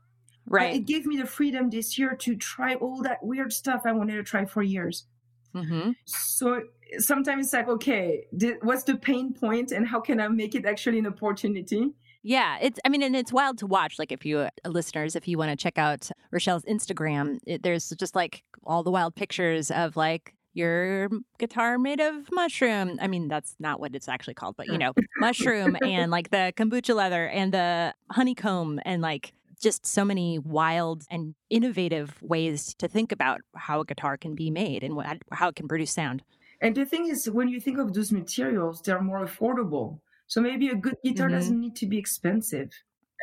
Right. 0.47 0.73
But 0.73 0.77
it 0.77 0.87
gave 0.87 1.05
me 1.05 1.17
the 1.17 1.27
freedom 1.27 1.71
this 1.71 1.99
year 1.99 2.15
to 2.15 2.37
try 2.37 2.75
all 2.75 3.03
that 3.03 3.25
weird 3.25 3.53
stuff 3.53 3.83
I 3.85 3.93
wanted 3.93 4.17
to 4.17 4.23
try 4.23 4.45
for 4.45 4.63
years. 4.63 5.07
Mm-hmm. 5.55 5.93
So 6.05 6.63
sometimes 6.99 7.47
it's 7.47 7.55
like, 7.55 7.69
okay, 7.69 8.27
what's 8.63 8.85
the 8.85 8.97
pain 8.97 9.33
point 9.33 9.73
and 9.73 9.87
how 9.87 10.01
can 10.01 10.21
I 10.21 10.29
make 10.29 10.55
it 10.55 10.65
actually 10.65 11.01
an 11.01 11.07
opportunity? 11.07 11.93
Yeah, 12.23 12.57
it's. 12.61 12.81
I 12.85 12.89
mean, 12.89 13.03
and 13.03 13.15
it's 13.15 13.33
wild 13.35 13.59
to 13.59 13.67
watch. 13.67 13.99
Like, 13.99 14.11
if 14.11 14.25
you 14.25 14.39
uh, 14.39 14.49
listeners, 14.65 15.15
if 15.15 15.29
you 15.29 15.37
want 15.37 15.51
to 15.51 15.63
check 15.63 15.77
out 15.77 16.11
Rachel's 16.31 16.65
Instagram, 16.65 17.39
it, 17.47 17.63
there's 17.63 17.91
just 17.99 18.17
like 18.17 18.43
all 18.65 18.83
the 18.83 18.91
wild 18.91 19.15
pictures 19.15 19.71
of 19.71 19.95
like 19.95 20.35
your 20.55 21.09
guitar 21.39 21.79
made 21.79 22.01
of 22.01 22.31
mushroom. 22.33 22.99
I 23.01 23.07
mean, 23.09 23.29
that's 23.29 23.55
not 23.59 23.81
what 23.81 23.95
it's 23.95 24.09
actually 24.09 24.35
called, 24.35 24.57
but 24.57 24.69
you 24.69 24.79
know, 24.79 24.93
mushroom 25.19 25.77
and 25.83 26.11
like 26.11 26.31
the 26.31 26.53
kombucha 26.57 26.95
leather 26.95 27.29
and 27.29 27.53
the 27.53 27.95
honeycomb 28.11 28.81
and 28.85 29.03
like 29.03 29.33
just 29.61 29.87
so 29.87 30.05
many 30.05 30.39
wild 30.39 31.05
and 31.11 31.35
innovative 31.51 32.21
ways 32.23 32.75
to 32.75 32.89
think 32.89 33.13
about 33.13 33.41
how 33.57 33.81
a 33.81 33.85
guitar 33.85 34.17
can 34.17 34.35
be 34.35 34.51
made 34.51 34.83
and 34.83 34.95
what, 34.95 35.19
how 35.33 35.49
it 35.49 35.57
can 35.57 35.69
produce 35.69 35.93
sound. 35.93 36.23
And 36.61 36.75
the 36.75 36.87
thing 36.87 37.09
is, 37.09 37.29
when 37.29 37.49
you 37.49 37.61
think 37.61 37.79
of 37.79 37.93
those 37.93 38.13
materials, 38.13 38.81
they're 38.83 39.01
more 39.01 39.25
affordable. 39.25 40.01
So 40.27 40.41
maybe 40.41 40.69
a 40.69 40.75
good 40.75 40.97
guitar 41.05 41.27
mm-hmm. 41.27 41.37
doesn't 41.37 41.61
need 41.61 41.77
to 41.77 41.87
be 41.87 41.99
expensive. 41.99 42.71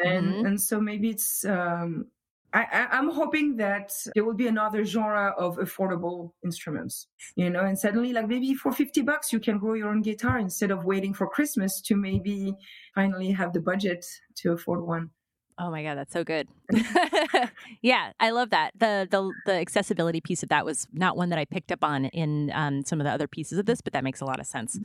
And, 0.03 0.27
mm-hmm. 0.27 0.45
and 0.45 0.61
so 0.61 0.79
maybe 0.79 1.09
it's 1.09 1.45
um, 1.45 2.07
I, 2.53 2.87
am 2.91 3.09
hoping 3.09 3.55
that 3.57 3.93
there 4.13 4.25
will 4.25 4.33
be 4.33 4.47
another 4.47 4.83
genre 4.83 5.33
of 5.37 5.57
affordable 5.57 6.31
instruments, 6.43 7.07
you 7.35 7.49
know, 7.49 7.61
and 7.61 7.79
suddenly, 7.79 8.11
like 8.11 8.27
maybe 8.27 8.53
for 8.55 8.71
50 8.71 9.01
bucks, 9.03 9.31
you 9.31 9.39
can 9.39 9.57
grow 9.57 9.73
your 9.73 9.89
own 9.89 10.01
guitar 10.01 10.37
instead 10.37 10.71
of 10.71 10.83
waiting 10.83 11.13
for 11.13 11.27
Christmas 11.27 11.81
to 11.81 11.95
maybe 11.95 12.53
finally 12.93 13.31
have 13.31 13.53
the 13.53 13.61
budget 13.61 14.05
to 14.37 14.51
afford 14.51 14.81
one. 14.81 15.11
Oh 15.57 15.69
my 15.69 15.83
god, 15.83 15.95
that's 15.95 16.11
so 16.11 16.23
good. 16.23 16.47
yeah, 17.81 18.13
I 18.19 18.31
love 18.31 18.49
that. 18.49 18.71
The 18.75 19.07
the 19.09 19.31
the 19.45 19.53
accessibility 19.53 20.19
piece 20.19 20.43
of 20.43 20.49
that 20.49 20.65
was 20.65 20.87
not 20.91 21.15
one 21.15 21.29
that 21.29 21.39
I 21.39 21.45
picked 21.45 21.71
up 21.71 21.83
on 21.83 22.05
in 22.05 22.51
um, 22.53 22.83
some 22.83 22.99
of 22.99 23.05
the 23.05 23.11
other 23.11 23.27
pieces 23.27 23.59
of 23.59 23.65
this, 23.65 23.79
but 23.79 23.93
that 23.93 24.03
makes 24.03 24.21
a 24.21 24.25
lot 24.25 24.39
of 24.39 24.47
sense. 24.47 24.79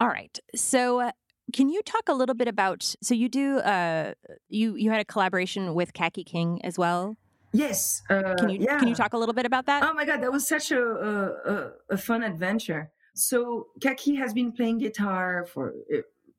All 0.00 0.08
right, 0.08 0.38
so. 0.54 1.10
Can 1.52 1.68
you 1.68 1.82
talk 1.82 2.08
a 2.08 2.14
little 2.14 2.34
bit 2.34 2.48
about? 2.48 2.94
So 3.02 3.14
you 3.14 3.28
do. 3.28 3.58
Uh, 3.58 4.14
you 4.48 4.74
you 4.76 4.90
had 4.90 5.00
a 5.00 5.04
collaboration 5.04 5.74
with 5.74 5.92
Kaki 5.92 6.24
King 6.24 6.60
as 6.64 6.78
well. 6.78 7.16
Yes. 7.52 8.02
Uh, 8.08 8.34
can 8.38 8.48
you 8.48 8.58
yeah. 8.60 8.78
can 8.78 8.88
you 8.88 8.94
talk 8.94 9.12
a 9.12 9.18
little 9.18 9.34
bit 9.34 9.46
about 9.46 9.66
that? 9.66 9.82
Oh 9.82 9.92
my 9.94 10.04
god, 10.04 10.22
that 10.22 10.32
was 10.32 10.48
such 10.48 10.70
a 10.70 10.82
a, 10.82 11.70
a 11.90 11.96
fun 11.98 12.22
adventure. 12.22 12.90
So 13.14 13.68
Kaki 13.80 14.14
has 14.16 14.32
been 14.32 14.52
playing 14.52 14.78
guitar 14.78 15.46
for 15.52 15.74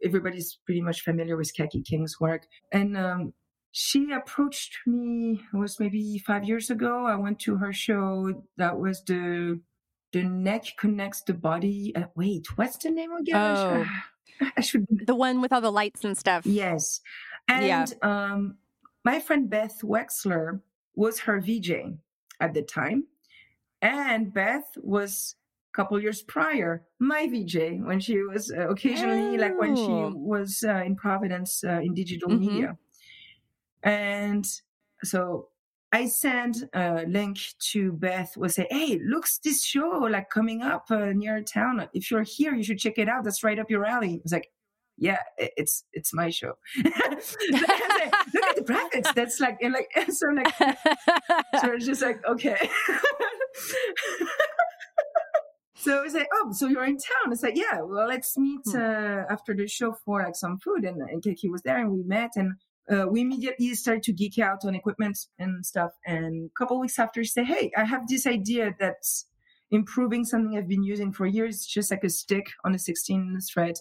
everybody's 0.04 0.58
pretty 0.66 0.82
much 0.82 1.02
familiar 1.02 1.38
with 1.38 1.56
Kaki 1.56 1.82
King's 1.84 2.20
work, 2.20 2.48
and 2.72 2.98
um, 2.98 3.34
she 3.72 4.12
approached 4.12 4.78
me. 4.88 5.42
It 5.54 5.58
was 5.58 5.80
maybe 5.80 6.18
five 6.26 6.44
years 6.44 6.70
ago. 6.70 7.06
I 7.06 7.16
went 7.16 7.40
to 7.42 7.58
her 7.58 7.72
show. 7.72 8.44
That 8.58 8.80
was 8.80 9.04
the 9.04 9.62
the 10.14 10.24
neck 10.24 10.66
connects 10.78 11.22
the 11.22 11.34
body. 11.34 11.94
Uh, 11.96 12.06
wait, 12.16 12.46
what's 12.56 12.78
the 12.78 12.90
name 12.90 13.12
again? 13.14 13.36
Oh. 13.36 13.86
I 14.58 14.62
should 14.62 14.86
the 15.08 15.16
one 15.16 15.42
with 15.42 15.54
all 15.54 15.62
the 15.62 15.72
lights 15.72 16.04
and 16.04 16.18
stuff. 16.18 16.46
Yes, 16.46 17.02
and 17.48 17.66
yeah. 17.66 17.86
um, 18.02 18.58
my 19.04 19.20
friend 19.20 19.50
Beth 19.50 19.80
Wexler 19.84 20.62
was 20.96 21.20
her 21.20 21.40
VJ 21.40 21.98
at 22.40 22.54
the 22.54 22.62
time, 22.62 23.06
and 23.82 24.34
Beth 24.34 24.78
was 24.78 25.36
a 25.74 25.76
couple 25.76 26.00
years 26.00 26.22
prior 26.22 26.84
my 27.00 27.28
VJ 27.28 27.82
when 27.84 28.00
she 28.00 28.22
was 28.22 28.52
uh, 28.52 28.70
occasionally 28.70 29.38
oh. 29.38 29.42
like 29.42 29.60
when 29.60 29.76
she 29.76 29.82
oh. 29.82 30.14
was 30.16 30.64
uh, 30.68 30.84
in 30.86 30.96
Providence 30.96 31.64
uh, 31.64 31.80
in 31.82 31.94
digital 31.94 32.30
mm-hmm. 32.30 32.46
media, 32.46 32.78
and 33.82 34.46
so 35.04 35.50
I 35.94 36.08
send 36.08 36.68
a 36.74 37.06
link 37.08 37.38
to 37.72 37.92
Beth. 37.92 38.36
Was 38.36 38.56
say, 38.56 38.66
hey, 38.72 39.00
looks 39.06 39.38
this 39.38 39.64
show 39.64 40.08
like 40.10 40.32
coming 40.32 40.64
up 40.64 40.86
uh, 40.90 41.14
near 41.14 41.40
town. 41.44 41.88
If 41.94 42.10
you're 42.10 42.24
here, 42.24 42.56
you 42.56 42.64
should 42.64 42.80
check 42.80 42.98
it 42.98 43.08
out. 43.08 43.24
That's 43.24 43.44
right 43.44 43.60
up 43.60 43.70
your 43.70 43.86
alley. 43.86 44.20
It's 44.24 44.34
like, 44.34 44.52
yeah, 44.98 45.20
it's 45.38 45.84
it's 45.94 46.12
my 46.12 46.32
show. 46.32 46.54
look 46.84 46.94
at 46.96 48.56
the 48.56 48.64
brackets. 48.66 49.14
That's 49.14 49.40
like 49.40 49.60
and 49.62 49.74
like 49.74 49.92
so 50.10 50.30
like 50.30 50.52
so 51.62 51.74
it's 51.74 51.86
just 51.86 52.02
like 52.02 52.26
okay. 52.28 52.58
so 55.76 56.00
it 56.00 56.04
was 56.04 56.16
like, 56.16 56.30
oh, 56.34 56.52
so 56.54 56.68
you're 56.68 56.86
in 56.86 56.98
town? 56.98 57.32
It's 57.32 57.44
like, 57.44 57.56
yeah, 57.56 57.82
well, 57.82 58.08
let's 58.08 58.36
meet 58.36 58.62
hmm. 58.66 58.78
uh, 58.78 59.26
after 59.30 59.54
the 59.54 59.68
show 59.68 59.96
for 60.04 60.24
like 60.24 60.36
some 60.36 60.58
food. 60.58 60.86
And, 60.86 61.04
and 61.04 61.24
Kaki 61.24 61.50
was 61.50 61.62
there, 61.62 61.78
and 61.78 61.92
we 61.92 62.02
met, 62.02 62.32
and 62.36 62.54
uh, 62.92 63.06
we 63.10 63.22
immediately 63.22 63.74
started 63.76 64.04
to 64.04 64.14
geek 64.14 64.40
out 64.40 64.66
on 64.66 64.76
equipment 64.76 65.18
and 65.40 65.66
stuff. 65.66 65.92
And 66.06 66.50
a 66.50 66.54
couple 66.58 66.80
weeks 66.80 67.00
after, 67.00 67.24
say, 67.24 67.44
"Hey, 67.44 67.72
I 67.78 67.84
have 67.86 68.08
this 68.08 68.26
idea 68.28 68.76
that's 68.80 69.26
improving 69.72 70.24
something 70.26 70.58
I've 70.58 70.68
been 70.68 70.84
using 70.84 71.12
for 71.14 71.26
years, 71.26 71.66
just 71.66 71.92
like 71.92 72.04
a 72.04 72.10
stick 72.10 72.46
on 72.66 72.76
a 72.76 72.80
16 72.80 73.40
thread." 73.54 73.76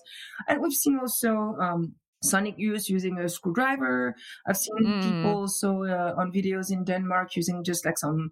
And 0.49 0.61
we've 0.62 0.73
seen 0.73 0.99
also 0.99 1.57
um, 1.61 1.95
Sonic 2.23 2.55
Youth 2.59 2.88
using 2.88 3.19
a 3.19 3.29
screwdriver. 3.29 4.15
I've 4.47 4.57
seen 4.57 4.87
Mm. 4.87 5.03
people 5.03 5.35
also 5.41 5.83
uh, 5.85 6.15
on 6.17 6.33
videos 6.33 6.71
in 6.71 6.85
Denmark 6.85 7.37
using 7.37 7.65
just 7.65 7.85
like 7.85 7.99
some 7.99 8.31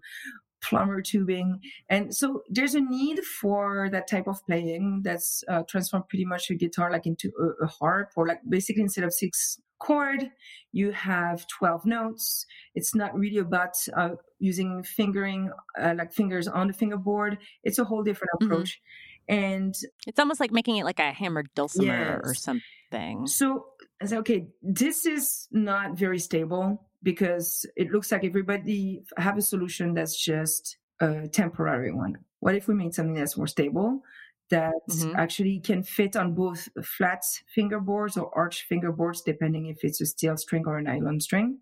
plumber 0.61 1.01
tubing. 1.01 1.59
And 1.89 2.15
so 2.15 2.43
there's 2.49 2.75
a 2.75 2.81
need 2.81 3.23
for 3.23 3.89
that 3.91 4.07
type 4.07 4.27
of 4.27 4.45
playing 4.45 5.01
that's 5.03 5.43
uh, 5.49 5.63
transformed 5.67 6.07
pretty 6.09 6.25
much 6.25 6.49
a 6.49 6.55
guitar 6.55 6.91
like 6.91 7.05
into 7.05 7.31
a, 7.39 7.65
a 7.65 7.67
harp 7.67 8.11
or 8.15 8.27
like 8.27 8.39
basically 8.47 8.81
instead 8.83 9.03
of 9.03 9.13
six 9.13 9.59
chord, 9.79 10.29
you 10.71 10.91
have 10.91 11.47
12 11.47 11.85
notes. 11.85 12.45
It's 12.75 12.93
not 12.93 13.17
really 13.17 13.39
about 13.39 13.73
uh, 13.95 14.11
using 14.39 14.83
fingering, 14.83 15.51
uh, 15.79 15.95
like 15.97 16.13
fingers 16.13 16.47
on 16.47 16.67
the 16.67 16.73
fingerboard. 16.73 17.39
It's 17.63 17.79
a 17.79 17.83
whole 17.83 18.03
different 18.03 18.29
Mhm. 18.39 18.45
approach. 18.45 18.81
And 19.27 19.73
It's 20.07 20.19
almost 20.19 20.39
like 20.39 20.51
making 20.51 20.77
it 20.77 20.83
like 20.85 20.99
a 20.99 21.11
hammered 21.11 21.49
dulcimer 21.55 22.21
or 22.23 22.33
something. 22.35 23.27
so 23.27 23.65
I 24.01 24.05
said, 24.05 24.19
okay, 24.19 24.47
this 24.61 25.05
is 25.05 25.47
not 25.51 25.97
very 25.97 26.19
stable 26.19 26.89
because 27.03 27.65
it 27.75 27.91
looks 27.91 28.11
like 28.11 28.23
everybody 28.23 29.03
have 29.17 29.37
a 29.37 29.41
solution 29.41 29.93
that's 29.93 30.17
just 30.23 30.77
a 30.99 31.27
temporary 31.27 31.91
one. 31.91 32.17
What 32.39 32.55
if 32.55 32.67
we 32.67 32.75
made 32.75 32.93
something 32.93 33.15
that's 33.15 33.37
more 33.37 33.47
stable 33.47 34.01
that 34.49 34.73
Mhm. 34.89 35.15
actually 35.15 35.59
can 35.61 35.81
fit 35.83 36.15
on 36.15 36.35
both 36.35 36.67
flat 36.83 37.23
fingerboards 37.55 38.21
or 38.21 38.37
arch 38.37 38.67
fingerboards, 38.69 39.23
depending 39.25 39.67
if 39.67 39.83
it's 39.83 40.01
a 40.01 40.05
steel 40.05 40.37
string 40.37 40.63
or 40.67 40.77
a 40.77 40.83
nylon 40.83 41.19
string? 41.19 41.59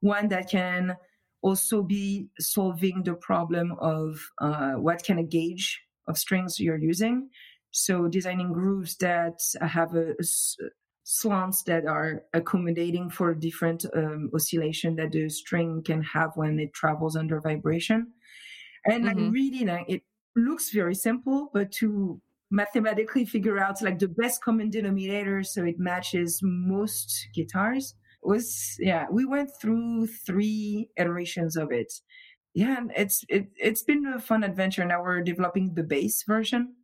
One 0.00 0.28
that 0.28 0.48
can 0.50 0.96
also 1.42 1.82
be 1.82 2.28
solving 2.38 3.02
the 3.04 3.14
problem 3.14 3.72
of 3.80 4.18
uh, 4.38 4.72
what 4.74 5.04
kind 5.06 5.20
of 5.20 5.28
gauge 5.30 5.80
of 6.06 6.18
strings 6.18 6.58
you're 6.60 6.78
using. 6.78 7.30
So 7.70 8.08
designing 8.08 8.52
grooves 8.52 8.96
that 8.98 9.38
have 9.60 9.94
a, 9.94 10.14
slants 11.10 11.62
that 11.64 11.86
are 11.86 12.22
accommodating 12.32 13.10
for 13.10 13.34
different 13.34 13.84
um, 13.94 14.30
oscillation 14.34 14.96
that 14.96 15.12
the 15.12 15.28
string 15.28 15.82
can 15.82 16.02
have 16.02 16.32
when 16.36 16.58
it 16.60 16.72
travels 16.72 17.16
under 17.16 17.40
vibration. 17.40 18.12
And 18.86 19.04
like 19.04 19.16
Mhm. 19.16 19.30
really 19.30 19.64
like 19.64 19.86
it 19.88 20.02
looks 20.36 20.70
very 20.70 20.94
simple, 20.94 21.50
but 21.52 21.72
to 21.72 22.20
mathematically 22.50 23.24
figure 23.24 23.58
out 23.58 23.80
like 23.82 23.98
the 23.98 24.08
best 24.08 24.42
common 24.42 24.70
denominator 24.70 25.42
so 25.44 25.64
it 25.64 25.78
matches 25.78 26.40
most 26.42 27.28
guitars 27.34 27.94
was 28.22 28.76
yeah, 28.80 29.06
we 29.10 29.24
went 29.24 29.50
through 29.60 30.06
three 30.08 30.90
iterations 30.96 31.56
of 31.56 31.70
it. 31.72 31.92
Yeah, 32.54 32.78
and 32.78 32.92
it's 32.96 33.24
it, 33.28 33.50
it's 33.56 33.82
been 33.84 34.06
a 34.06 34.20
fun 34.20 34.42
adventure. 34.44 34.84
Now 34.84 35.02
we're 35.02 35.22
developing 35.22 35.74
the 35.74 35.84
bass 35.84 36.24
version. 36.24 36.76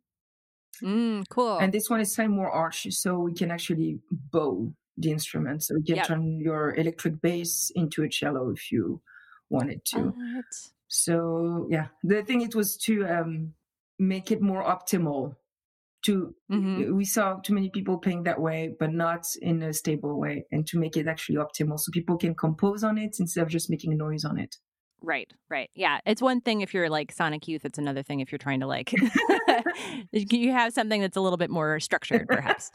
Mm, 0.81 1.23
cool. 1.29 1.59
And 1.59 1.73
this 1.73 1.89
one 1.89 1.99
is 2.01 2.13
slightly 2.13 2.35
more 2.35 2.51
arch, 2.51 2.87
so 2.91 3.19
we 3.19 3.33
can 3.33 3.51
actually 3.51 3.99
bow 4.11 4.73
the 4.97 5.11
instrument. 5.11 5.63
So 5.63 5.75
you 5.77 5.83
can 5.83 5.95
Yep. 5.95 6.03
turn 6.03 6.39
your 6.39 6.75
electric 6.75 7.21
bass 7.21 7.71
into 7.75 8.03
a 8.03 8.09
cello 8.09 8.49
if 8.51 8.71
you 8.71 9.01
wanted 9.49 9.83
to. 9.95 10.15
What? 10.15 10.71
So 10.87 11.67
yeah, 11.69 11.89
the 12.03 12.23
thing 12.23 12.41
it 12.41 12.55
was 12.55 12.77
to 12.85 13.05
um, 13.07 13.53
make 13.99 14.31
it 14.31 14.41
more 14.41 14.63
optimal. 14.63 15.35
To 16.05 16.35
Mhm. 16.49 16.87
we 16.93 17.05
saw 17.05 17.35
too 17.41 17.53
many 17.53 17.69
people 17.69 17.97
playing 17.97 18.23
that 18.23 18.41
way, 18.41 18.75
but 18.79 18.93
not 18.93 19.27
in 19.41 19.63
a 19.63 19.73
stable 19.73 20.19
way, 20.19 20.45
and 20.51 20.65
to 20.67 20.79
make 20.79 20.97
it 20.97 21.07
actually 21.07 21.37
optimal, 21.37 21.79
so 21.79 21.91
people 21.91 22.17
can 22.17 22.35
compose 22.35 22.83
on 22.83 22.97
it 22.97 23.17
instead 23.19 23.43
of 23.43 23.49
just 23.49 23.69
making 23.69 23.97
noise 23.97 24.25
on 24.25 24.37
it. 24.39 24.55
Right, 25.01 25.31
right. 25.49 25.69
Yeah. 25.75 25.99
It's 26.05 26.21
one 26.21 26.41
thing 26.41 26.61
if 26.61 26.73
you're 26.73 26.89
like 26.89 27.11
Sonic 27.11 27.47
Youth, 27.47 27.65
it's 27.65 27.77
another 27.77 28.03
thing 28.03 28.19
if 28.19 28.31
you're 28.31 28.39
trying 28.39 28.61
to 28.61 28.67
like 28.67 28.93
you 30.11 30.51
have 30.51 30.73
something 30.73 31.01
that's 31.01 31.17
a 31.17 31.21
little 31.21 31.37
bit 31.37 31.49
more 31.49 31.79
structured, 31.79 32.27
perhaps. 32.29 32.71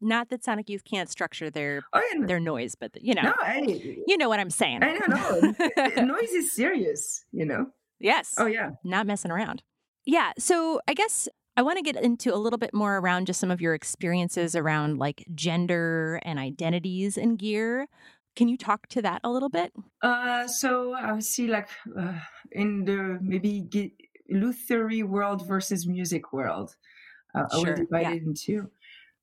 Not 0.00 0.30
that 0.30 0.42
Sonic 0.42 0.68
Youth 0.68 0.84
can't 0.84 1.08
structure 1.08 1.48
their 1.48 1.82
Oh 1.92 2.02
their 2.26 2.40
noise, 2.40 2.74
but 2.74 2.90
you 3.00 3.14
know, 3.14 3.22
no, 3.22 3.34
I, 3.40 3.60
you 4.06 4.18
know 4.18 4.28
what 4.28 4.40
I'm 4.40 4.50
saying. 4.50 4.82
I 4.82 4.98
don't 4.98 5.08
know. 5.96 6.04
noise 6.04 6.30
is 6.30 6.52
serious, 6.52 7.24
you 7.32 7.46
know. 7.46 7.66
yes. 8.00 8.34
Oh 8.36 8.46
yeah. 8.46 8.70
not 8.82 9.06
messing 9.06 9.30
around. 9.30 9.62
Yeah. 10.04 10.32
So 10.38 10.80
I 10.88 10.94
guess 10.94 11.28
I 11.56 11.62
want 11.62 11.76
to 11.76 11.82
get 11.82 12.02
into 12.02 12.34
a 12.34 12.36
little 12.36 12.58
bit 12.58 12.72
more 12.72 12.96
around 12.98 13.26
just 13.26 13.38
some 13.38 13.50
of 13.50 13.60
your 13.60 13.74
experiences 13.74 14.56
around 14.56 14.98
like 14.98 15.24
gender 15.34 16.18
and 16.24 16.38
identities 16.38 17.16
in 17.16 17.36
gear. 17.36 17.88
Can 18.34 18.48
you 18.48 18.56
talk 18.56 18.86
to 18.88 19.02
that 19.02 19.20
a 19.24 19.30
little 19.30 19.48
bit? 19.50 19.72
Uh, 20.00 20.46
so 20.48 20.94
I 20.94 21.18
see 21.20 21.46
like 21.48 21.68
uh, 21.98 22.18
in 22.50 22.84
the 22.84 23.18
maybe 23.20 23.62
gi- 23.68 23.94
lutherie 24.30 25.02
world 25.02 25.46
versus 25.46 25.86
music 25.86 26.32
world. 26.32 26.76
Uh, 27.34 27.44
I 27.50 27.58
Sure, 27.58 27.66
would 27.66 27.76
divide 27.76 28.02
yeah. 28.02 28.10
into. 28.12 28.70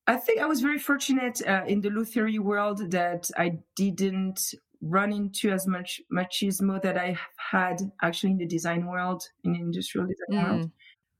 I 0.07 0.17
think 0.17 0.41
I 0.41 0.45
was 0.45 0.61
very 0.61 0.79
fortunate 0.79 1.41
uh, 1.47 1.63
in 1.67 1.81
the 1.81 1.89
lutherie 1.89 2.39
world 2.39 2.91
that 2.91 3.29
I 3.37 3.59
didn't 3.75 4.41
run 4.81 5.11
into 5.11 5.51
as 5.51 5.67
much 5.67 6.01
machismo 6.11 6.81
that 6.81 6.97
I 6.97 7.07
have 7.07 7.35
had 7.51 7.81
actually 8.01 8.31
in 8.31 8.37
the 8.37 8.47
design 8.47 8.85
world, 8.87 9.23
in 9.43 9.53
the 9.53 9.59
industrial 9.59 10.07
design 10.07 10.43
world. 10.43 10.65
Mm, 10.65 10.71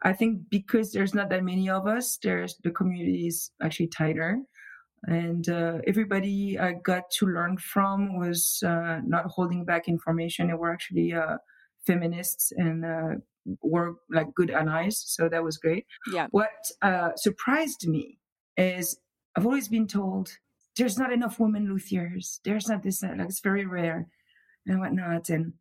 I 0.04 0.14
think 0.14 0.50
because 0.50 0.92
there's 0.92 1.14
not 1.14 1.30
that 1.30 1.44
many 1.44 1.70
of 1.70 1.86
us, 1.88 2.18
there's 2.24 2.58
the 2.64 2.72
community 2.72 3.28
is 3.28 3.52
actually 3.62 3.88
tighter, 3.88 4.40
and 5.08 5.48
uh, 5.50 5.80
everybody 5.88 6.58
I 6.60 6.74
got 6.74 7.10
to 7.20 7.26
learn 7.28 7.58
from 7.58 8.18
was 8.18 8.62
uh, 8.66 9.00
not 9.06 9.26
holding 9.26 9.66
back 9.66 9.88
information. 9.88 10.48
They 10.48 10.54
were 10.54 10.72
actually 10.74 11.14
uh, 11.14 11.38
feminists 11.86 12.52
and 12.58 12.86
uh, 12.86 13.16
were 13.62 13.96
like 14.12 14.34
good 14.36 14.52
allies, 14.52 15.02
so 15.08 15.30
that 15.30 15.44
was 15.44 15.58
great. 15.58 15.86
yeah. 16.12 16.28
What 16.32 16.52
uh, 16.82 17.12
surprised 17.16 17.88
me 17.88 18.20
is 18.58 18.98
I've 19.36 19.46
always 19.46 19.68
been 19.70 19.88
told 19.88 20.30
there's 20.78 20.98
not 20.98 21.12
enough 21.14 21.40
women 21.40 21.68
luthiers. 21.68 22.40
There's 22.44 22.68
not 22.68 22.84
this, 22.84 23.02
like 23.04 23.20
it's 23.22 23.40
very 23.42 23.66
rare 23.66 24.08
and 24.68 24.80
whatnot, 24.80 25.30
and 25.30 25.54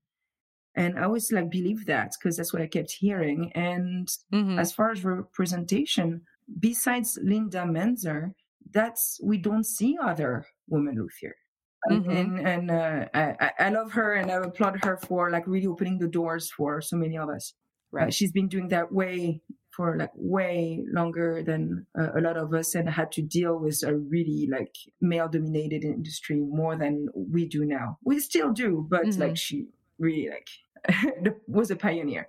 and 0.74 0.98
I 0.98 1.05
always 1.05 1.33
like 1.33 1.51
believe 1.51 1.87
that 1.87 2.12
because 2.18 2.37
that's 2.37 2.53
what 2.53 2.62
I 2.62 2.66
kept 2.66 2.92
hearing. 2.92 3.51
And 3.55 4.09
Mhm. 4.33 4.61
as 4.61 4.72
far 4.72 4.90
as 4.90 5.05
representation, 5.05 6.22
besides 6.61 7.18
Linda 7.22 7.64
Manzer, 7.64 8.35
that's 8.73 9.21
we 9.23 9.39
don't 9.39 9.65
see 9.65 9.97
other 10.03 10.47
women 10.69 10.97
luthier. 10.97 11.37
And- 11.85 12.05
Mhm. 12.07 12.17
And 12.21 12.49
and 12.49 12.71
uh, 12.71 13.09
I, 13.15 13.51
I- 13.59 13.71
love 13.71 13.93
her 13.93 14.15
and 14.15 14.31
I 14.31 14.37
applaud 14.37 14.85
her 14.85 14.97
for 14.97 15.31
like 15.31 15.47
really 15.47 15.67
opening 15.69 15.99
the 15.99 16.09
doors 16.09 16.51
for 16.51 16.81
so 16.81 16.97
many 16.97 17.17
of 17.19 17.29
us. 17.29 17.55
Uh, 17.55 17.97
Right. 17.97 18.13
she's 18.15 18.33
been 18.33 18.49
doing 18.49 18.69
that 18.69 18.93
way 18.93 19.41
for 19.71 19.97
like 19.97 20.11
way 20.15 20.85
longer 20.93 21.43
than 21.43 21.87
uh, 21.99 22.11
a 22.19 22.21
lot 22.21 22.37
of 22.37 22.53
us 22.53 22.75
and 22.75 22.89
had 22.91 23.13
to 23.13 23.23
deal 23.23 23.59
with 23.59 23.83
a 23.85 23.97
really 23.97 24.49
like 24.51 24.75
male 25.01 25.29
dominated 25.29 25.85
industry 25.85 26.37
more 26.37 26.77
than 26.77 27.09
we 27.15 27.47
do 27.47 27.65
now. 27.65 27.97
We 28.05 28.19
still 28.21 28.53
do, 28.53 28.87
but 28.91 29.05
Mhm. 29.07 29.19
like 29.21 29.37
she 29.37 29.69
really 29.99 30.29
like 30.29 30.49
was 31.47 31.71
a 31.71 31.77
pioneer. 31.77 32.29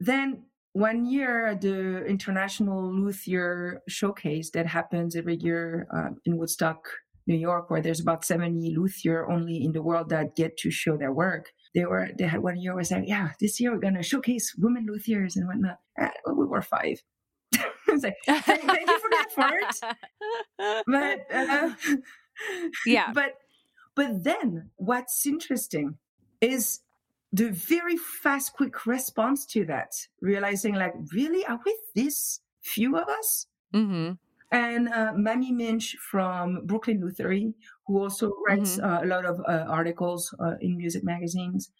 Then 0.00 0.44
one 0.72 1.06
year, 1.06 1.56
the 1.60 2.04
International 2.04 2.92
Luthier 2.92 3.82
Showcase 3.88 4.50
that 4.50 4.66
happens 4.66 5.16
every 5.16 5.36
year 5.36 5.86
uh, 5.94 6.10
in 6.24 6.36
Woodstock, 6.36 6.88
New 7.26 7.36
York, 7.36 7.70
where 7.70 7.82
there's 7.82 8.00
about 8.00 8.24
70 8.24 8.74
luthier 8.76 9.28
only 9.28 9.62
in 9.62 9.72
the 9.72 9.82
world 9.82 10.08
that 10.10 10.36
get 10.36 10.56
to 10.58 10.70
show 10.70 10.96
their 10.96 11.12
work. 11.12 11.50
They 11.74 11.84
were 11.84 12.08
they 12.18 12.24
had 12.26 12.42
one 12.42 12.56
year 12.56 12.74
was 12.74 12.90
like, 12.90 13.04
yeah, 13.06 13.30
this 13.40 13.60
year 13.60 13.72
we're 13.72 13.80
gonna 13.80 14.02
showcase 14.02 14.54
women 14.56 14.86
luthiers 14.86 15.36
and 15.36 15.46
whatnot. 15.46 15.78
Uh, 16.00 16.08
we 16.34 16.46
were 16.46 16.62
five. 16.62 17.02
it's 17.88 18.04
like, 18.04 18.16
thank, 18.26 18.44
thank 18.44 18.88
you 18.88 18.98
for 18.98 19.10
the 19.10 19.26
effort, 19.30 20.84
but 20.86 21.26
uh, 21.34 21.70
Yeah. 22.86 23.10
but 23.14 23.34
but 23.94 24.24
then 24.24 24.70
what's 24.76 25.26
interesting 25.26 25.98
is 26.40 26.80
the 27.32 27.50
very 27.50 27.96
fast, 27.96 28.52
quick 28.54 28.86
response 28.86 29.46
to 29.46 29.64
that, 29.66 29.92
realizing 30.20 30.74
like, 30.74 30.94
really, 31.12 31.44
are 31.46 31.60
we 31.64 31.78
this 31.94 32.40
few 32.62 32.96
of 32.96 33.08
us? 33.08 33.46
hmm 33.72 34.18
And 34.50 34.88
uh, 34.88 35.12
Mamie 35.14 35.52
Minch 35.52 35.94
from 36.10 36.64
Brooklyn 36.66 37.00
Lutherie, 37.02 37.52
who 37.86 37.98
also 37.98 38.32
writes 38.46 38.78
uh, 38.78 39.00
a 39.02 39.06
lot 39.06 39.26
of 39.26 39.38
uh, 39.40 39.66
articles 39.68 40.34
uh, 40.40 40.54
in 40.60 40.78
music 40.78 41.04
magazines, 41.04 41.70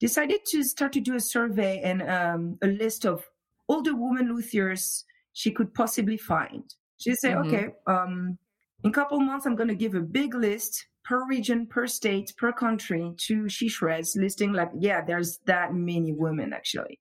decided 0.00 0.40
to 0.50 0.62
start 0.64 0.92
to 0.94 1.00
do 1.00 1.16
a 1.16 1.20
survey 1.20 1.80
and 1.82 2.02
um, 2.02 2.58
a 2.62 2.68
list 2.68 3.06
of 3.06 3.24
all 3.68 3.82
the 3.82 3.96
women 3.96 4.28
luthiers 4.28 5.04
she 5.32 5.52
could 5.52 5.74
possibly 5.74 6.16
find. 6.16 6.74
She 6.98 7.14
said, 7.14 7.34
Mhm. 7.34 7.38
okay, 7.38 7.70
um, 7.86 8.38
in 8.84 8.90
a 8.90 8.92
couple 8.92 9.18
months, 9.20 9.46
I'm 9.46 9.56
going 9.56 9.68
to 9.70 9.74
give 9.76 9.94
a 9.94 10.00
big 10.00 10.34
list 10.34 10.86
per 11.04 11.26
region, 11.26 11.66
per 11.66 11.86
state, 11.86 12.32
per 12.36 12.52
country 12.52 13.12
to 13.26 13.48
She 13.48 13.68
Shreds, 13.68 14.16
listing 14.16 14.52
like, 14.52 14.70
yeah, 14.78 15.04
there's 15.04 15.38
that 15.46 15.74
many 15.74 16.12
women 16.12 16.52
actually. 16.52 17.00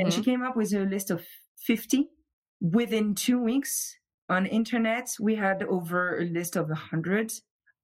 And 0.00 0.12
she 0.12 0.22
came 0.22 0.42
up 0.42 0.56
with 0.56 0.72
a 0.72 0.80
list 0.84 1.10
of 1.10 1.26
50. 1.66 2.08
Within 2.60 3.14
two 3.14 3.38
weeks 3.42 3.94
on 4.30 4.46
internet, 4.46 5.08
we 5.20 5.34
had 5.34 5.62
over 5.64 6.18
a 6.20 6.24
list 6.24 6.56
of 6.56 6.68
100. 6.68 7.32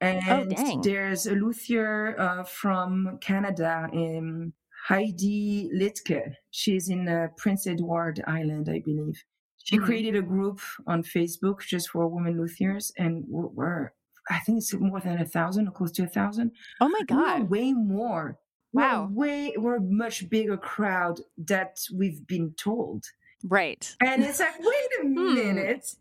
And 0.00 0.48
dang. 0.48 0.80
there's 0.80 1.26
a 1.26 1.32
luthier 1.34 2.18
uh, 2.18 2.44
from 2.44 3.18
Canada, 3.20 3.86
um, 3.92 4.54
Heidi 4.88 5.68
Litke. 5.74 6.32
She's 6.50 6.88
in 6.88 7.06
uh, 7.06 7.28
Prince 7.36 7.66
Edward 7.66 8.22
Island, 8.26 8.68
I 8.70 8.80
believe. 8.80 9.22
She 9.62 9.78
Mhm. 9.78 9.84
created 9.84 10.16
a 10.16 10.22
group 10.22 10.60
on 10.86 11.02
Facebook 11.02 11.60
just 11.60 11.90
for 11.90 12.08
women 12.08 12.38
luthiers, 12.38 12.90
and 12.96 13.24
we're, 13.28 13.48
we're 13.48 13.90
I 14.30 14.38
think 14.38 14.58
it's 14.58 14.72
more 14.74 15.00
than 15.00 15.20
a 15.20 15.26
thousand 15.26 15.68
or 15.68 15.72
close 15.72 15.92
to 15.92 16.04
a 16.04 16.06
thousand. 16.06 16.52
Oh 16.80 16.88
my 16.88 17.02
God. 17.06 17.50
Way 17.50 17.72
more. 17.72 18.38
Wow. 18.72 19.08
We're 19.10 19.26
way, 19.26 19.54
we're 19.58 19.76
a 19.76 19.80
much 19.80 20.30
bigger 20.30 20.56
crowd 20.56 21.20
that 21.38 21.78
we've 21.94 22.24
been 22.26 22.54
told. 22.56 23.04
Right. 23.42 23.94
And 24.00 24.22
it's 24.22 24.38
like, 24.40 24.58
wait 24.60 24.90
a 25.00 25.02
Hmm. 25.02 25.34
minute. 25.34 25.96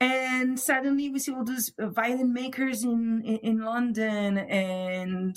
And 0.00 0.58
suddenly 0.60 1.08
we 1.10 1.18
see 1.18 1.32
all 1.32 1.44
those 1.44 1.72
uh, 1.80 1.88
violin 1.88 2.32
makers 2.32 2.84
in, 2.84 3.22
in, 3.24 3.36
in 3.38 3.60
London 3.64 4.38
and 4.38 5.36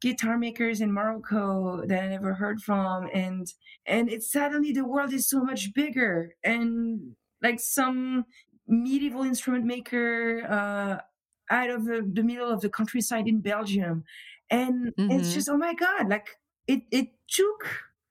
guitar 0.00 0.38
makers 0.38 0.80
in 0.80 0.92
Morocco 0.92 1.84
that 1.86 2.04
I 2.04 2.08
never 2.08 2.34
heard 2.34 2.60
from. 2.62 3.08
And, 3.12 3.46
and 3.86 4.10
it's 4.10 4.30
suddenly 4.30 4.72
the 4.72 4.84
world 4.84 5.12
is 5.12 5.28
so 5.28 5.42
much 5.42 5.74
bigger. 5.74 6.34
And 6.44 7.16
like 7.42 7.60
some 7.60 8.24
medieval 8.66 9.22
instrument 9.22 9.64
maker, 9.64 10.42
uh, 10.48 11.02
out 11.50 11.70
of 11.70 11.84
the, 11.84 12.08
the 12.12 12.22
middle 12.22 12.50
of 12.50 12.60
the 12.60 12.68
countryside 12.70 13.26
in 13.28 13.40
Belgium. 13.40 14.04
And 14.50 14.94
it's 14.96 15.30
Mhm. 15.30 15.34
just, 15.34 15.48
oh 15.48 15.56
my 15.58 15.74
God, 15.74 16.08
like 16.08 16.28
it, 16.66 16.82
it 16.90 17.08
took 17.28 17.66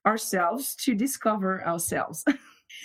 ourselves 0.06 0.74
to 0.76 0.94
discover 0.94 1.64
ourselves. 1.66 2.24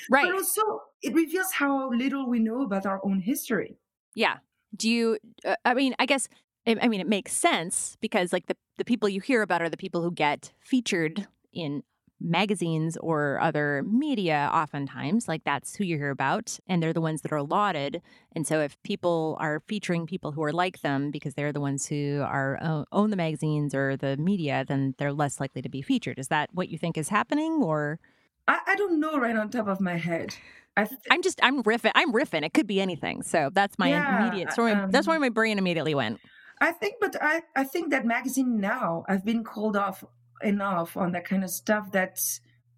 Right. 0.09 0.27
But 0.27 0.35
also, 0.37 0.81
it 1.01 1.13
reveals 1.13 1.51
how 1.51 1.89
little 1.91 2.29
we 2.29 2.39
know 2.39 2.63
about 2.63 2.85
our 2.85 3.01
own 3.05 3.19
history. 3.19 3.77
Yeah. 4.15 4.37
Do 4.75 4.89
you, 4.89 5.17
uh, 5.45 5.55
I 5.65 5.73
mean, 5.73 5.93
I 5.99 6.05
guess, 6.05 6.27
I 6.65 6.77
I 6.81 6.87
mean, 6.87 7.01
it 7.01 7.07
makes 7.07 7.33
sense 7.33 7.97
because 8.01 8.31
like 8.33 8.47
the, 8.47 8.55
the 8.77 8.85
people 8.85 9.09
you 9.09 9.21
hear 9.21 9.41
about 9.41 9.61
are 9.61 9.69
the 9.69 9.77
people 9.77 10.01
who 10.01 10.11
get 10.11 10.53
featured 10.61 11.27
in 11.51 11.83
magazines 12.23 12.97
or 12.97 13.39
other 13.41 13.83
media 13.83 14.49
oftentimes 14.53 15.27
like 15.27 15.43
that's 15.43 15.75
who 15.75 15.83
you 15.83 15.97
hear 15.97 16.09
about 16.09 16.57
and 16.67 16.81
they're 16.81 16.93
the 16.93 17.01
ones 17.01 17.21
that 17.21 17.31
are 17.33 17.43
lauded. 17.43 18.01
And 18.35 18.47
so 18.47 18.61
if 18.61 18.81
people 18.83 19.37
are 19.39 19.61
featuring 19.67 20.07
people 20.07 20.31
who 20.31 20.43
are 20.43 20.53
like 20.53 20.81
them 20.81 21.11
because 21.11 21.35
they're 21.35 21.51
the 21.53 21.61
ones 21.61 21.85
who 21.85 22.21
are 22.25 22.57
uh, 22.61 22.85
own 22.91 23.09
the 23.09 23.17
magazines 23.17 23.75
or 23.75 23.97
the 23.97 24.17
media 24.17 24.65
then 24.67 24.95
they're 24.97 25.13
less 25.13 25.39
likely 25.39 25.61
to 25.61 25.69
be 25.69 25.81
featured. 25.81 26.17
Is 26.17 26.29
that 26.29 26.49
what 26.53 26.69
you 26.69 26.77
think 26.77 26.97
is 26.97 27.09
happening 27.09 27.53
or? 27.61 27.99
I, 28.47 28.59
I 28.67 28.75
don't 28.75 28.99
know 28.99 29.17
right 29.17 29.35
on 29.35 29.49
top 29.49 29.67
of 29.67 29.79
my 29.79 29.97
head. 29.97 30.35
I 30.75 30.85
th- 30.85 30.99
i'm 31.09 31.21
just 31.21 31.39
i'm 31.43 31.63
riffing 31.63 31.91
i'm 31.95 32.11
riffing. 32.13 32.43
It 32.43 32.53
could 32.53 32.67
be 32.67 32.81
anything. 32.81 33.21
So 33.23 33.49
that's 33.53 33.77
my 33.77 33.89
Yeah, 33.89 34.05
immediate 34.07 34.51
story. 34.51 34.81
That's 34.89 35.07
um, 35.07 35.13
where 35.13 35.19
my 35.19 35.29
brain 35.29 35.57
immediately 35.57 35.95
went. 35.95 36.21
I 36.61 36.71
think, 36.71 36.95
but 37.01 37.15
I, 37.21 37.41
I 37.55 37.63
think 37.63 37.89
that 37.91 38.05
magazine 38.05 38.59
now, 38.59 39.03
I've 39.09 39.25
been 39.25 39.43
called 39.43 39.75
off 39.75 40.03
enough 40.43 40.97
on 40.97 41.11
that 41.13 41.25
kind 41.25 41.43
of 41.43 41.49
stuff 41.49 41.91
that 41.91 42.19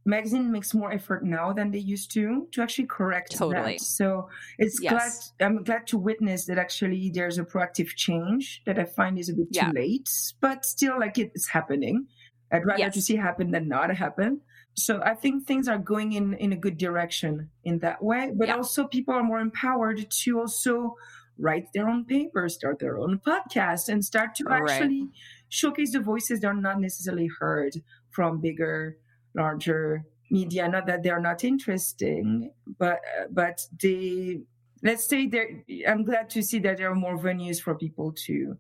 magazine 0.08 0.52
makes 0.52 0.74
more 0.74 0.92
effort 0.92 1.24
now 1.26 1.52
than 1.52 1.72
they 1.72 1.80
used 1.80 2.12
to 2.14 2.48
to 2.52 2.62
actually 2.62 2.86
correct 2.86 3.32
Totally. 3.36 3.74
that. 3.74 3.82
So 3.82 4.30
it's 4.60 4.80
Yes. 4.82 5.34
glad 5.40 5.46
I'm 5.48 5.64
glad 5.64 5.88
to 5.88 5.98
witness 5.98 6.46
that 6.46 6.60
actually 6.60 7.10
there's 7.14 7.40
a 7.40 7.44
proactive 7.44 7.88
change 7.96 8.62
that 8.66 8.78
I 8.78 8.86
find 8.86 9.18
is 9.18 9.30
a 9.30 9.34
bit 9.34 9.48
Yeah. 9.50 9.66
too 9.68 9.72
late, 9.74 10.10
but 10.42 10.64
still 10.66 11.00
like 11.00 11.18
it's 11.18 11.50
happening. 11.50 12.08
I'd 12.52 12.66
rather 12.66 12.92
to 12.92 13.02
see 13.02 13.16
happen 13.16 13.50
than 13.52 13.68
not 13.68 13.90
happen. 13.96 14.42
So 14.78 15.02
I 15.02 15.16
think 15.16 15.48
things 15.48 15.68
are 15.68 15.80
going 15.80 16.14
in 16.14 16.34
in 16.36 16.54
a 16.54 16.58
good 16.58 16.78
direction 16.78 17.50
in 17.64 17.80
that 17.80 18.04
way, 18.04 18.32
but 18.36 18.48
Yeah. 18.50 18.58
also 18.58 18.88
people 18.88 19.16
are 19.16 19.24
more 19.24 19.40
empowered 19.40 20.06
to 20.24 20.40
also 20.40 20.96
write 21.40 21.68
their 21.74 21.90
own 21.90 22.06
papers, 22.06 22.54
start 22.56 22.78
their 22.80 22.98
own 22.98 23.20
podcast, 23.20 23.90
and 23.90 24.06
start 24.06 24.36
to 24.36 24.44
Right. 24.44 24.62
Showcase 25.56 25.94
the 25.94 26.02
voices 26.02 26.42
that 26.42 26.48
are 26.48 26.54
not 26.54 26.82
necessarily 26.82 27.30
heard 27.40 27.74
from 28.12 28.42
bigger, 28.42 28.98
larger 29.34 30.04
media. 30.30 30.68
Not 30.68 30.86
that 30.88 31.02
they're 31.02 31.22
not 31.22 31.44
interesting, 31.46 32.52
but 32.78 33.00
uh, 33.18 33.28
but 33.32 33.62
they 33.82 34.42
let's 34.84 35.08
say 35.08 35.28
there. 35.28 35.64
I'm 35.88 36.04
glad 36.04 36.30
to 36.32 36.42
see 36.44 36.60
that 36.60 36.78
there 36.78 36.92
are 36.92 36.96
more 36.96 37.18
venues 37.18 37.62
for 37.62 37.74
people 37.76 38.14
to 38.26 38.58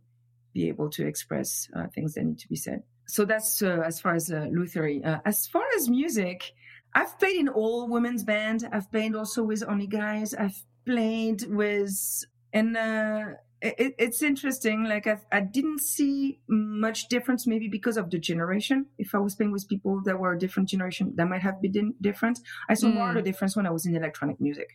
be 0.53 0.69
able 0.69 0.89
to 0.91 1.05
express 1.05 1.67
uh, 1.75 1.87
things 1.93 2.13
that 2.13 2.23
need 2.23 2.39
to 2.39 2.47
be 2.47 2.55
said. 2.55 2.81
So 3.07 3.25
that's 3.25 3.61
uh, 3.61 3.83
as 3.85 3.99
far 3.99 4.15
as 4.15 4.31
uh, 4.31 4.47
Lutherie. 4.49 5.05
Uh, 5.05 5.19
as 5.25 5.47
far 5.47 5.65
as 5.75 5.89
music, 5.89 6.53
I've 6.93 7.19
played 7.19 7.39
in 7.41 7.49
all 7.49 7.89
women's 7.89 8.23
band. 8.23 8.67
I've 8.71 8.89
played 8.89 9.15
also 9.15 9.43
with 9.43 9.63
only 9.67 9.87
guys. 9.87 10.33
I've 10.33 10.63
played 10.85 11.43
with 11.49 11.91
and 12.53 12.77
uh, 12.77 13.25
it, 13.61 13.95
it's 13.97 14.21
interesting. 14.21 14.83
Like 14.83 15.07
I, 15.07 15.19
I 15.31 15.41
didn't 15.41 15.79
see 15.81 16.39
much 16.47 17.07
difference, 17.07 17.47
maybe 17.47 17.67
because 17.67 17.97
of 17.97 18.09
the 18.09 18.19
generation. 18.19 18.85
If 18.97 19.15
I 19.15 19.19
was 19.19 19.35
playing 19.35 19.51
with 19.51 19.67
people 19.67 20.01
that 20.05 20.19
were 20.19 20.33
a 20.33 20.39
different 20.39 20.69
generation, 20.69 21.13
that 21.15 21.27
might 21.27 21.41
have 21.41 21.61
been 21.61 21.95
different. 22.01 22.39
I 22.69 22.73
saw 22.75 22.89
more 22.89 23.09
of 23.09 23.15
Mm. 23.15 23.19
the 23.23 23.31
difference 23.31 23.55
when 23.55 23.65
I 23.65 23.71
was 23.71 23.85
in 23.85 23.95
electronic 23.95 24.39
music. 24.39 24.67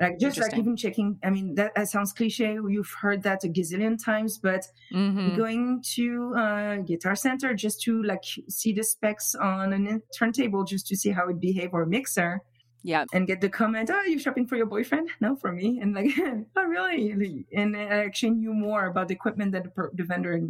Like 0.00 0.18
just 0.18 0.40
like 0.40 0.56
even 0.58 0.76
checking. 0.76 1.18
I 1.22 1.30
mean, 1.30 1.54
that, 1.54 1.72
that 1.76 1.88
sounds 1.88 2.12
cliche. 2.12 2.54
You've 2.54 2.92
heard 3.00 3.22
that 3.22 3.44
a 3.44 3.48
gazillion 3.48 4.02
times, 4.02 4.38
but 4.38 4.64
Mhm. 4.92 5.36
going 5.36 5.82
to 5.94 6.34
uh, 6.36 6.76
Guitar 6.78 7.14
Center 7.14 7.54
just 7.54 7.82
to 7.82 8.02
like 8.02 8.24
see 8.48 8.72
the 8.72 8.82
specs 8.82 9.34
on 9.34 9.72
a 9.72 9.98
turntable, 10.18 10.64
just 10.64 10.86
to 10.88 10.96
see 10.96 11.10
how 11.10 11.28
it 11.28 11.40
behave 11.40 11.70
or 11.72 11.82
a 11.82 11.86
mixer 11.86 12.40
yeah 12.82 13.04
and 13.12 13.26
get 13.26 13.40
the 13.40 13.48
comment, 13.48 13.90
"Oh, 13.92 14.02
you're 14.02 14.18
shopping 14.18 14.46
for 14.46 14.56
your 14.56 14.66
boyfriend?" 14.66 15.08
No, 15.20 15.36
for 15.36 15.52
me. 15.52 15.80
And 15.80 15.94
like, 15.94 16.10
"Oh, 16.56 16.64
really?" 16.64 17.46
And 17.52 17.76
I 17.76 18.04
actually 18.06 18.30
knew 18.32 18.54
more 18.54 18.86
about 18.86 19.08
the 19.08 19.14
equipment 19.14 19.52
that 19.52 19.64
the, 19.64 19.90
the 19.94 20.04
vendor 20.04 20.40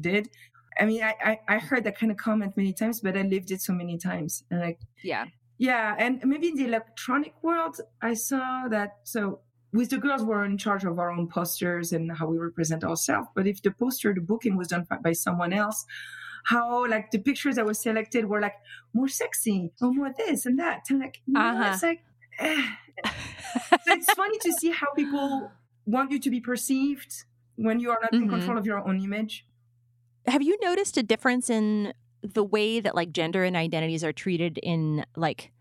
did. 0.00 0.28
I 0.80 0.84
mean, 0.84 1.02
I, 1.02 1.14
I 1.24 1.38
I 1.48 1.58
heard 1.58 1.84
that 1.84 1.98
kind 1.98 2.12
of 2.12 2.18
comment 2.18 2.56
many 2.56 2.72
times, 2.72 3.00
but 3.00 3.16
I 3.16 3.22
lived 3.22 3.50
it 3.50 3.60
so 3.60 3.72
many 3.72 3.98
times, 3.98 4.44
and 4.50 4.60
like, 4.60 4.80
yeah 5.02 5.26
yeah. 5.58 5.96
And 5.98 6.22
maybe 6.24 6.48
in 6.48 6.54
the 6.54 6.66
electronic 6.66 7.34
world, 7.42 7.80
I 8.00 8.14
saw 8.14 8.68
that. 8.68 8.98
So 9.02 9.40
with 9.72 9.90
the 9.90 9.98
girls, 9.98 10.22
we're 10.22 10.44
in 10.44 10.56
charge 10.56 10.84
of 10.84 10.98
our 10.98 11.10
own 11.10 11.28
posters 11.28 11.92
and 11.92 12.10
how 12.16 12.26
we 12.28 12.38
represent 12.38 12.84
ourselves. 12.84 13.28
But 13.34 13.46
if 13.46 13.60
the 13.60 13.72
poster, 13.72 14.14
the 14.14 14.20
booking 14.20 14.56
was 14.56 14.68
done 14.68 14.86
by 15.02 15.12
someone 15.12 15.52
else, 15.52 15.84
how 16.44 16.86
like 16.88 17.10
the 17.10 17.18
pictures 17.18 17.56
that 17.56 17.66
were 17.66 17.74
selected 17.74 18.24
were 18.26 18.40
like 18.40 18.54
more 18.94 19.08
sexy 19.08 19.72
or 19.80 19.92
more 19.92 20.12
this 20.16 20.46
and 20.46 20.58
that. 20.58 20.82
And 20.90 21.00
like, 21.00 21.20
no, 21.26 21.40
Uh-huh. 21.40 21.70
it's 21.72 21.82
like. 21.82 22.00
eh. 22.38 22.62
so 23.84 23.92
it's 23.92 24.12
funny 24.14 24.38
to 24.38 24.52
see 24.52 24.70
how 24.70 24.86
people 24.96 25.50
want 25.86 26.10
you 26.10 26.18
to 26.18 26.30
be 26.30 26.40
perceived 26.40 27.24
when 27.56 27.80
you 27.80 27.90
are 27.90 27.98
not 28.02 28.12
in 28.12 28.26
Mhm. 28.26 28.30
control 28.30 28.58
of 28.58 28.66
your 28.66 28.78
own 28.86 29.00
image. 29.02 29.46
Have 30.26 30.42
you 30.42 30.58
noticed 30.62 30.96
a 30.96 31.02
difference 31.02 31.48
in 31.48 31.92
the 32.22 32.44
way 32.44 32.80
that 32.80 32.94
like 32.94 33.12
gender 33.12 33.44
and 33.44 33.56
identities 33.56 34.02
are 34.04 34.12
treated 34.12 34.58
in 34.62 35.04
like 35.16 35.52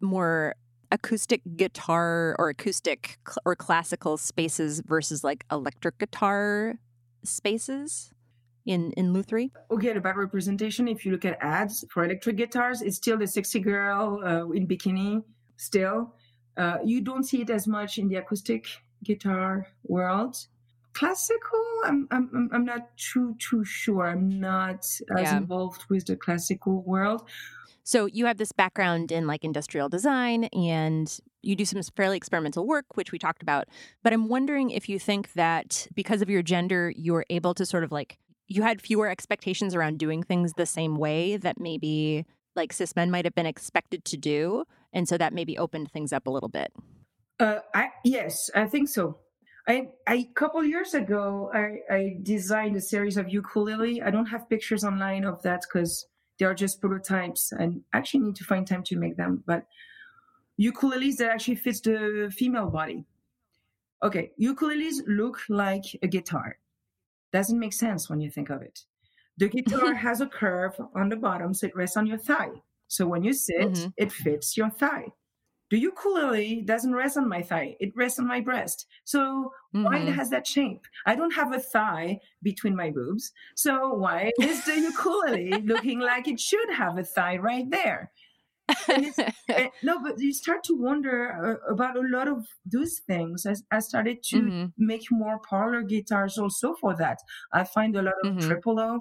more 0.00 0.54
acoustic 0.90 1.42
guitar 1.56 2.34
or 2.38 2.48
acoustic 2.48 3.18
cl- 3.28 3.36
or 3.44 3.54
classical 3.54 4.16
spaces 4.16 4.80
versus 4.84 5.22
like 5.22 5.44
electric 5.52 5.98
guitar 5.98 6.78
spaces 7.22 8.12
in 8.70 8.92
in 8.92 9.12
Lutherie? 9.12 9.50
Okay, 9.70 9.90
about 9.96 10.16
representation, 10.16 10.88
if 10.88 11.04
you 11.04 11.12
look 11.12 11.24
at 11.24 11.36
ads 11.40 11.84
for 11.90 12.04
electric 12.04 12.36
guitars, 12.36 12.82
it's 12.82 12.96
still 12.96 13.18
the 13.18 13.26
sexy 13.26 13.60
girl 13.60 14.20
uh, 14.24 14.48
in 14.56 14.66
bikini. 14.66 15.22
Still, 15.56 16.14
uh, 16.56 16.78
you 16.84 17.00
don't 17.08 17.24
see 17.30 17.40
it 17.42 17.50
as 17.50 17.66
much 17.66 17.98
in 17.98 18.08
the 18.08 18.16
acoustic 18.16 18.64
guitar 19.04 19.66
world. 19.84 20.34
Classical, 20.92 21.64
I'm 21.84 22.08
I'm 22.10 22.30
I'm- 22.34 22.50
I'm 22.54 22.64
not 22.64 22.82
too 22.96 23.36
too 23.38 23.64
sure. 23.64 24.06
I'm 24.12 24.28
not 24.40 24.80
as 25.18 25.22
Yeah. 25.26 25.36
involved 25.36 25.82
with 25.90 26.04
the 26.06 26.16
classical 26.16 26.82
world. 26.82 27.20
So 27.84 28.06
you 28.06 28.26
have 28.26 28.36
this 28.38 28.52
background 28.52 29.10
in 29.10 29.26
like 29.26 29.44
industrial 29.44 29.88
design 29.88 30.44
and 30.52 31.06
you 31.42 31.56
do 31.56 31.64
some 31.64 31.82
fairly 31.96 32.16
experimental 32.16 32.66
work, 32.66 32.96
which 32.96 33.10
we 33.12 33.18
talked 33.18 33.42
about. 33.42 33.64
But 34.04 34.12
I'm 34.12 34.28
wondering 34.28 34.70
if 34.70 34.88
you 34.88 34.98
think 34.98 35.32
that 35.34 35.88
because 35.94 36.20
of 36.22 36.28
your 36.30 36.42
gender, 36.42 36.92
you're 36.94 37.24
able 37.30 37.54
to 37.54 37.64
sort 37.64 37.82
of 37.82 37.90
like, 37.90 38.18
you 38.50 38.62
had 38.62 38.82
fewer 38.82 39.08
expectations 39.08 39.74
around 39.74 39.98
doing 39.98 40.24
things 40.24 40.52
the 40.54 40.66
same 40.66 40.96
way 40.96 41.36
that 41.36 41.58
maybe 41.58 42.26
like 42.56 42.72
cis 42.72 42.96
men 42.96 43.10
might 43.10 43.24
have 43.24 43.34
been 43.34 43.46
expected 43.46 44.04
to 44.04 44.16
do. 44.16 44.64
And 44.92 45.08
so 45.08 45.16
that 45.16 45.32
maybe 45.32 45.56
opened 45.56 45.92
things 45.92 46.12
up 46.12 46.26
a 46.26 46.30
little 46.30 46.48
bit. 46.48 46.72
Uh, 47.38 47.60
I 47.72 47.90
yes, 48.04 48.50
I 48.54 48.66
think 48.66 48.88
so. 48.88 49.18
I 49.68 49.90
a 50.08 50.24
couple 50.34 50.64
years 50.64 50.94
ago, 50.94 51.50
I, 51.54 51.94
I 51.94 52.16
designed 52.22 52.76
a 52.76 52.80
series 52.80 53.16
of 53.16 53.28
ukulele. 53.28 54.02
I 54.02 54.10
don't 54.10 54.26
have 54.26 54.50
pictures 54.50 54.82
online 54.82 55.24
of 55.24 55.40
that 55.42 55.62
because 55.62 56.06
they 56.38 56.44
are 56.44 56.54
just 56.54 56.80
prototypes, 56.80 57.52
and 57.52 57.82
actually 57.94 58.20
need 58.20 58.36
to 58.36 58.44
find 58.44 58.66
time 58.66 58.82
to 58.84 58.96
make 58.96 59.16
them. 59.16 59.44
But 59.46 59.64
ukuleles 60.60 61.16
that 61.18 61.30
actually 61.30 61.54
fits 61.54 61.80
the 61.80 62.32
female 62.36 62.68
body. 62.68 63.06
Okay, 64.02 64.32
ukuleles 64.40 65.02
look 65.06 65.38
like 65.48 65.84
a 66.02 66.08
guitar. 66.08 66.56
Doesn't 67.32 67.58
make 67.58 67.72
sense 67.72 68.08
when 68.10 68.20
you 68.20 68.30
think 68.30 68.50
of 68.50 68.62
it. 68.62 68.80
The 69.38 69.48
guitar 69.48 69.94
has 70.06 70.20
a 70.20 70.26
curve 70.26 70.74
on 70.94 71.08
the 71.08 71.16
bottom, 71.16 71.54
so 71.54 71.66
it 71.66 71.76
rests 71.76 71.96
on 71.96 72.06
your 72.06 72.18
thigh. 72.18 72.50
So 72.88 73.06
when 73.06 73.22
you 73.22 73.32
sit, 73.32 73.70
Mhm. 73.74 73.92
it 73.96 74.12
fits 74.12 74.56
your 74.56 74.70
thigh. 74.70 75.08
The 75.70 75.78
ukulele 75.78 76.62
doesn't 76.62 76.94
rest 76.94 77.16
on 77.16 77.28
my 77.28 77.42
thigh; 77.42 77.76
it 77.80 77.92
rests 77.96 78.18
on 78.18 78.26
my 78.26 78.40
breast. 78.40 78.86
So 79.04 79.52
why 79.82 79.98
it 80.00 80.08
has 80.08 80.30
that 80.30 80.46
shape? 80.46 80.86
I 81.06 81.14
don't 81.14 81.32
have 81.34 81.52
a 81.54 81.60
thigh 81.60 82.20
between 82.42 82.74
my 82.76 82.90
boobs. 82.90 83.32
So 83.56 83.94
why 83.94 84.32
is 84.40 84.64
the 84.64 84.78
ukulele 84.80 85.62
looking 85.62 86.00
like 86.00 86.26
it 86.28 86.40
should 86.40 86.70
have 86.70 86.98
a 86.98 87.04
thigh 87.04 87.36
right 87.38 87.70
there? 87.70 88.12
and, 89.48 89.70
no, 89.82 90.02
but 90.02 90.18
you 90.18 90.32
start 90.32 90.64
to 90.64 90.74
wonder 90.76 91.58
uh, 91.66 91.72
about 91.72 91.96
a 91.96 92.02
lot 92.02 92.28
of 92.28 92.46
those 92.64 93.00
things. 93.06 93.46
I, 93.46 93.54
I 93.70 93.80
started 93.80 94.22
to 94.24 94.36
mm-hmm. 94.36 94.66
make 94.76 95.06
more 95.10 95.38
parlor 95.38 95.82
guitars 95.82 96.38
also 96.38 96.74
for 96.74 96.96
that. 96.96 97.18
I 97.52 97.64
find 97.64 97.96
a 97.96 98.02
lot 98.02 98.14
of 98.24 98.32
mm-hmm. 98.32 98.48
triple 98.48 98.80
O 98.80 99.00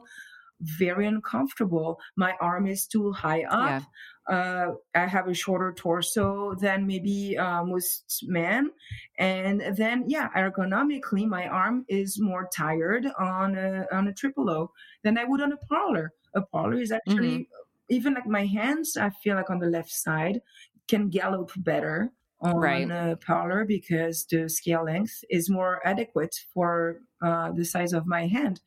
very 0.62 1.08
uncomfortable. 1.08 2.00
My 2.16 2.36
arm 2.42 2.68
is 2.68 2.86
too 2.86 3.12
high 3.12 3.44
up. 3.44 3.84
Yeah. 4.30 4.36
Uh, 4.36 4.74
I 4.94 5.08
have 5.08 5.28
a 5.28 5.34
shorter 5.34 5.74
torso 5.74 6.54
than 6.60 6.86
maybe 6.86 7.38
uh, 7.38 7.64
most 7.64 8.26
men. 8.28 8.72
And 9.18 9.64
then, 9.76 10.04
yeah, 10.08 10.30
ergonomically, 10.36 11.26
my 11.26 11.48
arm 11.48 11.86
is 11.88 12.20
more 12.20 12.48
tired 12.56 13.08
on 13.18 13.56
a, 13.56 13.86
on 13.92 14.08
a 14.08 14.14
triple 14.14 14.50
O 14.50 14.72
than 15.04 15.18
I 15.18 15.24
would 15.24 15.42
on 15.42 15.54
a 15.54 15.58
parlor. 15.58 16.12
A 16.36 16.42
parlor 16.42 16.80
is 16.80 16.92
actually, 16.92 17.30
mm-hmm. 17.30 17.60
Even 17.90 18.14
like 18.14 18.28
my 18.28 18.46
hands, 18.46 18.98
I 18.98 19.10
feel 19.10 19.36
like 19.36 19.50
on 19.50 19.60
the 19.60 19.68
left 19.68 19.92
side 19.92 20.42
can 20.88 21.10
gallop 21.10 21.52
better 21.58 22.12
on 22.42 22.56
right. 22.56 22.90
a 22.90 23.18
parlor 23.18 23.66
because 23.66 24.26
the 24.30 24.50
scale 24.50 24.86
length 24.86 25.24
is 25.30 25.50
more 25.50 25.82
adequate 25.86 26.36
for 26.54 27.02
uh, 27.22 27.52
the 27.52 27.66
size 27.66 27.94
of 27.94 28.06
my 28.06 28.28
hand. 28.28 28.62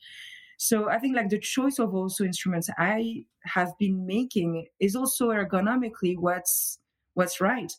So 0.59 0.89
I 0.89 0.99
think 0.99 1.17
like 1.17 1.31
the 1.31 1.41
choice 1.41 1.79
of 1.79 1.95
also 1.95 2.25
instruments 2.25 2.69
I 2.79 3.25
have 3.45 3.73
been 3.79 4.07
making 4.07 4.67
is 4.79 4.95
also 4.95 5.31
ergonomically 5.31 6.17
what's 6.17 6.79
what's 7.15 7.41
right. 7.41 7.73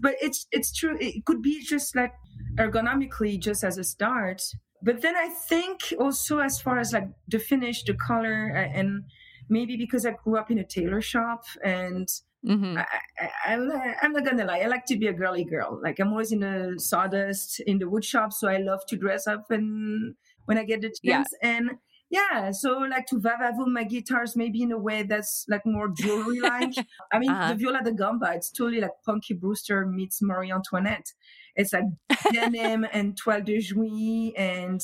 But 0.00 0.14
it's 0.22 0.46
it's 0.52 0.72
true. 0.72 0.96
It 1.00 1.24
could 1.26 1.42
be 1.42 1.62
just 1.62 1.94
like 1.96 2.14
ergonomically 2.56 3.38
just 3.38 3.64
as 3.64 3.76
a 3.76 3.84
start. 3.84 4.40
But 4.82 5.02
then 5.02 5.16
I 5.16 5.28
think 5.28 5.92
also 5.98 6.38
as 6.38 6.60
far 6.60 6.78
as 6.78 6.92
like 6.92 7.08
the 7.26 7.40
finish, 7.40 7.82
the 7.84 7.94
color, 7.94 8.46
and 8.46 9.02
maybe 9.48 9.76
because 9.76 10.06
I 10.06 10.12
grew 10.12 10.36
up 10.36 10.50
in 10.50 10.58
a 10.58 10.64
tailor 10.64 11.00
shop 11.00 11.44
and 11.64 12.08
Mm-hmm. 12.46 12.78
I, 12.78 13.96
am 14.00 14.12
not 14.12 14.24
gonna 14.24 14.44
lie. 14.44 14.60
I 14.60 14.68
like 14.68 14.84
to 14.86 14.96
be 14.96 15.08
a 15.08 15.12
girly 15.12 15.44
girl. 15.44 15.80
Like 15.82 15.98
I'm 15.98 16.12
always 16.12 16.30
in 16.30 16.38
the 16.38 16.76
sawdust 16.78 17.58
in 17.58 17.80
the 17.80 17.88
wood 17.88 18.04
shop, 18.04 18.32
so 18.32 18.46
I 18.46 18.58
love 18.58 18.86
to 18.90 18.96
dress 18.96 19.26
up 19.26 19.50
and 19.50 20.14
when 20.44 20.56
I 20.56 20.62
get 20.62 20.80
the 20.80 20.94
chance. 21.04 21.28
Yeah. 21.42 21.48
And 21.48 21.70
yeah 22.10 22.50
so 22.50 22.78
like 22.78 23.06
to 23.06 23.16
vavavoom 23.16 23.68
my 23.68 23.84
guitars 23.84 24.34
maybe 24.36 24.62
in 24.62 24.72
a 24.72 24.78
way 24.78 25.02
that's 25.02 25.44
like 25.48 25.64
more 25.66 25.88
jewelry 25.88 26.40
like 26.42 26.72
i 27.12 27.18
mean 27.18 27.30
uh-huh. 27.30 27.52
the 27.52 27.54
viola 27.54 27.82
da 27.84 27.90
gamba 27.90 28.32
it's 28.34 28.50
totally 28.50 28.80
like 28.80 28.92
punky 29.04 29.34
brewster 29.34 29.84
meets 29.86 30.22
marie 30.22 30.52
antoinette 30.52 31.12
it's 31.54 31.72
like 31.72 31.84
denim 32.32 32.86
and 32.92 33.16
toile 33.16 33.42
de 33.42 33.58
jouy 33.58 34.32
and 34.36 34.80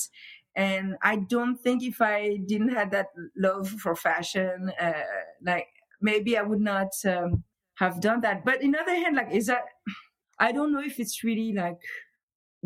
and 0.57 0.97
i 1.03 1.17
don't 1.17 1.61
think 1.61 1.83
if 1.83 2.01
i 2.01 2.37
didn't 2.47 2.69
have 2.69 2.91
that 2.91 3.09
love 3.37 3.69
for 3.69 3.95
fashion 3.95 4.71
uh, 4.81 4.93
like 5.45 5.69
maybe 6.01 6.37
i 6.37 6.43
would 6.43 6.61
not 6.61 6.93
um, 7.07 7.43
have 7.75 8.01
done 8.01 8.21
that 8.21 8.45
but 8.45 8.63
in 8.63 8.71
the 8.73 8.81
other 8.81 8.95
hand 8.95 9.17
like 9.17 9.33
is 9.33 9.47
that 9.47 9.65
i 10.39 10.53
don't 10.53 10.73
know 10.73 10.81
if 10.81 11.01
it's 11.01 11.25
really 11.25 11.53
like 11.53 11.81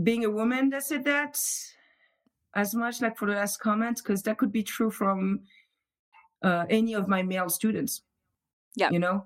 being 0.03 0.25
a 0.25 0.31
woman 0.31 0.71
that 0.71 0.83
said 0.85 1.05
that 1.05 1.39
as 2.55 2.75
much 2.75 3.01
like 3.01 3.17
for 3.17 3.27
the 3.27 3.35
last 3.35 3.61
comment 3.61 3.99
because 3.99 4.23
that 4.23 4.39
could 4.39 4.53
be 4.53 4.63
true 4.63 4.91
from 4.91 5.41
uh, 6.43 6.65
any 6.69 6.95
of 6.95 7.09
my 7.09 7.23
male 7.23 7.49
students. 7.49 8.03
Yeah, 8.75 8.91
you 8.91 8.99
know. 8.99 9.25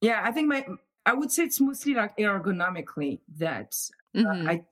Yeah, 0.00 0.22
I 0.24 0.32
think 0.32 0.48
my 0.48 0.66
I 1.06 1.14
would 1.14 1.30
say 1.30 1.44
it's 1.44 1.60
mostly 1.60 1.94
like 1.94 2.16
ergonomically 2.16 3.20
that 3.38 3.74
uh, 4.14 4.18
mm-hmm. 4.18 4.48
uh, 4.48 4.52
I 4.52 4.64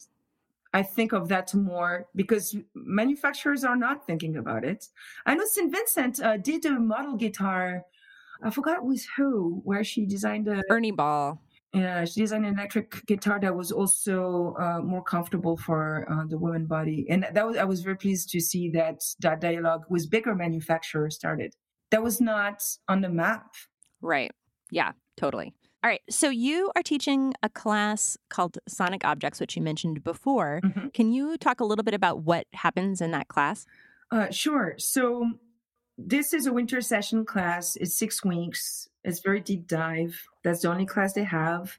I 0.74 0.82
think 0.82 1.12
of 1.12 1.28
that 1.28 1.54
more 1.54 2.06
because 2.14 2.56
manufacturers 2.74 3.64
are 3.64 3.76
not 3.76 4.06
thinking 4.06 4.36
about 4.36 4.64
it. 4.64 4.86
I 5.24 5.34
know 5.34 5.44
St. 5.46 5.72
Vincent 5.72 6.20
uh, 6.20 6.36
did 6.36 6.66
a 6.66 6.78
model 6.78 7.16
guitar. 7.16 7.82
I 8.42 8.50
forgot 8.50 8.84
with 8.84 9.04
who, 9.16 9.60
where 9.64 9.82
she 9.82 10.06
designed 10.06 10.46
a 10.48 10.62
Ernie 10.70 10.92
Ball. 10.92 11.40
Yeah, 11.74 12.04
she 12.04 12.20
designed 12.20 12.46
an 12.46 12.54
electric 12.54 13.04
guitar 13.06 13.38
that 13.40 13.54
was 13.54 13.72
also 13.72 14.54
uh, 14.58 14.80
more 14.80 15.02
comfortable 15.02 15.56
for 15.56 16.06
uh, 16.10 16.24
the 16.26 16.38
woman 16.38 16.64
body, 16.66 17.06
and 17.10 17.26
that 17.30 17.46
was 17.46 17.56
I 17.58 17.64
was 17.64 17.82
very 17.82 17.96
pleased 17.96 18.30
to 18.30 18.40
see 18.40 18.70
that 18.70 19.00
that 19.20 19.40
dialogue 19.40 19.82
with 19.90 20.08
bigger 20.08 20.34
manufacturers 20.34 21.16
started. 21.16 21.54
That 21.90 22.02
was 22.02 22.20
not 22.20 22.62
on 22.88 23.02
the 23.02 23.10
map. 23.10 23.54
Right. 24.00 24.30
Yeah. 24.70 24.92
Totally. 25.18 25.52
All 25.84 25.90
right. 25.90 26.00
So 26.10 26.28
you 26.28 26.72
are 26.74 26.82
teaching 26.82 27.34
a 27.42 27.48
class 27.48 28.16
called 28.28 28.58
Sonic 28.66 29.04
Objects, 29.04 29.38
which 29.38 29.54
you 29.54 29.62
mentioned 29.62 30.02
before. 30.02 30.60
Mm-hmm. 30.64 30.88
Can 30.88 31.12
you 31.12 31.36
talk 31.36 31.60
a 31.60 31.64
little 31.64 31.84
bit 31.84 31.94
about 31.94 32.22
what 32.22 32.46
happens 32.52 33.00
in 33.00 33.12
that 33.12 33.28
class? 33.28 33.64
Uh, 34.10 34.28
sure. 34.30 34.74
So 34.78 35.30
this 35.96 36.34
is 36.34 36.46
a 36.46 36.52
winter 36.52 36.80
session 36.80 37.24
class. 37.24 37.76
It's 37.76 37.96
six 37.96 38.24
weeks. 38.24 38.88
It's 39.04 39.20
very 39.20 39.40
deep 39.40 39.68
dive. 39.68 40.20
That's 40.42 40.62
the 40.62 40.70
only 40.70 40.86
class 40.86 41.12
they 41.12 41.24
have. 41.24 41.78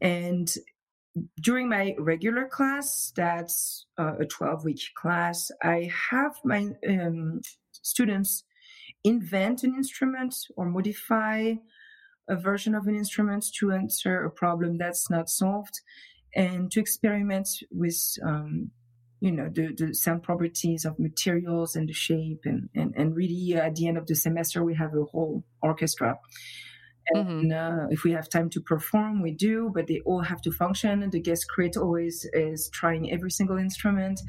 And 0.00 0.52
during 1.40 1.68
my 1.68 1.96
regular 1.98 2.46
class, 2.46 3.12
that's 3.16 3.86
uh, 3.98 4.14
a 4.20 4.26
12 4.26 4.64
week 4.64 4.80
class, 4.94 5.50
I 5.62 5.90
have 6.10 6.36
my 6.44 6.70
um, 6.88 7.40
students 7.82 8.44
invent 9.02 9.64
an 9.64 9.74
instrument 9.74 10.34
or 10.56 10.66
modify 10.66 11.54
a 12.28 12.36
version 12.36 12.74
of 12.74 12.86
an 12.86 12.96
instrument 12.96 13.44
to 13.58 13.72
answer 13.72 14.24
a 14.24 14.30
problem 14.30 14.78
that's 14.78 15.10
not 15.10 15.28
solved 15.28 15.80
and 16.34 16.70
to 16.72 16.80
experiment 16.80 17.48
with 17.70 17.96
um, 18.24 18.70
you 19.20 19.32
know 19.32 19.48
the, 19.52 19.72
the 19.76 19.94
sound 19.94 20.22
properties 20.22 20.84
of 20.84 20.98
materials 20.98 21.76
and 21.76 21.88
the 21.88 21.92
shape 21.92 22.40
and 22.44 22.68
and, 22.74 22.94
and 22.96 23.16
really 23.16 23.56
uh, 23.56 23.66
at 23.66 23.74
the 23.76 23.88
end 23.88 23.96
of 23.96 24.06
the 24.06 24.14
semester 24.14 24.62
we 24.64 24.74
have 24.74 24.94
a 24.94 25.04
whole 25.04 25.44
orchestra. 25.62 26.18
And 27.10 27.52
mm-hmm. 27.52 27.84
uh, 27.84 27.88
if 27.90 28.02
we 28.02 28.12
have 28.12 28.30
time 28.30 28.48
to 28.50 28.62
perform 28.62 29.22
we 29.22 29.32
do 29.32 29.70
but 29.74 29.86
they 29.86 30.00
all 30.04 30.22
have 30.22 30.40
to 30.42 30.50
function. 30.50 31.02
And 31.02 31.12
the 31.12 31.20
guest 31.20 31.46
crit 31.48 31.76
always 31.76 32.26
is 32.32 32.70
trying 32.72 33.12
every 33.12 33.30
single 33.30 33.58
instrument. 33.58 34.20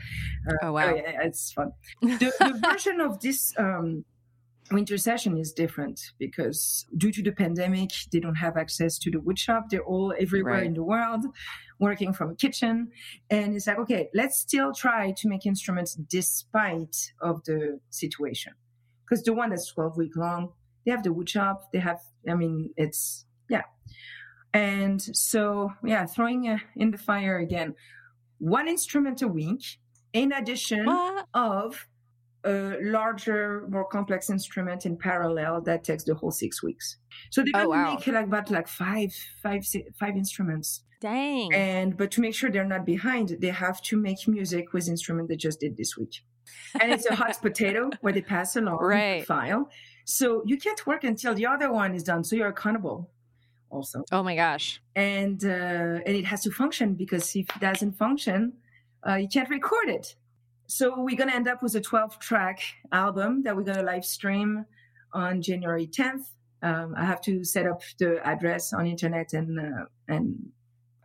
Uh, 0.47 0.65
oh 0.65 0.71
wow. 0.73 0.91
oh, 0.91 0.95
yeah, 0.95 1.21
it's 1.23 1.51
fun. 1.53 1.71
The, 2.01 2.33
the 2.39 2.69
version 2.69 3.01
of 3.01 3.19
this 3.21 3.53
um, 3.57 4.05
winter 4.72 4.97
session 4.97 5.38
is 5.38 5.53
different 5.53 5.99
because 6.18 6.86
due 6.97 7.11
to 7.11 7.22
the 7.22 7.32
pandemic 7.32 7.91
they 8.11 8.20
don't 8.20 8.36
have 8.36 8.57
access 8.57 8.97
to 8.97 9.11
the 9.11 9.20
woodshop 9.20 9.70
they're 9.70 9.84
all 9.84 10.13
everywhere 10.20 10.55
right. 10.55 10.66
in 10.66 10.74
the 10.74 10.84
world 10.84 11.26
working 11.80 12.13
from 12.13 12.32
a 12.32 12.36
kitchen. 12.36 12.89
And 13.30 13.55
it's 13.55 13.68
like 13.68 13.80
okay 13.80 14.09
let's 14.13 14.38
still 14.38 14.74
try 14.74 15.13
to 15.18 15.28
make 15.28 15.45
instruments 15.45 15.95
despite 15.95 16.95
of 17.22 17.43
the 17.43 17.80
situation. 17.89 18.53
Because 19.03 19.24
the 19.24 19.34
one 19.34 19.51
that's 19.51 19.72
12 19.72 19.97
week 19.97 20.16
long 20.16 20.53
they 20.86 20.91
have 20.91 21.03
the 21.03 21.09
woodshop 21.09 21.57
they 21.72 21.80
have 21.80 21.99
i 22.30 22.34
mean 22.34 22.72
it's 22.78 23.26
yeah. 23.49 23.63
And 24.53 25.01
so 25.01 25.74
yeah 25.84 26.05
throwing 26.05 26.47
uh, 26.49 26.57
in 26.76 26.91
the 26.91 26.97
fire 26.97 27.38
again. 27.38 27.76
One 28.39 28.68
instrument 28.68 29.22
a 29.22 29.28
week 29.28 29.80
in 30.11 30.32
addition 30.32 30.86
what? 30.86 31.28
of 31.34 31.88
a 32.45 32.77
larger, 32.81 33.65
more 33.69 33.85
complex 33.85 34.29
instrument 34.29 34.85
in 34.85 34.97
parallel 34.97 35.61
that 35.61 35.83
takes 35.83 36.03
the 36.03 36.15
whole 36.15 36.31
six 36.31 36.61
weeks. 36.61 36.97
So 37.31 37.43
they 37.43 37.51
oh, 37.55 37.69
wow. 37.69 37.95
make 37.95 38.07
like 38.07 38.25
about 38.25 38.51
like 38.51 38.67
five, 38.67 39.13
five, 39.41 39.65
six, 39.65 39.89
five 39.99 40.15
instruments. 40.15 40.83
Dang. 41.01 41.53
And 41.53 41.97
but 41.97 42.11
to 42.11 42.21
make 42.21 42.35
sure 42.35 42.49
they're 42.49 42.65
not 42.65 42.85
behind, 42.85 43.37
they 43.39 43.49
have 43.49 43.81
to 43.83 43.97
make 43.97 44.27
music 44.27 44.73
with 44.73 44.87
instrument 44.87 45.29
they 45.29 45.35
just 45.35 45.59
did 45.59 45.75
this 45.77 45.97
week. 45.97 46.23
And 46.79 46.91
it's 46.91 47.05
a 47.05 47.15
hot 47.15 47.41
potato 47.41 47.89
where 48.01 48.13
they 48.13 48.21
pass 48.21 48.55
along 48.55 48.77
right. 48.77 49.19
the 49.19 49.25
file. 49.25 49.69
So 50.05 50.43
you 50.45 50.57
can't 50.57 50.85
work 50.85 51.03
until 51.03 51.33
the 51.33 51.47
other 51.47 51.71
one 51.71 51.95
is 51.95 52.03
done. 52.03 52.23
So 52.23 52.35
you're 52.35 52.49
accountable 52.49 53.09
also. 53.69 54.03
Oh 54.11 54.23
my 54.23 54.35
gosh. 54.35 54.81
And 54.95 55.43
uh, 55.43 55.99
and 56.05 56.15
it 56.15 56.25
has 56.25 56.43
to 56.43 56.51
function 56.51 56.93
because 56.93 57.35
if 57.35 57.49
it 57.55 57.59
doesn't 57.59 57.93
function, 57.93 58.53
uh, 59.07 59.15
you 59.15 59.27
can't 59.27 59.49
record 59.49 59.89
it. 59.89 60.15
So 60.68 60.93
we're 60.97 61.18
going 61.18 61.30
to 61.30 61.36
end 61.36 61.47
up 61.47 61.61
with 61.61 61.76
a 61.76 61.82
12 61.82 62.20
track 62.20 62.59
album 62.91 63.43
that 63.43 63.55
we're 63.55 63.63
going 63.63 63.78
to 63.78 63.84
live 63.84 64.05
stream 64.05 64.66
on 65.13 65.41
January 65.41 65.88
10th. 65.88 66.26
Um, 66.61 66.95
I 66.97 67.05
have 67.05 67.22
to 67.22 67.43
set 67.43 67.68
up 67.68 67.82
the 67.99 68.26
address 68.26 68.74
on 68.74 68.88
internet 68.88 69.34
and 69.34 69.59
uh, 69.59 69.86
and 70.07 70.36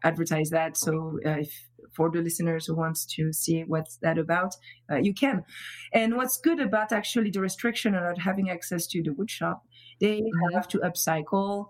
advertise 0.03 0.51
that. 0.51 0.77
So 0.77 1.19
uh, 1.27 1.41
if 1.41 1.53
for 1.93 2.11
the 2.11 2.23
listeners 2.23 2.67
who 2.67 2.75
wants 2.75 3.05
to 3.05 3.33
see 3.33 3.63
what's 3.67 3.99
that 3.99 4.17
about, 4.17 4.55
uh, 4.91 4.97
you 4.97 5.13
can. 5.13 5.45
And 5.93 6.17
what's 6.17 6.39
good 6.39 6.61
about 6.61 6.93
actually 6.93 7.31
the 7.31 7.41
restriction 7.41 7.95
of 7.95 8.03
not 8.03 8.19
having 8.19 8.49
access 8.49 8.87
to 8.89 9.03
the 9.03 9.11
woodshop, 9.11 9.61
they 10.01 10.21
mm-hmm. 10.21 10.55
have 10.55 10.69
to 10.69 10.79
upcycle, 10.79 11.67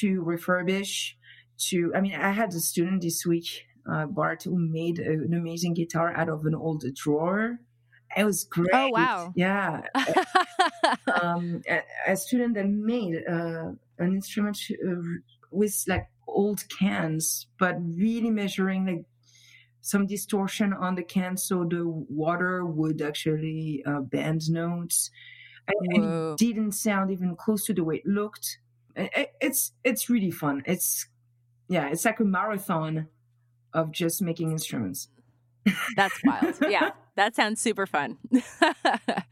to 0.00 0.22
refurbish, 0.22 1.12
to. 1.70 1.92
I 1.94 2.00
mean, 2.00 2.14
I 2.14 2.30
had 2.30 2.50
a 2.50 2.60
student 2.60 3.02
this 3.02 3.24
week 3.26 3.64
uh, 3.90 4.06
Bart, 4.06 4.42
who 4.44 4.58
made 4.58 4.98
a, 4.98 5.12
an 5.12 5.34
amazing 5.34 5.74
guitar 5.74 6.14
out 6.16 6.28
of 6.28 6.44
an 6.46 6.54
old 6.54 6.84
drawer. 6.94 7.58
It 8.16 8.24
was 8.24 8.44
great. 8.44 8.70
Oh 8.72 8.90
wow! 8.90 9.32
Yeah, 9.34 9.82
um, 11.20 11.62
a, 11.68 11.82
a, 12.06 12.16
student 12.16 12.54
that 12.54 12.68
made 12.68 13.16
uh, 13.28 13.72
an 13.98 14.12
instrument 14.14 14.58
uh, 14.86 15.00
with 15.50 15.84
like 15.88 16.06
old 16.28 16.62
cans, 16.68 17.48
but 17.58 17.76
really 17.80 18.30
measuring 18.30 18.86
like 18.86 19.04
some 19.80 20.06
distortion 20.06 20.72
on 20.72 20.94
the 20.94 21.02
can, 21.02 21.36
so 21.36 21.64
the 21.64 21.82
water 21.86 22.64
would 22.64 23.02
actually 23.02 23.82
uh, 23.86 24.00
bend 24.00 24.48
notes. 24.48 25.10
And, 25.66 26.04
and, 26.04 26.32
it 26.32 26.38
didn't 26.38 26.72
sound 26.72 27.10
even 27.10 27.34
close 27.34 27.64
to 27.64 27.74
the 27.74 27.82
way 27.82 27.96
it 27.96 28.06
looked. 28.06 28.58
it, 28.94 29.32
it's 29.40 29.72
it's 29.82 30.08
really 30.08 30.30
fun. 30.30 30.62
It's 30.66 31.08
yeah, 31.68 31.88
it's 31.88 32.04
like 32.04 32.20
a 32.20 32.24
marathon 32.24 33.08
of 33.74 33.90
just 33.90 34.22
making 34.22 34.52
instruments. 34.52 35.08
That's 35.96 36.18
wild. 36.24 36.54
yeah, 36.68 36.90
that 37.16 37.34
sounds 37.34 37.60
super 37.60 37.86
fun. 37.86 38.18
that, 38.30 39.26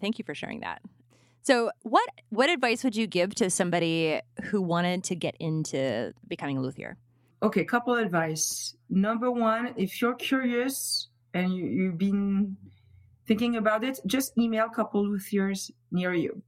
thank 0.00 0.18
you 0.18 0.24
for 0.24 0.34
sharing 0.34 0.60
that. 0.60 0.80
So, 1.42 1.70
what 1.82 2.08
what 2.30 2.48
advice 2.48 2.82
would 2.84 2.96
you 2.96 3.06
give 3.06 3.34
to 3.36 3.50
somebody 3.50 4.20
who 4.44 4.62
wanted 4.62 5.04
to 5.04 5.14
get 5.14 5.36
into 5.38 6.14
becoming 6.26 6.56
a 6.56 6.60
luthier? 6.60 6.96
Okay, 7.42 7.64
couple 7.64 7.94
advice. 7.94 8.74
Number 8.88 9.30
one, 9.30 9.74
if 9.76 10.00
you're 10.00 10.14
curious 10.14 11.08
and 11.34 11.52
you, 11.54 11.66
you've 11.66 11.98
been 11.98 12.56
thinking 13.26 13.56
about 13.56 13.84
it, 13.84 14.00
just 14.06 14.36
email 14.38 14.66
a 14.66 14.74
couple 14.74 15.04
luthiers 15.04 15.70
near 15.90 16.14
you. 16.14 16.42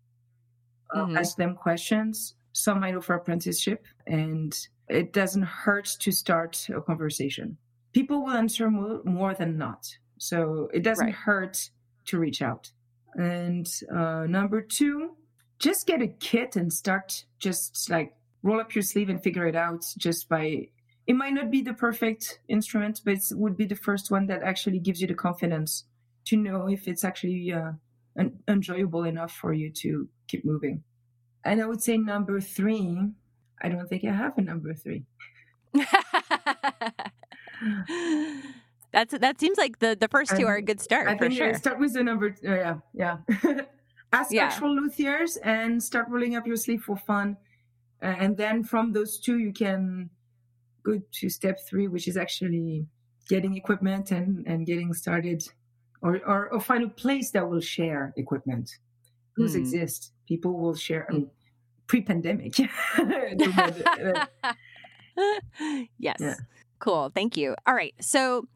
Uh, 0.94 1.04
mm-hmm. 1.04 1.18
Ask 1.18 1.36
them 1.36 1.54
questions. 1.54 2.34
Some 2.52 2.80
might 2.80 2.94
offer 2.94 3.14
apprenticeship, 3.14 3.84
and 4.06 4.56
it 4.88 5.12
doesn't 5.12 5.42
hurt 5.42 5.86
to 6.00 6.12
start 6.12 6.68
a 6.74 6.80
conversation. 6.80 7.56
People 7.92 8.24
will 8.24 8.30
answer 8.30 8.70
more, 8.70 9.02
more 9.04 9.34
than 9.34 9.56
not. 9.56 9.88
So 10.18 10.68
it 10.72 10.82
doesn't 10.82 11.06
right. 11.06 11.14
hurt 11.14 11.70
to 12.06 12.18
reach 12.18 12.42
out. 12.42 12.70
And 13.14 13.66
uh, 13.94 14.26
number 14.28 14.60
two, 14.60 15.16
just 15.58 15.86
get 15.86 16.02
a 16.02 16.08
kit 16.08 16.56
and 16.56 16.72
start 16.72 17.24
just 17.38 17.88
like 17.90 18.14
roll 18.42 18.60
up 18.60 18.74
your 18.74 18.82
sleeve 18.82 19.08
and 19.08 19.22
figure 19.22 19.46
it 19.46 19.56
out 19.56 19.84
just 19.98 20.28
by 20.28 20.68
it 21.06 21.14
might 21.14 21.32
not 21.32 21.50
be 21.50 21.62
the 21.62 21.72
perfect 21.72 22.40
instrument 22.48 23.00
but 23.04 23.14
it 23.14 23.22
would 23.32 23.56
be 23.56 23.64
the 23.64 23.74
first 23.74 24.10
one 24.10 24.26
that 24.26 24.42
actually 24.42 24.78
gives 24.78 25.00
you 25.00 25.06
the 25.06 25.14
confidence 25.14 25.84
to 26.24 26.36
know 26.36 26.68
if 26.68 26.88
it's 26.88 27.04
actually 27.04 27.52
uh, 27.52 27.72
un- 28.18 28.38
enjoyable 28.48 29.04
enough 29.04 29.32
for 29.32 29.52
you 29.52 29.70
to 29.70 30.08
keep 30.28 30.44
moving 30.44 30.82
and 31.44 31.62
i 31.62 31.66
would 31.66 31.82
say 31.82 31.96
number 31.96 32.40
three 32.40 32.98
i 33.62 33.68
don't 33.68 33.88
think 33.88 34.04
i 34.04 34.12
have 34.12 34.36
a 34.38 34.42
number 34.42 34.74
three 34.74 35.04
That's 38.96 39.18
that 39.18 39.38
seems 39.38 39.58
like 39.58 39.78
the 39.78 39.94
the 39.98 40.08
first 40.08 40.34
two 40.36 40.46
are 40.46 40.56
a 40.56 40.62
good 40.62 40.80
start. 40.80 41.06
I 41.06 41.16
think 41.18 41.34
sure. 41.34 41.52
start 41.52 41.78
with 41.78 41.92
the 41.92 42.02
number. 42.02 42.34
Uh, 42.42 42.54
yeah, 42.54 42.76
yeah. 42.94 43.16
Ask 44.12 44.32
yeah. 44.32 44.44
actual 44.44 44.74
luthiers 44.74 45.36
and 45.44 45.82
start 45.82 46.06
rolling 46.08 46.34
up 46.34 46.46
your 46.46 46.56
sleeve 46.56 46.82
for 46.82 46.96
fun, 46.96 47.36
uh, 48.02 48.06
and 48.06 48.38
then 48.38 48.64
from 48.64 48.92
those 48.92 49.18
two 49.18 49.38
you 49.38 49.52
can 49.52 50.08
go 50.82 50.98
to 51.12 51.28
step 51.28 51.58
three, 51.68 51.88
which 51.88 52.08
is 52.08 52.16
actually 52.16 52.86
getting 53.28 53.54
equipment 53.54 54.12
and 54.12 54.46
and 54.46 54.64
getting 54.64 54.94
started, 54.94 55.46
or 56.00 56.18
or, 56.26 56.48
or 56.52 56.60
find 56.60 56.82
a 56.82 56.88
place 56.88 57.30
that 57.32 57.46
will 57.50 57.60
share 57.60 58.14
equipment. 58.16 58.78
Those 59.36 59.54
mm. 59.54 59.60
exist. 59.60 60.12
People 60.26 60.58
will 60.58 60.74
share. 60.74 61.06
Mean, 61.10 61.30
pre-pandemic. 61.86 62.54
Uh, 62.98 64.26
yes. 65.98 66.16
Yeah. 66.20 66.34
Cool. 66.78 67.10
Thank 67.14 67.38
you. 67.38 67.54
All 67.66 67.74
right. 67.74 67.94
So 68.00 68.46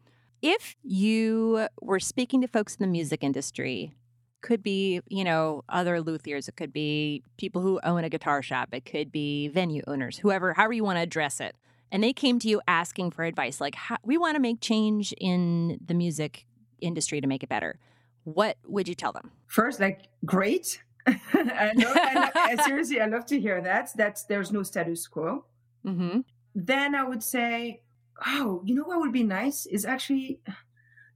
if 0.41 0.75
you 0.83 1.67
were 1.81 1.99
speaking 1.99 2.41
to 2.41 2.47
folks 2.47 2.75
in 2.75 2.83
the 2.83 2.91
music 2.91 3.23
industry, 3.23 3.95
could 4.41 4.61
be, 4.61 5.01
you 5.07 5.23
know, 5.23 5.63
other 5.69 6.01
luthiers, 6.01 6.47
it 6.47 6.55
could 6.55 6.73
be 6.73 7.23
people 7.37 7.61
who 7.61 7.79
own 7.83 8.03
a 8.03 8.09
guitar 8.09 8.41
shop, 8.41 8.69
it 8.73 8.85
could 8.85 9.11
be 9.11 9.47
venue 9.47 9.81
owners, 9.87 10.17
whoever, 10.17 10.53
however 10.53 10.73
you 10.73 10.83
want 10.83 10.97
to 10.97 11.01
address 11.01 11.39
it. 11.39 11.55
And 11.91 12.03
they 12.03 12.13
came 12.13 12.39
to 12.39 12.47
you 12.47 12.61
asking 12.67 13.11
for 13.11 13.23
advice, 13.23 13.59
like, 13.59 13.75
we 14.03 14.17
want 14.17 14.35
to 14.35 14.39
make 14.39 14.61
change 14.61 15.13
in 15.19 15.79
the 15.85 15.93
music 15.93 16.45
industry 16.79 17.21
to 17.21 17.27
make 17.27 17.43
it 17.43 17.49
better. 17.49 17.79
What 18.23 18.57
would 18.65 18.87
you 18.87 18.95
tell 18.95 19.11
them? 19.11 19.31
First, 19.47 19.79
like, 19.79 20.03
great. 20.25 20.81
I, 21.07 21.71
love, 21.75 21.97
I, 21.97 22.31
I, 22.35 22.63
seriously, 22.65 23.01
I 23.01 23.07
love 23.07 23.25
to 23.27 23.39
hear 23.39 23.61
that. 23.61 23.89
That's 23.95 24.23
there's 24.25 24.51
no 24.51 24.63
status 24.63 25.07
quo. 25.07 25.45
Mm-hmm. 25.85 26.19
Then 26.53 26.95
I 26.95 27.03
would 27.03 27.23
say 27.23 27.81
oh, 28.25 28.61
you 28.65 28.75
know 28.75 28.83
what 28.83 28.99
would 28.99 29.13
be 29.13 29.23
nice 29.23 29.65
is 29.65 29.85
actually 29.85 30.39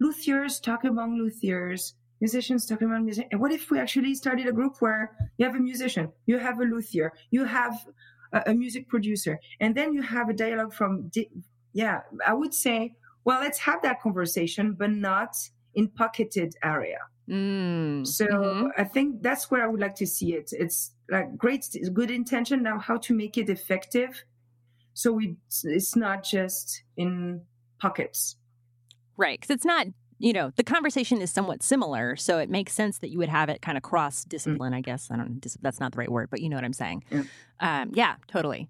luthiers 0.01 0.59
talk 0.61 0.83
among 0.83 1.17
luthiers, 1.17 1.93
musicians 2.19 2.65
talking 2.65 2.87
among 2.87 3.05
musicians. 3.05 3.29
And 3.31 3.41
what 3.41 3.51
if 3.51 3.69
we 3.69 3.79
actually 3.79 4.15
started 4.15 4.47
a 4.47 4.51
group 4.51 4.77
where 4.79 5.11
you 5.37 5.45
have 5.45 5.55
a 5.55 5.59
musician, 5.59 6.11
you 6.25 6.37
have 6.37 6.59
a 6.59 6.63
luthier, 6.63 7.13
you 7.31 7.45
have 7.45 7.85
a, 8.33 8.43
a 8.47 8.53
music 8.53 8.87
producer, 8.87 9.39
and 9.59 9.75
then 9.75 9.93
you 9.93 10.01
have 10.01 10.29
a 10.29 10.33
dialogue 10.33 10.73
from, 10.73 11.09
di- 11.09 11.29
yeah, 11.73 12.01
I 12.25 12.33
would 12.33 12.53
say, 12.53 12.95
well, 13.23 13.41
let's 13.41 13.59
have 13.59 13.81
that 13.81 14.01
conversation, 14.01 14.73
but 14.73 14.91
not 14.91 15.35
in 15.73 15.89
pocketed 15.89 16.55
area. 16.63 16.99
Mm, 17.29 18.05
so 18.05 18.25
mm-hmm. 18.27 18.67
I 18.77 18.83
think 18.83 19.21
that's 19.21 19.49
where 19.49 19.63
I 19.63 19.67
would 19.67 19.79
like 19.79 19.95
to 19.95 20.05
see 20.05 20.33
it. 20.33 20.51
It's 20.53 20.91
like 21.09 21.37
great, 21.37 21.67
good 21.93 22.11
intention. 22.11 22.61
Now, 22.61 22.77
how 22.77 22.97
to 22.97 23.13
make 23.13 23.37
it 23.37 23.49
effective 23.49 24.23
so 24.95 25.11
we 25.11 25.35
it's 25.63 25.95
not 25.95 26.23
just 26.23 26.81
in 26.97 27.41
pockets 27.79 28.37
right 29.17 29.39
because 29.39 29.53
it's 29.53 29.65
not 29.65 29.85
you 30.17 30.33
know 30.33 30.51
the 30.55 30.63
conversation 30.63 31.21
is 31.21 31.29
somewhat 31.29 31.61
similar 31.61 32.15
so 32.15 32.39
it 32.39 32.49
makes 32.49 32.73
sense 32.73 32.97
that 32.99 33.09
you 33.09 33.19
would 33.19 33.29
have 33.29 33.49
it 33.49 33.61
kind 33.61 33.77
of 33.77 33.83
cross 33.83 34.23
discipline 34.23 34.73
mm. 34.73 34.77
i 34.77 34.81
guess 34.81 35.11
i 35.11 35.17
don't 35.17 35.45
that's 35.61 35.79
not 35.79 35.91
the 35.91 35.97
right 35.97 36.11
word 36.11 36.29
but 36.31 36.41
you 36.41 36.49
know 36.49 36.55
what 36.55 36.63
i'm 36.63 36.73
saying 36.73 37.03
yeah, 37.11 37.23
um, 37.59 37.91
yeah 37.93 38.15
totally 38.27 38.69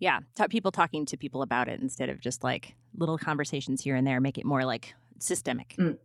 yeah 0.00 0.20
t- 0.34 0.48
people 0.48 0.72
talking 0.72 1.04
to 1.04 1.16
people 1.16 1.42
about 1.42 1.68
it 1.68 1.80
instead 1.80 2.08
of 2.08 2.18
just 2.18 2.42
like 2.42 2.74
little 2.96 3.18
conversations 3.18 3.82
here 3.82 3.94
and 3.94 4.06
there 4.06 4.20
make 4.20 4.38
it 4.38 4.46
more 4.46 4.64
like 4.64 4.94
systemic 5.18 5.74
mm. 5.78 5.96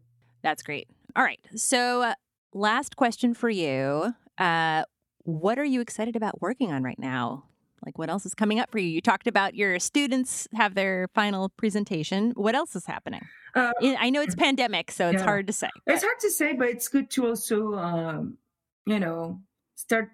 That's 0.44 0.62
great 0.62 0.88
all 1.16 1.24
right 1.24 1.40
so 1.56 2.04
uh, 2.04 2.14
last 2.54 2.96
question 2.96 3.34
for 3.34 3.50
you 3.50 4.14
uh, 4.38 4.84
what 5.24 5.58
are 5.58 5.64
you 5.64 5.82
excited 5.82 6.16
about 6.16 6.42
working 6.42 6.72
on 6.72 6.84
right 6.84 7.00
now 7.00 7.44
like, 7.86 7.98
what 7.98 8.10
else 8.10 8.26
is 8.26 8.34
coming 8.34 8.60
up 8.60 8.72
for 8.72 8.80
you? 8.80 8.88
You 8.88 9.02
talked 9.02 9.28
about 9.28 9.56
your 9.56 9.80
students 9.80 10.48
have 10.54 10.76
their 10.76 11.08
final 11.14 11.50
presentation. 11.50 12.32
What 12.36 12.56
else 12.56 12.76
is 12.76 12.86
happening? 12.86 13.22
Uh, 13.56 13.72
I 13.82 14.10
know 14.10 14.22
it's 14.22 14.36
pandemic, 14.36 14.92
so 14.92 15.10
it's 15.10 15.20
yeah. 15.20 15.26
hard 15.26 15.48
to 15.48 15.54
say. 15.54 15.70
But... 15.86 15.96
It's 15.96 16.04
hard 16.04 16.20
to 16.22 16.30
say, 16.30 16.54
but 16.54 16.70
it's 16.70 16.88
good 16.88 17.10
to 17.12 17.28
also, 17.28 17.76
um, 17.76 18.38
you 18.86 19.00
know, 19.00 19.42
start. 19.76 20.10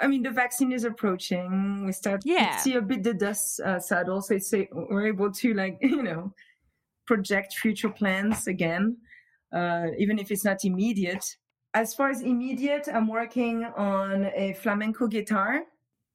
I 0.00 0.06
mean, 0.06 0.22
the 0.22 0.30
vaccine 0.30 0.70
is 0.70 0.84
approaching. 0.84 1.86
We 1.86 1.92
start 1.92 2.22
yeah. 2.24 2.58
see 2.58 2.74
a 2.74 2.82
bit 2.82 3.02
the 3.02 3.14
dust 3.14 3.60
uh, 3.60 3.80
settle, 3.80 4.22
so 4.22 4.34
it's 4.34 4.52
we're 4.72 5.06
able 5.06 5.32
to 5.32 5.54
like 5.54 5.78
you 5.82 6.02
know 6.02 6.32
project 7.06 7.54
future 7.54 7.88
plans 7.88 8.46
again, 8.46 8.98
uh, 9.54 9.86
even 9.98 10.18
if 10.18 10.30
it's 10.30 10.44
not 10.44 10.64
immediate. 10.64 11.24
As 11.74 11.94
far 11.94 12.10
as 12.10 12.20
immediate, 12.20 12.88
I'm 12.92 13.08
working 13.08 13.64
on 13.64 14.26
a 14.34 14.54
flamenco 14.54 15.06
guitar 15.06 15.62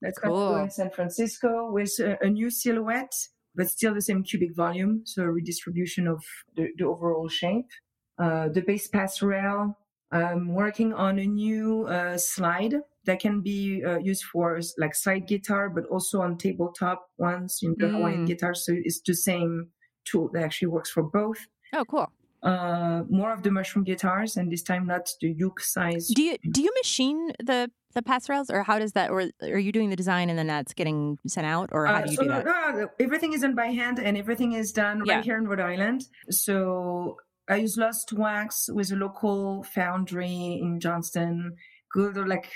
that's 0.02 0.20
cool. 0.20 0.56
in 0.58 0.70
San 0.70 0.90
Francisco 0.90 1.72
with 1.72 1.92
a, 2.00 2.18
a, 2.22 2.30
new 2.30 2.50
silhouette, 2.50 3.14
but 3.56 3.68
still 3.68 3.94
the 3.94 4.02
same 4.02 4.24
cubic 4.24 4.56
volume. 4.56 5.02
So 5.06 5.24
a 5.24 5.32
redistribution 5.32 6.08
of 6.08 6.24
the, 6.56 6.68
the 6.78 6.86
overall 6.86 7.28
shape. 7.28 7.70
Uh, 8.18 8.50
the 8.50 8.62
bass 8.62 8.90
Passerelle. 8.90 9.76
I'm 10.12 10.54
working 10.54 10.94
on 10.94 11.20
a 11.20 11.26
new 11.26 11.86
uh, 11.88 12.18
slide 12.18 12.76
that 13.06 13.20
can 13.20 13.42
be 13.42 13.84
uh, 13.86 14.00
used 14.00 14.24
for 14.24 14.60
like 14.78 14.96
slide 14.96 15.28
guitar, 15.28 15.70
but 15.70 15.86
also 15.86 16.22
on 16.22 16.38
tabletop 16.38 17.06
ones 17.18 17.60
in 17.62 17.76
the 17.78 17.86
mm. 17.86 17.92
Hawaiian 17.92 18.26
guitar. 18.26 18.56
So 18.56 18.74
it's 18.76 19.02
the 19.06 19.14
same 19.14 19.70
tool 20.06 20.30
that 20.34 20.44
actually 20.44 20.70
works 20.70 20.90
for 20.90 21.04
both. 21.04 21.38
Oh, 21.74 21.86
cool 21.86 22.12
uh, 22.44 23.04
more 23.10 23.34
of 23.34 23.44
the 23.44 23.52
mushroom 23.52 23.84
guitars, 23.84 24.38
and 24.38 24.52
this 24.52 24.64
time 24.64 24.88
not 24.88 25.10
the 25.22 25.30
uke 25.30 25.60
size. 25.60 26.08
Do 26.08 26.22
you 26.22 26.38
do 26.52 26.62
you 26.62 26.72
machine 26.82 27.32
the 27.40 27.70
the 27.94 28.02
passerelles, 28.02 28.50
or 28.50 28.64
how 28.64 28.80
does 28.80 28.94
that? 28.94 29.10
Or 29.10 29.30
are 29.42 29.60
you 29.60 29.72
doing 29.72 29.90
the 29.90 29.96
design 29.96 30.30
and 30.30 30.38
then 30.38 30.48
that's 30.48 30.74
getting 30.74 31.18
sent 31.28 31.46
out, 31.46 31.70
or 31.72 31.86
how 31.86 31.96
uh, 31.96 32.02
do 32.04 32.12
you 32.12 32.16
so, 32.16 32.24
do 32.24 32.30
that? 32.30 32.46
No, 32.46 32.90
everything 33.00 33.34
is 33.34 33.42
done 33.42 33.56
by 33.56 33.68
hand, 33.68 34.00
and 34.00 34.18
everything 34.18 34.54
is 34.54 34.72
done 34.72 35.04
yeah. 35.06 35.16
right 35.16 35.26
here 35.26 35.38
in 35.38 35.48
Rhode 35.48 35.60
Island. 35.60 36.06
So 36.30 37.18
I 37.50 37.58
use 37.58 37.78
Lost 37.78 38.14
Wax 38.14 38.70
with 38.72 38.92
a 38.92 38.96
local 38.96 39.64
foundry 39.64 40.60
in 40.62 40.80
Johnston. 40.80 41.56
Good, 41.92 42.18
or 42.18 42.28
like 42.28 42.56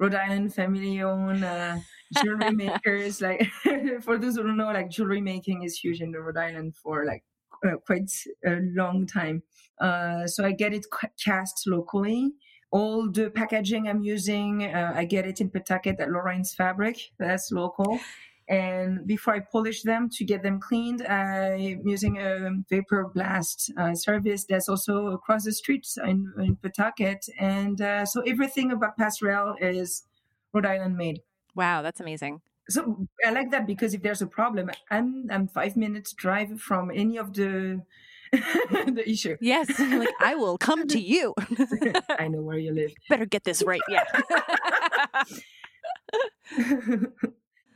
Rhode 0.00 0.16
Island 0.16 0.52
family 0.52 1.00
owned 1.00 1.44
uh, 1.44 1.78
jewelry 2.22 2.50
makers. 2.54 3.20
Like 3.20 3.48
for 4.02 4.18
those 4.18 4.36
who 4.36 4.42
don't 4.42 4.56
know, 4.56 4.66
like 4.66 4.90
jewelry 4.90 5.20
making 5.20 5.62
is 5.62 5.78
huge 5.78 6.00
in 6.00 6.10
the 6.10 6.20
Rhode 6.20 6.36
Island 6.36 6.74
for 6.76 7.06
like 7.06 7.22
uh, 7.66 7.76
quite 7.86 8.10
a 8.44 8.60
long 8.74 9.06
time. 9.06 9.42
Uh, 9.80 10.26
so 10.26 10.44
I 10.44 10.52
get 10.52 10.72
it 10.72 10.86
cast 11.22 11.66
locally. 11.66 12.32
All 12.70 13.10
the 13.10 13.30
packaging 13.30 13.88
I'm 13.88 14.02
using, 14.02 14.64
uh, 14.64 14.92
I 14.94 15.04
get 15.04 15.26
it 15.26 15.40
in 15.40 15.50
Pawtucket 15.50 16.00
at 16.00 16.10
Lorraine's 16.10 16.54
Fabric. 16.54 16.98
That's 17.18 17.52
local. 17.52 18.00
And 18.48 19.06
before 19.06 19.34
I 19.34 19.40
polish 19.40 19.82
them 19.82 20.10
to 20.10 20.24
get 20.24 20.42
them 20.42 20.60
cleaned, 20.60 21.06
I'm 21.06 21.86
using 21.86 22.18
a 22.18 22.50
vapor 22.68 23.10
blast 23.14 23.72
uh, 23.78 23.94
service 23.94 24.44
that's 24.44 24.68
also 24.68 25.08
across 25.08 25.44
the 25.44 25.52
street 25.52 25.86
in, 26.04 26.32
in 26.38 26.56
Pawtucket. 26.56 27.24
And 27.38 27.80
uh, 27.80 28.04
so 28.04 28.20
everything 28.22 28.72
about 28.72 28.98
Passerelle 28.98 29.54
is 29.60 30.04
Rhode 30.52 30.66
Island 30.66 30.96
made. 30.96 31.20
Wow, 31.54 31.82
that's 31.82 32.00
amazing 32.00 32.42
so 32.68 33.06
I 33.24 33.30
like 33.30 33.50
that 33.50 33.66
because 33.66 33.94
if 33.94 34.02
there's 34.02 34.22
a 34.22 34.26
problem, 34.26 34.70
I'm 34.90 35.26
I'm 35.30 35.48
five 35.48 35.76
minutes 35.76 36.12
drive 36.12 36.60
from 36.60 36.90
any 36.90 37.18
of 37.18 37.34
the 37.34 37.82
the 38.32 39.04
issue. 39.06 39.36
Yes, 39.40 39.78
like 39.78 40.08
I 40.20 40.34
will 40.34 40.58
come 40.58 40.86
to 40.88 41.00
you. 41.00 41.34
I 42.18 42.28
know 42.28 42.42
where 42.42 42.58
you 42.58 42.72
live. 42.72 42.92
Better 43.08 43.26
get 43.26 43.44
this 43.44 43.62
right. 43.62 43.80
Yeah. 43.88 44.04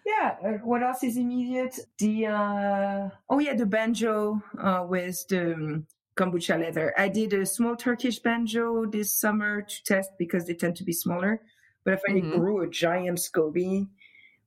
yeah. 0.07 0.37
Uh, 0.45 0.53
what 0.65 0.83
else 0.83 1.03
is 1.03 1.17
immediate? 1.17 1.79
The 1.99 2.27
uh, 2.27 3.09
oh 3.29 3.39
yeah, 3.39 3.55
the 3.55 3.67
banjo 3.67 4.43
uh, 4.59 4.85
with 4.89 5.27
the 5.29 5.55
um, 5.55 5.87
kombucha 6.17 6.59
leather. 6.59 6.95
I 6.99 7.09
did 7.09 7.33
a 7.33 7.47
small 7.47 7.77
Turkish 7.77 8.19
banjo 8.19 8.87
this 8.87 9.19
summer 9.19 9.63
to 9.63 9.85
test 9.85 10.11
because 10.19 10.47
they 10.47 10.55
tend 10.55 10.77
to 10.77 10.85
be 10.85 10.93
smaller. 10.93 11.43
But 11.85 11.95
if 11.95 12.01
I 12.09 12.13
mm-hmm. 12.13 12.39
grew 12.39 12.63
a 12.63 12.69
giant 12.69 13.19
SCOBY, 13.19 13.89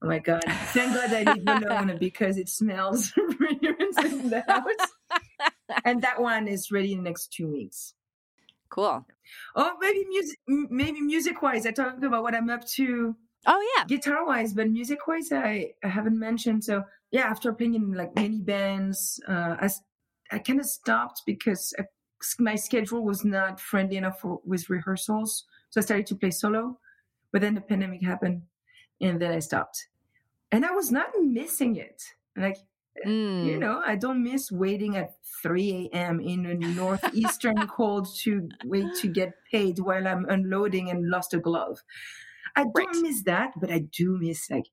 oh 0.01 0.07
my 0.07 0.19
god! 0.19 0.43
Thank 0.73 0.93
God 0.93 1.13
I 1.13 1.33
live 1.33 1.63
alone 1.63 1.97
because 1.99 2.37
it 2.37 2.49
smells 2.49 3.13
in 3.17 4.29
the 4.29 4.43
house. 4.47 5.21
and 5.85 6.01
that 6.01 6.21
one 6.21 6.47
is 6.47 6.71
ready 6.71 6.93
in 6.93 6.99
the 6.99 7.09
next 7.09 7.33
two 7.33 7.47
weeks. 7.47 7.93
Cool. 8.69 9.05
Oh, 9.55 9.73
maybe 9.79 10.05
music. 10.05 10.39
Maybe 10.47 11.01
music 11.01 11.41
wise, 11.41 11.65
I 11.65 11.71
talked 11.71 12.03
about 12.03 12.23
what 12.23 12.35
I'm 12.35 12.49
up 12.49 12.65
to. 12.75 13.15
Oh 13.45 13.73
yeah, 13.75 13.85
guitar 13.85 14.25
wise, 14.25 14.53
but 14.53 14.69
music 14.69 15.07
wise, 15.07 15.31
I, 15.31 15.71
I 15.83 15.87
haven't 15.87 16.17
mentioned. 16.17 16.63
So 16.63 16.83
yeah, 17.11 17.23
after 17.23 17.51
playing 17.53 17.75
in 17.75 17.93
like 17.93 18.15
many 18.15 18.39
bands, 18.39 19.19
uh, 19.27 19.57
I 19.59 19.69
I 20.31 20.39
kind 20.39 20.59
of 20.59 20.65
stopped 20.65 21.23
because 21.25 21.73
I, 21.77 21.83
my 22.39 22.55
schedule 22.55 23.03
was 23.03 23.25
not 23.25 23.59
friendly 23.59 23.97
enough 23.97 24.19
for, 24.21 24.39
with 24.45 24.69
rehearsals. 24.69 25.45
So 25.69 25.81
I 25.81 25.83
started 25.83 26.07
to 26.07 26.15
play 26.15 26.31
solo, 26.31 26.79
but 27.31 27.41
then 27.41 27.55
the 27.55 27.61
pandemic 27.61 28.03
happened, 28.03 28.43
and 29.01 29.21
then 29.21 29.31
I 29.31 29.39
stopped. 29.39 29.87
And 30.51 30.65
I 30.65 30.71
was 30.71 30.91
not 30.91 31.09
missing 31.19 31.75
it. 31.77 32.03
Like 32.35 32.57
Mm. 33.05 33.45
You 33.45 33.57
know, 33.57 33.81
I 33.85 33.95
don't 33.95 34.23
miss 34.23 34.51
waiting 34.51 34.97
at 34.97 35.15
3 35.41 35.89
a.m. 35.93 36.19
in 36.19 36.45
a 36.45 36.53
northeastern 36.53 37.67
cold 37.67 38.07
to 38.19 38.49
wait 38.65 38.93
to 38.95 39.07
get 39.07 39.33
paid 39.49 39.79
while 39.79 40.07
I'm 40.07 40.25
unloading 40.29 40.89
and 40.89 41.09
lost 41.09 41.33
a 41.33 41.39
glove. 41.39 41.79
I 42.55 42.65
don't 42.75 43.01
miss 43.01 43.23
that, 43.23 43.53
but 43.59 43.71
I 43.71 43.79
do 43.79 44.17
miss 44.19 44.49
like 44.51 44.67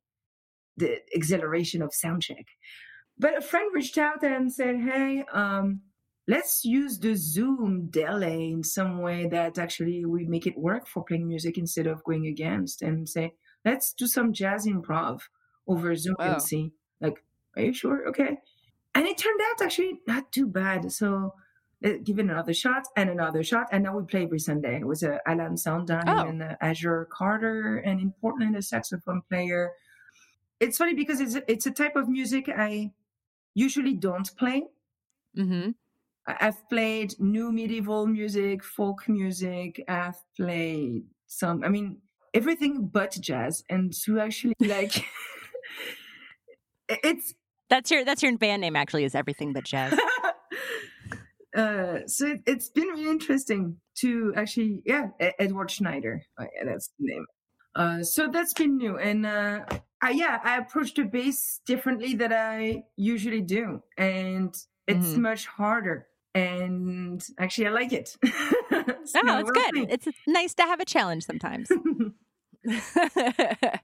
the 0.77 0.99
exhilaration 1.13 1.81
of 1.81 1.95
sound 1.95 2.23
check. 2.23 2.47
But 3.19 3.39
a 3.39 3.41
friend 3.41 3.71
reached 3.73 3.99
out 3.99 4.23
and 4.23 4.53
said, 4.53 4.81
"Hey, 4.81 5.25
um, 5.33 5.83
let's 6.27 6.65
use 6.65 6.99
the 6.99 7.15
Zoom 7.15 7.89
delay 7.89 8.51
in 8.51 8.65
some 8.65 8.99
way 8.99 9.27
that 9.29 9.59
actually 9.59 10.05
we 10.05 10.25
make 10.25 10.47
it 10.47 10.59
work 10.59 10.89
for 10.89 11.05
playing 11.05 11.29
music 11.29 11.57
instead 11.57 11.87
of 11.87 12.05
going 12.05 12.27
against, 12.27 12.83
and 12.83 13.09
say, 13.09 13.35
let's 13.65 13.93
do 13.93 14.07
some 14.07 14.33
jazz 14.33 14.67
improv 14.67 15.23
over 15.67 15.95
Zoom 15.95 16.17
wow. 16.19 16.35
and 16.35 16.43
see." 16.43 16.73
Like 17.01 17.23
are 17.59 17.63
you 17.63 17.73
sure? 17.73 18.09
Okay. 18.09 18.39
And 18.95 19.07
it 19.07 19.19
turned 19.19 19.41
out 19.41 19.65
actually 19.65 20.01
not 20.07 20.33
too 20.33 20.47
bad. 20.47 20.91
So 20.93 21.35
uh, 21.85 21.91
give 22.03 22.19
it 22.19 22.23
another 22.23 22.55
shot 22.55 22.85
and 22.97 23.11
another 23.11 23.43
shot. 23.43 23.67
And 23.73 23.85
now 23.85 23.97
we 23.97 24.05
play 24.05 24.23
every 24.23 24.39
Sunday. 24.39 24.77
It 24.77 24.87
was 24.87 25.03
uh, 25.03 25.19
Alan 25.27 25.57
Sondheim 25.57 26.09
oh. 26.09 26.29
and 26.29 26.43
uh, 26.43 26.57
Azure 26.61 27.09
Carter, 27.13 27.79
and 27.79 28.01
in 28.01 28.13
Portland, 28.21 28.57
a 28.57 28.63
saxophone 28.63 29.23
player. 29.29 29.73
It's 30.61 30.79
funny 30.79 30.95
because 30.95 31.21
it's, 31.21 31.37
it's 31.47 31.67
a 31.67 31.71
type 31.71 31.97
of 31.97 32.09
music 32.09 32.49
I 32.49 32.93
usually 33.55 33.95
don't 33.95 34.29
play. 34.37 34.65
Mm-hmm. 35.37 35.71
I've 36.27 36.69
played 36.69 37.15
new 37.21 37.53
medieval 37.53 38.07
music, 38.07 38.63
folk 38.63 39.09
music. 39.09 39.83
I've 39.89 40.21
played 40.37 41.05
some, 41.27 41.65
I 41.65 41.69
mean, 41.69 41.99
everything 42.35 42.89
but 42.93 43.13
jazz. 43.21 43.65
And 43.69 43.93
to 44.05 44.21
actually 44.21 44.55
like, 44.61 45.05
it's 46.89 47.35
that's 47.69 47.91
your 47.91 48.05
that's 48.05 48.23
your 48.23 48.37
band 48.39 48.63
name 48.63 48.77
actually 48.77 49.05
is 49.05 49.15
everything 49.15 49.53
but 49.53 49.65
jazz. 49.65 49.93
uh, 51.57 51.99
so 52.07 52.27
it, 52.27 52.43
has 52.47 52.71
been 52.71 52.89
really 52.89 53.09
interesting 53.09 53.77
to 53.99 54.33
actually 54.37 54.83
yeah 54.87 55.09
Edward 55.39 55.71
Schneider 55.71 56.23
oh, 56.39 56.45
yeah, 56.45 56.65
that's 56.71 56.91
the 56.99 57.07
name. 57.13 57.27
Uh, 57.75 58.03
so 58.03 58.29
that's 58.29 58.55
been 58.55 58.77
new 58.77 58.99
and 58.99 59.27
uh, 59.27 59.61
I, 60.03 60.11
yeah 60.11 60.41
I 60.43 60.57
approached 60.57 60.97
the 60.97 61.05
bass 61.05 61.61
differently 61.67 62.15
than 62.15 62.33
I 62.33 62.85
usually 62.97 63.43
do 63.43 63.83
and 63.97 64.55
it's 64.87 65.07
mm-hmm. 65.09 65.23
much 65.23 65.47
harder 65.47 66.07
and 66.35 67.23
actually 67.39 67.67
I 67.67 67.71
like 67.71 67.93
it. 67.93 68.17
Oh, 68.89 69.39
it's 69.39 69.51
good. 69.51 69.91
It's 69.91 70.09
nice 70.27 70.55
to 70.55 70.63
have 70.63 70.81
a 70.81 70.85
challenge 70.85 71.25
sometimes. 71.25 71.71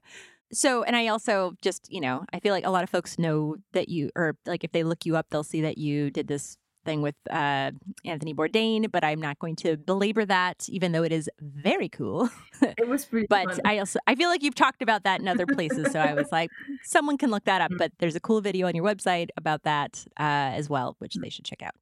So, 0.53 0.83
and 0.83 0.95
I 0.95 1.07
also 1.07 1.53
just, 1.61 1.91
you 1.91 1.99
know, 1.99 2.23
I 2.31 2.39
feel 2.39 2.53
like 2.53 2.65
a 2.65 2.69
lot 2.69 2.83
of 2.83 2.89
folks 2.89 3.17
know 3.17 3.57
that 3.73 3.89
you, 3.89 4.11
or 4.15 4.37
like 4.45 4.63
if 4.63 4.71
they 4.71 4.83
look 4.83 5.05
you 5.05 5.17
up, 5.17 5.27
they'll 5.29 5.43
see 5.43 5.61
that 5.61 5.77
you 5.77 6.11
did 6.11 6.27
this 6.27 6.57
thing 6.85 7.01
with 7.01 7.15
uh, 7.31 7.71
Anthony 8.05 8.33
Bourdain, 8.33 8.91
but 8.91 9.03
I'm 9.03 9.19
not 9.19 9.39
going 9.39 9.55
to 9.57 9.75
belabor 9.75 10.23
that, 10.25 10.69
even 10.69 10.91
though 10.91 11.03
it 11.03 11.11
is 11.11 11.29
very 11.39 11.89
cool. 11.89 12.29
It 12.61 12.87
was 12.87 13.03
pretty. 13.03 13.27
but 13.29 13.47
fun. 13.47 13.59
I 13.65 13.79
also 13.79 13.99
I 14.07 14.15
feel 14.15 14.29
like 14.29 14.41
you've 14.41 14.55
talked 14.55 14.81
about 14.81 15.03
that 15.03 15.19
in 15.19 15.27
other 15.27 15.45
places, 15.45 15.91
so 15.91 15.99
I 15.99 16.13
was 16.13 16.31
like, 16.31 16.49
someone 16.83 17.17
can 17.17 17.29
look 17.29 17.43
that 17.43 17.59
up. 17.59 17.69
But 17.77 17.91
there's 17.99 18.15
a 18.15 18.21
cool 18.21 18.39
video 18.39 18.65
on 18.67 18.75
your 18.75 18.85
website 18.85 19.27
about 19.35 19.63
that 19.63 20.05
uh, 20.17 20.55
as 20.55 20.69
well, 20.69 20.95
which 20.99 21.15
they 21.15 21.29
should 21.29 21.43
check 21.43 21.61
out. 21.61 21.75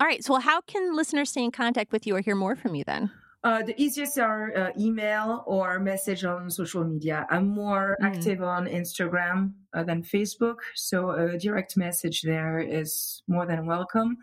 All 0.00 0.06
right. 0.06 0.24
So, 0.24 0.36
how 0.36 0.60
can 0.60 0.94
listeners 0.94 1.30
stay 1.30 1.42
in 1.42 1.50
contact 1.50 1.92
with 1.92 2.06
you 2.06 2.16
or 2.16 2.20
hear 2.20 2.36
more 2.36 2.54
from 2.54 2.74
you 2.74 2.84
then? 2.84 3.10
Uh, 3.44 3.62
the 3.62 3.80
easiest 3.80 4.18
are 4.18 4.56
uh, 4.56 4.70
email 4.78 5.44
or 5.46 5.78
message 5.78 6.24
on 6.24 6.50
social 6.50 6.84
media. 6.84 7.26
I'm 7.30 7.48
more 7.48 7.96
mm. 8.00 8.06
active 8.06 8.42
on 8.42 8.66
Instagram 8.66 9.52
uh, 9.72 9.84
than 9.84 10.02
Facebook, 10.02 10.56
so 10.74 11.10
a 11.10 11.38
direct 11.38 11.76
message 11.76 12.22
there 12.22 12.58
is 12.58 13.22
more 13.28 13.46
than 13.46 13.66
welcome, 13.66 14.16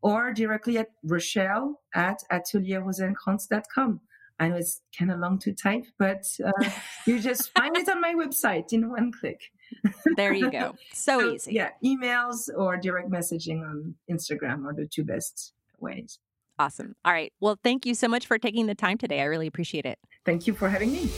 or 0.00 0.32
directly 0.32 0.78
at 0.78 0.88
Rachel 1.02 1.80
at 1.94 2.22
atelierrosenkrantz.com. 2.30 4.00
I 4.42 4.48
know 4.48 4.56
it's 4.56 4.82
kind 4.98 5.12
of 5.12 5.20
long 5.20 5.38
to 5.40 5.52
type, 5.52 5.84
but 6.00 6.24
uh, 6.44 6.68
you 7.06 7.20
just 7.20 7.52
find 7.56 7.76
it 7.76 7.88
on 7.88 8.00
my 8.00 8.12
website 8.14 8.72
in 8.72 8.90
one 8.90 9.12
click. 9.12 9.40
there 10.16 10.32
you 10.32 10.50
go. 10.50 10.74
So, 10.92 11.20
so 11.20 11.32
easy. 11.32 11.52
Yeah, 11.52 11.70
emails 11.84 12.48
or 12.54 12.76
direct 12.76 13.08
messaging 13.08 13.62
on 13.62 13.94
Instagram 14.10 14.66
are 14.66 14.74
the 14.74 14.86
two 14.86 15.04
best 15.04 15.52
ways. 15.78 16.18
Awesome. 16.58 16.94
All 17.04 17.12
right. 17.12 17.32
Well, 17.40 17.56
thank 17.62 17.86
you 17.86 17.94
so 17.94 18.08
much 18.08 18.26
for 18.26 18.36
taking 18.38 18.66
the 18.66 18.74
time 18.74 18.98
today. 18.98 19.20
I 19.20 19.24
really 19.24 19.46
appreciate 19.46 19.86
it. 19.86 19.98
Thank 20.24 20.46
you 20.46 20.54
for 20.54 20.68
having 20.68 20.92
me. 20.92 21.08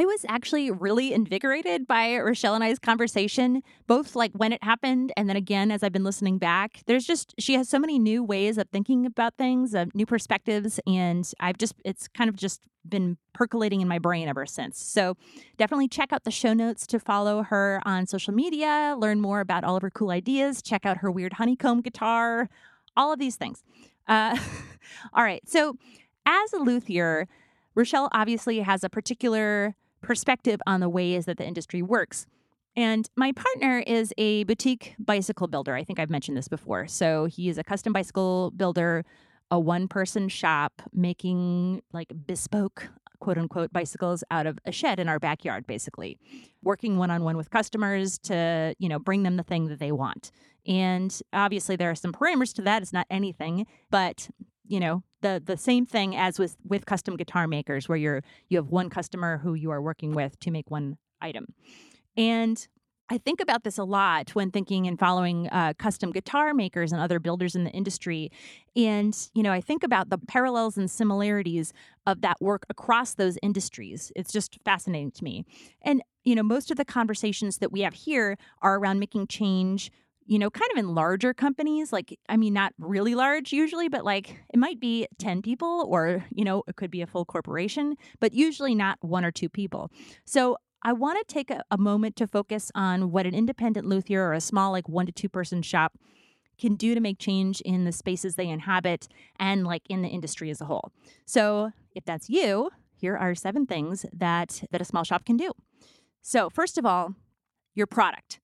I 0.00 0.06
was 0.06 0.24
actually 0.30 0.70
really 0.70 1.12
invigorated 1.12 1.86
by 1.86 2.14
Rachel 2.14 2.54
and 2.54 2.64
I's 2.64 2.78
conversation, 2.78 3.62
both 3.86 4.16
like 4.16 4.32
when 4.32 4.50
it 4.50 4.64
happened 4.64 5.12
and 5.14 5.28
then 5.28 5.36
again 5.36 5.70
as 5.70 5.82
I've 5.82 5.92
been 5.92 6.04
listening 6.04 6.38
back. 6.38 6.80
There's 6.86 7.04
just, 7.04 7.34
she 7.38 7.52
has 7.56 7.68
so 7.68 7.78
many 7.78 7.98
new 7.98 8.24
ways 8.24 8.56
of 8.56 8.70
thinking 8.70 9.04
about 9.04 9.36
things, 9.36 9.74
of 9.74 9.94
new 9.94 10.06
perspectives. 10.06 10.80
And 10.86 11.30
I've 11.38 11.58
just, 11.58 11.74
it's 11.84 12.08
kind 12.08 12.30
of 12.30 12.36
just 12.36 12.62
been 12.88 13.18
percolating 13.34 13.82
in 13.82 13.88
my 13.88 13.98
brain 13.98 14.26
ever 14.26 14.46
since. 14.46 14.82
So 14.82 15.18
definitely 15.58 15.88
check 15.88 16.14
out 16.14 16.24
the 16.24 16.30
show 16.30 16.54
notes 16.54 16.86
to 16.86 16.98
follow 16.98 17.42
her 17.42 17.82
on 17.84 18.06
social 18.06 18.32
media, 18.32 18.96
learn 18.96 19.20
more 19.20 19.40
about 19.40 19.64
all 19.64 19.76
of 19.76 19.82
her 19.82 19.90
cool 19.90 20.12
ideas, 20.12 20.62
check 20.62 20.86
out 20.86 20.96
her 20.98 21.10
weird 21.10 21.34
honeycomb 21.34 21.82
guitar, 21.82 22.48
all 22.96 23.12
of 23.12 23.18
these 23.18 23.36
things. 23.36 23.62
Uh, 24.08 24.38
all 25.12 25.24
right. 25.24 25.46
So 25.46 25.76
as 26.24 26.54
a 26.54 26.58
luthier, 26.58 27.28
Rachel 27.74 28.08
obviously 28.12 28.60
has 28.60 28.82
a 28.82 28.88
particular 28.88 29.76
perspective 30.00 30.60
on 30.66 30.80
the 30.80 30.88
ways 30.88 31.26
that 31.26 31.38
the 31.38 31.46
industry 31.46 31.82
works. 31.82 32.26
And 32.76 33.08
my 33.16 33.32
partner 33.32 33.82
is 33.86 34.14
a 34.16 34.44
boutique 34.44 34.94
bicycle 34.98 35.48
builder. 35.48 35.74
I 35.74 35.84
think 35.84 35.98
I've 35.98 36.10
mentioned 36.10 36.36
this 36.36 36.48
before. 36.48 36.86
So 36.86 37.26
he 37.26 37.48
is 37.48 37.58
a 37.58 37.64
custom 37.64 37.92
bicycle 37.92 38.52
builder, 38.56 39.04
a 39.50 39.58
one 39.58 39.88
person 39.88 40.28
shop 40.28 40.82
making 40.92 41.82
like 41.92 42.12
bespoke 42.26 42.88
quote 43.20 43.38
unquote 43.38 43.72
bicycles 43.72 44.24
out 44.30 44.46
of 44.46 44.58
a 44.64 44.72
shed 44.72 44.98
in 44.98 45.08
our 45.08 45.18
backyard 45.18 45.66
basically 45.66 46.18
working 46.62 46.96
one 46.96 47.10
on 47.10 47.22
one 47.22 47.36
with 47.36 47.50
customers 47.50 48.18
to 48.18 48.74
you 48.78 48.88
know 48.88 48.98
bring 48.98 49.22
them 49.22 49.36
the 49.36 49.42
thing 49.42 49.66
that 49.66 49.78
they 49.78 49.92
want 49.92 50.30
and 50.66 51.20
obviously 51.32 51.76
there 51.76 51.90
are 51.90 51.94
some 51.94 52.12
parameters 52.12 52.54
to 52.54 52.62
that 52.62 52.82
it's 52.82 52.92
not 52.92 53.06
anything 53.10 53.66
but 53.90 54.30
you 54.70 54.80
know 54.80 55.02
the 55.20 55.42
the 55.44 55.56
same 55.56 55.84
thing 55.84 56.16
as 56.16 56.38
with 56.38 56.56
with 56.64 56.86
custom 56.86 57.16
guitar 57.16 57.46
makers 57.46 57.88
where 57.88 57.98
you're 57.98 58.22
you 58.48 58.56
have 58.56 58.68
one 58.68 58.88
customer 58.88 59.38
who 59.38 59.54
you 59.54 59.70
are 59.70 59.82
working 59.82 60.14
with 60.14 60.38
to 60.40 60.50
make 60.50 60.70
one 60.70 60.96
item 61.20 61.46
and 62.16 62.68
I 63.12 63.18
think 63.18 63.40
about 63.40 63.64
this 63.64 63.76
a 63.76 63.82
lot 63.82 64.30
when 64.36 64.52
thinking 64.52 64.86
and 64.86 64.96
following 64.96 65.48
uh, 65.48 65.72
custom 65.76 66.12
guitar 66.12 66.54
makers 66.54 66.92
and 66.92 67.00
other 67.00 67.18
builders 67.18 67.56
in 67.56 67.64
the 67.64 67.70
industry. 67.70 68.30
And, 68.76 69.16
you 69.34 69.42
know, 69.42 69.50
I 69.50 69.60
think 69.60 69.82
about 69.82 70.10
the 70.10 70.18
parallels 70.18 70.78
and 70.78 70.88
similarities 70.88 71.72
of 72.06 72.20
that 72.20 72.40
work 72.40 72.66
across 72.70 73.14
those 73.14 73.36
industries. 73.42 74.12
It's 74.14 74.32
just 74.32 74.58
fascinating 74.64 75.10
to 75.10 75.24
me. 75.24 75.44
And, 75.82 76.02
you 76.22 76.36
know, 76.36 76.44
most 76.44 76.70
of 76.70 76.76
the 76.76 76.84
conversations 76.84 77.58
that 77.58 77.72
we 77.72 77.80
have 77.80 77.94
here 77.94 78.38
are 78.62 78.78
around 78.78 79.00
making 79.00 79.26
change 79.26 79.90
you 80.26 80.38
know, 80.38 80.50
kind 80.50 80.70
of 80.72 80.78
in 80.78 80.94
larger 80.94 81.34
companies, 81.34 81.92
like, 81.92 82.18
I 82.28 82.36
mean, 82.36 82.52
not 82.52 82.72
really 82.78 83.14
large 83.14 83.52
usually, 83.52 83.88
but 83.88 84.04
like 84.04 84.36
it 84.52 84.58
might 84.58 84.78
be 84.78 85.08
10 85.18 85.42
people 85.42 85.86
or, 85.88 86.24
you 86.30 86.44
know, 86.44 86.62
it 86.68 86.76
could 86.76 86.90
be 86.90 87.02
a 87.02 87.06
full 87.06 87.24
corporation, 87.24 87.96
but 88.20 88.32
usually 88.32 88.74
not 88.74 88.98
one 89.00 89.24
or 89.24 89.32
two 89.32 89.48
people. 89.48 89.90
So 90.24 90.56
I 90.82 90.92
want 90.92 91.18
to 91.18 91.34
take 91.34 91.50
a, 91.50 91.62
a 91.70 91.76
moment 91.76 92.16
to 92.16 92.26
focus 92.26 92.70
on 92.74 93.10
what 93.10 93.26
an 93.26 93.34
independent 93.34 93.86
luthier 93.86 94.24
or 94.24 94.32
a 94.32 94.40
small, 94.40 94.72
like 94.72 94.88
one 94.88 95.06
to 95.06 95.12
two 95.12 95.28
person 95.28 95.62
shop 95.62 95.98
can 96.58 96.76
do 96.76 96.94
to 96.94 97.00
make 97.00 97.18
change 97.18 97.60
in 97.62 97.84
the 97.84 97.92
spaces 97.92 98.36
they 98.36 98.48
inhabit 98.48 99.08
and 99.38 99.66
like 99.66 99.82
in 99.88 100.02
the 100.02 100.08
industry 100.08 100.50
as 100.50 100.60
a 100.60 100.66
whole. 100.66 100.92
So, 101.26 101.72
if 101.94 102.04
that's 102.04 102.28
you, 102.28 102.70
here 102.94 103.16
are 103.16 103.34
seven 103.34 103.66
things 103.66 104.06
that 104.12 104.62
that 104.70 104.80
a 104.80 104.84
small 104.84 105.04
shop 105.04 105.24
can 105.24 105.36
do. 105.36 105.52
So, 106.22 106.50
first 106.50 106.78
of 106.78 106.84
all, 106.84 107.14
your 107.74 107.86
product. 107.86 108.40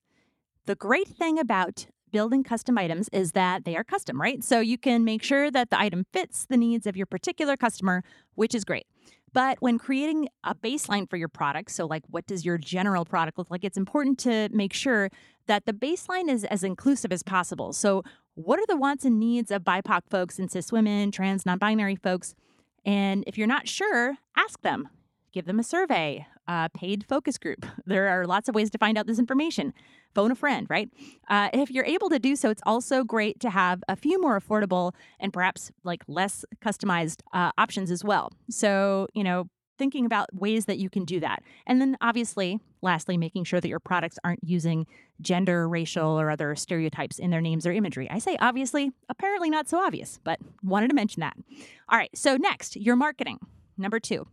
The 0.67 0.75
great 0.75 1.09
thing 1.09 1.39
about 1.39 1.87
building 2.11 2.43
custom 2.43 2.77
items 2.77 3.09
is 3.13 3.33
that 3.33 3.65
they 3.65 3.77
are 3.77 3.85
custom, 3.85 4.21
right? 4.21 4.43
So 4.43 4.59
you 4.61 4.79
can 4.79 5.05
make 5.05 5.23
sure 5.23 5.51
that 5.51 5.71
the 5.71 5.79
item 5.79 6.07
fits 6.13 6.45
the 6.45 6.57
needs 6.57 6.87
of 6.87 6.97
your 6.97 7.07
particular 7.07 7.57
customer, 7.57 8.03
which 8.35 8.55
is 8.55 8.65
great. 8.65 8.87
But 9.33 9.59
when 9.61 9.79
creating 9.79 10.29
a 10.43 10.55
baseline 10.55 11.09
for 11.09 11.17
your 11.17 11.29
product, 11.29 11.71
so 11.71 11.87
like 11.87 12.03
what 12.09 12.27
does 12.27 12.45
your 12.45 12.59
general 12.59 13.05
product 13.05 13.39
look 13.39 13.51
like, 13.51 13.65
it's 13.65 13.77
important 13.77 14.19
to 14.21 14.49
make 14.51 14.73
sure 14.73 15.11
that 15.47 15.67
the 15.67 15.73
baseline 15.73 16.29
is 16.29 16.43
as 16.45 16.65
inclusive 16.65 17.13
as 17.13 17.23
possible. 17.23 17.73
So, 17.73 18.03
what 18.35 18.59
are 18.59 18.67
the 18.67 18.77
wants 18.77 19.05
and 19.05 19.19
needs 19.19 19.51
of 19.51 19.63
BIPOC 19.63 20.03
folks 20.11 20.39
and 20.39 20.51
cis 20.51 20.71
women, 20.71 21.11
trans, 21.11 21.47
non 21.47 21.59
binary 21.59 21.97
folks? 21.97 22.35
And 22.85 23.25
if 23.27 23.39
you're 23.39 23.47
not 23.47 23.69
sure, 23.69 24.17
ask 24.37 24.61
them, 24.63 24.89
give 25.33 25.47
them 25.47 25.59
a 25.59 25.63
survey, 25.63 26.27
a 26.49 26.71
paid 26.75 27.05
focus 27.09 27.39
group. 27.39 27.65
There 27.87 28.09
are 28.09 28.27
lots 28.27 28.49
of 28.49 28.55
ways 28.55 28.71
to 28.71 28.79
find 28.79 28.99
out 28.99 29.07
this 29.07 29.19
information. 29.19 29.73
Phone 30.13 30.33
a 30.33 30.35
friend, 30.35 30.67
right? 30.69 30.91
Uh, 31.29 31.51
if 31.53 31.71
you're 31.71 31.85
able 31.85 32.09
to 32.09 32.19
do 32.19 32.35
so, 32.35 32.51
it's 32.51 32.63
also 32.67 33.05
great 33.05 33.39
to 33.41 33.51
have 33.51 33.83
a 33.89 33.95
few 33.95 34.21
more 34.21 34.39
affordable 34.39 34.93
and 35.21 35.33
perhaps 35.33 35.71
like 35.85 36.03
less 36.09 36.45
customized 36.61 37.21
uh, 37.33 37.53
options 37.59 37.93
as 37.93 38.03
well. 38.03 38.33
So, 38.51 39.07
you 39.15 39.23
know, 39.23 39.49
thinking 39.79 40.05
about 40.07 40.35
ways 40.35 40.65
that 40.67 40.79
you 40.79 40.91
can 40.91 41.05
do 41.05 41.21
that. 41.21 41.43
And 41.67 41.81
then 41.81 41.97
obviously, 42.01 42.59
lastly, 42.83 43.17
making 43.17 43.45
sure 43.45 43.61
that 43.61 43.69
your 43.69 43.81
products 43.81 44.19
aren't 44.25 44.43
using 44.43 44.87
gender, 45.21 45.69
racial, 45.69 46.21
or 46.21 46.31
other 46.31 46.57
stereotypes 46.57 47.19
in 47.19 47.31
their 47.31 47.41
names 47.41 47.67
or 47.67 47.73
imagery. 47.73 48.11
I 48.11 48.19
say 48.19 48.37
obviously, 48.41 48.93
apparently 49.09 49.51
not 49.51 49.69
so 49.69 49.79
obvious, 49.79 50.19
but 50.25 50.41
wanted 50.63 50.89
to 50.89 50.95
mention 50.95 51.21
that. 51.21 51.37
All 51.89 51.99
right, 51.99 52.11
so 52.15 52.37
next, 52.37 52.77
your 52.77 52.97
marketing. 52.97 53.39
Number 53.79 54.01
two, 54.01 54.27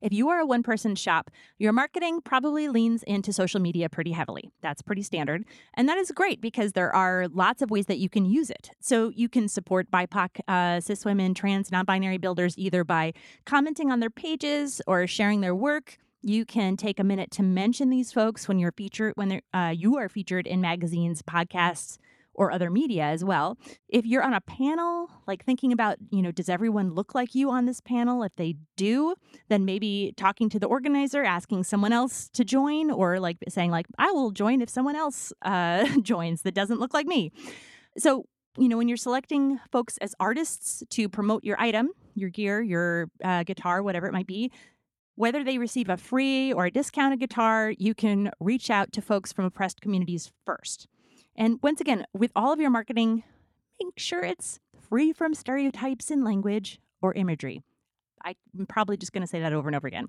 if 0.00 0.12
you 0.12 0.28
are 0.28 0.40
a 0.40 0.46
one 0.46 0.62
person 0.62 0.94
shop, 0.94 1.30
your 1.58 1.72
marketing 1.72 2.20
probably 2.20 2.68
leans 2.68 3.02
into 3.02 3.32
social 3.32 3.60
media 3.60 3.88
pretty 3.88 4.12
heavily. 4.12 4.50
That's 4.62 4.82
pretty 4.82 5.02
standard. 5.02 5.44
And 5.74 5.88
that 5.88 5.98
is 5.98 6.10
great 6.10 6.40
because 6.40 6.72
there 6.72 6.94
are 6.94 7.28
lots 7.28 7.62
of 7.62 7.70
ways 7.70 7.86
that 7.86 7.98
you 7.98 8.08
can 8.08 8.24
use 8.24 8.50
it. 8.50 8.70
So 8.80 9.10
you 9.10 9.28
can 9.28 9.48
support 9.48 9.90
BIPOC, 9.90 10.40
uh, 10.48 10.80
cis 10.80 11.04
women, 11.04 11.34
trans, 11.34 11.72
non 11.72 11.84
binary 11.84 12.18
builders 12.18 12.54
either 12.56 12.84
by 12.84 13.12
commenting 13.44 13.90
on 13.90 14.00
their 14.00 14.10
pages 14.10 14.80
or 14.86 15.06
sharing 15.06 15.40
their 15.40 15.54
work. 15.54 15.98
You 16.22 16.44
can 16.44 16.76
take 16.76 16.98
a 16.98 17.04
minute 17.04 17.30
to 17.32 17.42
mention 17.42 17.90
these 17.90 18.12
folks 18.12 18.48
when 18.48 18.58
you're 18.58 18.72
featured 18.72 19.12
when 19.16 19.40
uh, 19.54 19.72
you 19.76 19.96
are 19.98 20.08
featured 20.08 20.46
in 20.46 20.60
magazines, 20.60 21.22
podcasts, 21.22 21.96
or 22.38 22.52
other 22.52 22.70
media 22.70 23.02
as 23.02 23.24
well. 23.24 23.58
If 23.88 24.06
you're 24.06 24.22
on 24.22 24.32
a 24.32 24.40
panel, 24.40 25.10
like 25.26 25.44
thinking 25.44 25.72
about, 25.72 25.98
you 26.10 26.22
know, 26.22 26.30
does 26.30 26.48
everyone 26.48 26.94
look 26.94 27.14
like 27.14 27.34
you 27.34 27.50
on 27.50 27.66
this 27.66 27.80
panel? 27.80 28.22
If 28.22 28.34
they 28.36 28.54
do, 28.76 29.14
then 29.48 29.64
maybe 29.64 30.14
talking 30.16 30.48
to 30.50 30.60
the 30.60 30.66
organizer, 30.66 31.24
asking 31.24 31.64
someone 31.64 31.92
else 31.92 32.30
to 32.34 32.44
join, 32.44 32.92
or 32.92 33.18
like 33.18 33.38
saying, 33.48 33.72
like, 33.72 33.86
I 33.98 34.12
will 34.12 34.30
join 34.30 34.62
if 34.62 34.70
someone 34.70 34.94
else 34.94 35.32
uh, 35.42 35.86
joins 36.02 36.42
that 36.42 36.54
doesn't 36.54 36.78
look 36.78 36.94
like 36.94 37.06
me. 37.06 37.32
So, 37.98 38.24
you 38.56 38.68
know, 38.68 38.76
when 38.76 38.86
you're 38.86 38.96
selecting 38.96 39.58
folks 39.72 39.98
as 39.98 40.14
artists 40.20 40.84
to 40.90 41.08
promote 41.08 41.42
your 41.42 41.60
item, 41.60 41.90
your 42.14 42.30
gear, 42.30 42.62
your 42.62 43.10
uh, 43.22 43.42
guitar, 43.42 43.82
whatever 43.82 44.06
it 44.06 44.12
might 44.12 44.26
be, 44.28 44.52
whether 45.16 45.42
they 45.42 45.58
receive 45.58 45.88
a 45.88 45.96
free 45.96 46.52
or 46.52 46.66
a 46.66 46.70
discounted 46.70 47.18
guitar, 47.18 47.74
you 47.76 47.94
can 47.94 48.30
reach 48.38 48.70
out 48.70 48.92
to 48.92 49.02
folks 49.02 49.32
from 49.32 49.44
oppressed 49.44 49.80
communities 49.80 50.30
first. 50.46 50.86
And 51.38 51.60
once 51.62 51.80
again, 51.80 52.04
with 52.12 52.32
all 52.34 52.52
of 52.52 52.60
your 52.60 52.68
marketing, 52.68 53.22
make 53.80 53.96
sure 53.96 54.24
it's 54.24 54.58
free 54.90 55.12
from 55.12 55.34
stereotypes 55.34 56.10
in 56.10 56.24
language 56.24 56.80
or 57.00 57.14
imagery. 57.14 57.62
I'm 58.24 58.66
probably 58.68 58.96
just 58.96 59.12
going 59.12 59.22
to 59.22 59.28
say 59.28 59.38
that 59.40 59.52
over 59.52 59.68
and 59.68 59.76
over 59.76 59.86
again. 59.86 60.08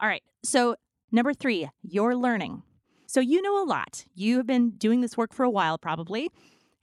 All 0.00 0.08
right. 0.08 0.22
So, 0.42 0.76
number 1.12 1.34
three, 1.34 1.68
you're 1.82 2.16
learning. 2.16 2.62
So, 3.06 3.20
you 3.20 3.42
know 3.42 3.62
a 3.62 3.66
lot. 3.66 4.06
You 4.14 4.38
have 4.38 4.46
been 4.46 4.70
doing 4.70 5.02
this 5.02 5.14
work 5.14 5.34
for 5.34 5.44
a 5.44 5.50
while, 5.50 5.76
probably, 5.76 6.30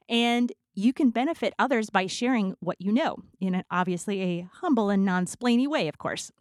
and 0.08 0.54
you 0.76 0.94
can 0.94 1.10
benefit 1.10 1.56
others 1.58 1.90
by 1.90 2.06
sharing 2.06 2.56
what 2.60 2.80
you 2.80 2.92
know 2.92 3.18
in 3.42 3.56
an 3.56 3.64
obviously 3.72 4.22
a 4.22 4.50
humble 4.62 4.92
and 4.92 5.04
non 5.04 5.26
splainy 5.26 5.68
way, 5.68 5.88
of 5.88 5.98
course. 5.98 6.32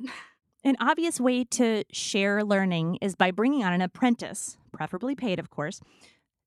An 0.64 0.76
obvious 0.80 1.18
way 1.18 1.44
to 1.44 1.84
share 1.92 2.44
learning 2.44 2.99
is 3.01 3.14
by 3.14 3.30
bringing 3.30 3.64
on 3.64 3.72
an 3.72 3.80
apprentice, 3.80 4.59
preferably 4.72 5.14
paid, 5.14 5.38
of 5.38 5.51
course, 5.51 5.80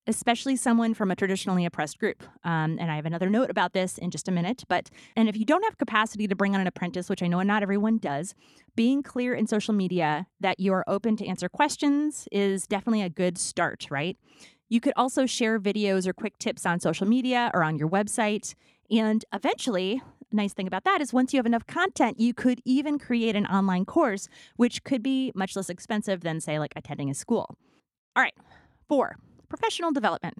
especially 0.07 0.55
someone 0.55 0.93
from 0.93 1.11
a 1.11 1.15
traditionally 1.15 1.65
oppressed 1.65 1.99
group. 1.99 2.23
Um, 2.43 2.77
and 2.79 2.91
I 2.91 2.95
have 2.95 3.05
another 3.05 3.29
note 3.29 3.49
about 3.49 3.73
this 3.73 3.97
in 3.97 4.11
just 4.11 4.27
a 4.27 4.31
minute. 4.31 4.63
But 4.67 4.89
and 5.15 5.29
if 5.29 5.37
you 5.37 5.45
don't 5.45 5.63
have 5.63 5.77
capacity 5.77 6.27
to 6.27 6.35
bring 6.35 6.55
on 6.55 6.61
an 6.61 6.67
apprentice, 6.67 7.09
which 7.09 7.23
I 7.23 7.27
know 7.27 7.41
not 7.41 7.63
everyone 7.63 7.97
does, 7.97 8.33
being 8.75 9.03
clear 9.03 9.33
in 9.33 9.47
social 9.47 9.73
media 9.73 10.27
that 10.39 10.59
you 10.59 10.73
are 10.73 10.83
open 10.87 11.15
to 11.17 11.27
answer 11.27 11.49
questions 11.49 12.27
is 12.31 12.67
definitely 12.67 13.01
a 13.01 13.09
good 13.09 13.37
start, 13.37 13.87
right? 13.89 14.17
You 14.69 14.79
could 14.79 14.93
also 14.95 15.25
share 15.25 15.59
videos 15.59 16.07
or 16.07 16.13
quick 16.13 16.37
tips 16.37 16.65
on 16.65 16.79
social 16.79 17.05
media 17.05 17.51
or 17.53 17.63
on 17.63 17.77
your 17.77 17.89
website. 17.89 18.55
And 18.89 19.23
eventually, 19.33 20.01
nice 20.31 20.53
thing 20.53 20.67
about 20.67 20.85
that 20.85 21.01
is 21.01 21.13
once 21.13 21.33
you 21.33 21.37
have 21.37 21.45
enough 21.45 21.67
content, 21.67 22.19
you 22.19 22.33
could 22.33 22.61
even 22.65 22.97
create 22.97 23.35
an 23.35 23.45
online 23.47 23.85
course, 23.85 24.29
which 24.55 24.83
could 24.83 25.03
be 25.03 25.31
much 25.35 25.55
less 25.55 25.69
expensive 25.69 26.21
than, 26.21 26.39
say, 26.39 26.57
like 26.57 26.73
attending 26.75 27.09
a 27.09 27.13
school. 27.13 27.57
All 28.15 28.23
right, 28.23 28.33
four, 28.87 29.17
professional 29.51 29.91
development. 29.91 30.35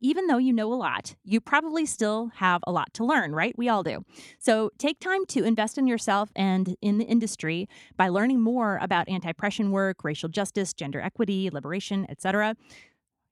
Even 0.00 0.26
though 0.26 0.38
you 0.38 0.52
know 0.52 0.72
a 0.72 0.74
lot, 0.74 1.14
you 1.22 1.40
probably 1.40 1.86
still 1.86 2.32
have 2.36 2.62
a 2.66 2.72
lot 2.72 2.92
to 2.94 3.04
learn, 3.04 3.32
right? 3.32 3.56
We 3.56 3.68
all 3.68 3.84
do. 3.84 4.04
So 4.40 4.72
take 4.76 4.98
time 4.98 5.24
to 5.26 5.44
invest 5.44 5.78
in 5.78 5.86
yourself 5.86 6.30
and 6.34 6.74
in 6.82 6.98
the 6.98 7.04
industry 7.04 7.68
by 7.96 8.08
learning 8.08 8.40
more 8.40 8.80
about 8.82 9.08
anti-oppression 9.08 9.70
work, 9.70 10.02
racial 10.02 10.28
justice, 10.28 10.72
gender 10.72 11.00
equity, 11.00 11.48
liberation, 11.48 12.06
etc. 12.08 12.56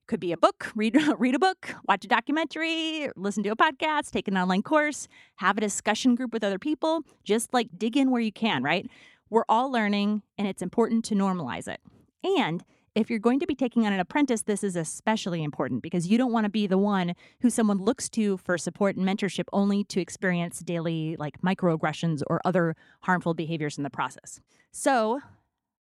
Could 0.06 0.20
be 0.20 0.30
a 0.30 0.36
book, 0.36 0.70
read 0.76 0.96
read 1.18 1.34
a 1.34 1.38
book, 1.40 1.74
watch 1.88 2.04
a 2.04 2.08
documentary, 2.08 3.08
listen 3.16 3.42
to 3.42 3.48
a 3.48 3.56
podcast, 3.56 4.12
take 4.12 4.28
an 4.28 4.38
online 4.38 4.62
course, 4.62 5.08
have 5.36 5.58
a 5.58 5.60
discussion 5.60 6.14
group 6.14 6.32
with 6.32 6.44
other 6.44 6.60
people, 6.60 7.02
just 7.24 7.52
like 7.52 7.70
dig 7.76 7.96
in 7.96 8.12
where 8.12 8.22
you 8.22 8.32
can, 8.32 8.62
right? 8.62 8.88
We're 9.30 9.44
all 9.48 9.72
learning 9.72 10.22
and 10.36 10.46
it's 10.46 10.62
important 10.62 11.04
to 11.06 11.16
normalize 11.16 11.66
it. 11.66 11.80
And 12.22 12.62
if 12.94 13.10
you're 13.10 13.18
going 13.18 13.40
to 13.40 13.46
be 13.46 13.54
taking 13.54 13.86
on 13.86 13.92
an 13.92 14.00
apprentice, 14.00 14.42
this 14.42 14.64
is 14.64 14.76
especially 14.76 15.42
important 15.42 15.82
because 15.82 16.06
you 16.06 16.18
don't 16.18 16.32
want 16.32 16.44
to 16.44 16.50
be 16.50 16.66
the 16.66 16.78
one 16.78 17.14
who 17.40 17.50
someone 17.50 17.78
looks 17.78 18.08
to 18.10 18.36
for 18.38 18.58
support 18.58 18.96
and 18.96 19.06
mentorship 19.06 19.44
only 19.52 19.84
to 19.84 20.00
experience 20.00 20.60
daily 20.60 21.16
like 21.18 21.40
microaggressions 21.42 22.22
or 22.26 22.40
other 22.44 22.76
harmful 23.02 23.34
behaviors 23.34 23.76
in 23.78 23.84
the 23.84 23.90
process. 23.90 24.40
So, 24.72 25.20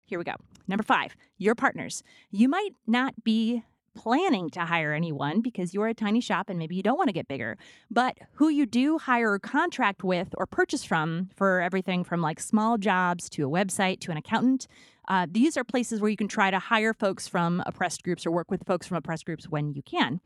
here 0.04 0.18
we 0.18 0.24
go. 0.24 0.34
Number 0.66 0.82
5, 0.82 1.14
your 1.36 1.54
partners. 1.54 2.02
You 2.30 2.48
might 2.48 2.70
not 2.86 3.24
be 3.24 3.62
planning 3.98 4.48
to 4.48 4.60
hire 4.60 4.92
anyone 4.92 5.40
because 5.40 5.74
you're 5.74 5.88
a 5.88 5.94
tiny 5.94 6.20
shop 6.20 6.48
and 6.48 6.58
maybe 6.58 6.76
you 6.76 6.82
don't 6.82 6.96
want 6.96 7.08
to 7.08 7.12
get 7.12 7.26
bigger. 7.26 7.58
But 7.90 8.16
who 8.34 8.48
you 8.48 8.64
do 8.64 8.96
hire 8.98 9.32
or 9.32 9.38
contract 9.40 10.04
with 10.04 10.28
or 10.38 10.46
purchase 10.46 10.84
from 10.84 11.28
for 11.34 11.60
everything 11.60 12.04
from 12.04 12.20
like 12.20 12.38
small 12.38 12.78
jobs 12.78 13.28
to 13.30 13.46
a 13.46 13.50
website 13.50 13.98
to 14.00 14.12
an 14.12 14.16
accountant, 14.16 14.68
uh, 15.08 15.26
these 15.30 15.56
are 15.56 15.64
places 15.64 16.00
where 16.00 16.10
you 16.10 16.16
can 16.16 16.28
try 16.28 16.50
to 16.50 16.58
hire 16.58 16.92
folks 16.92 17.26
from 17.26 17.62
oppressed 17.66 18.02
groups 18.02 18.26
or 18.26 18.30
work 18.30 18.50
with 18.50 18.64
folks 18.66 18.86
from 18.86 18.96
oppressed 18.96 19.24
groups 19.24 19.48
when 19.48 19.72
you 19.72 19.82
can. 19.82 20.20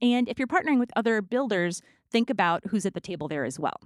And 0.00 0.28
if 0.28 0.38
you're 0.38 0.48
partnering 0.48 0.80
with 0.80 0.90
other 0.96 1.22
builders, 1.22 1.82
think 2.10 2.30
about 2.30 2.62
who's 2.68 2.86
at 2.86 2.94
the 2.94 3.00
table 3.00 3.28
there 3.28 3.44
as 3.44 3.60
well. 3.60 3.76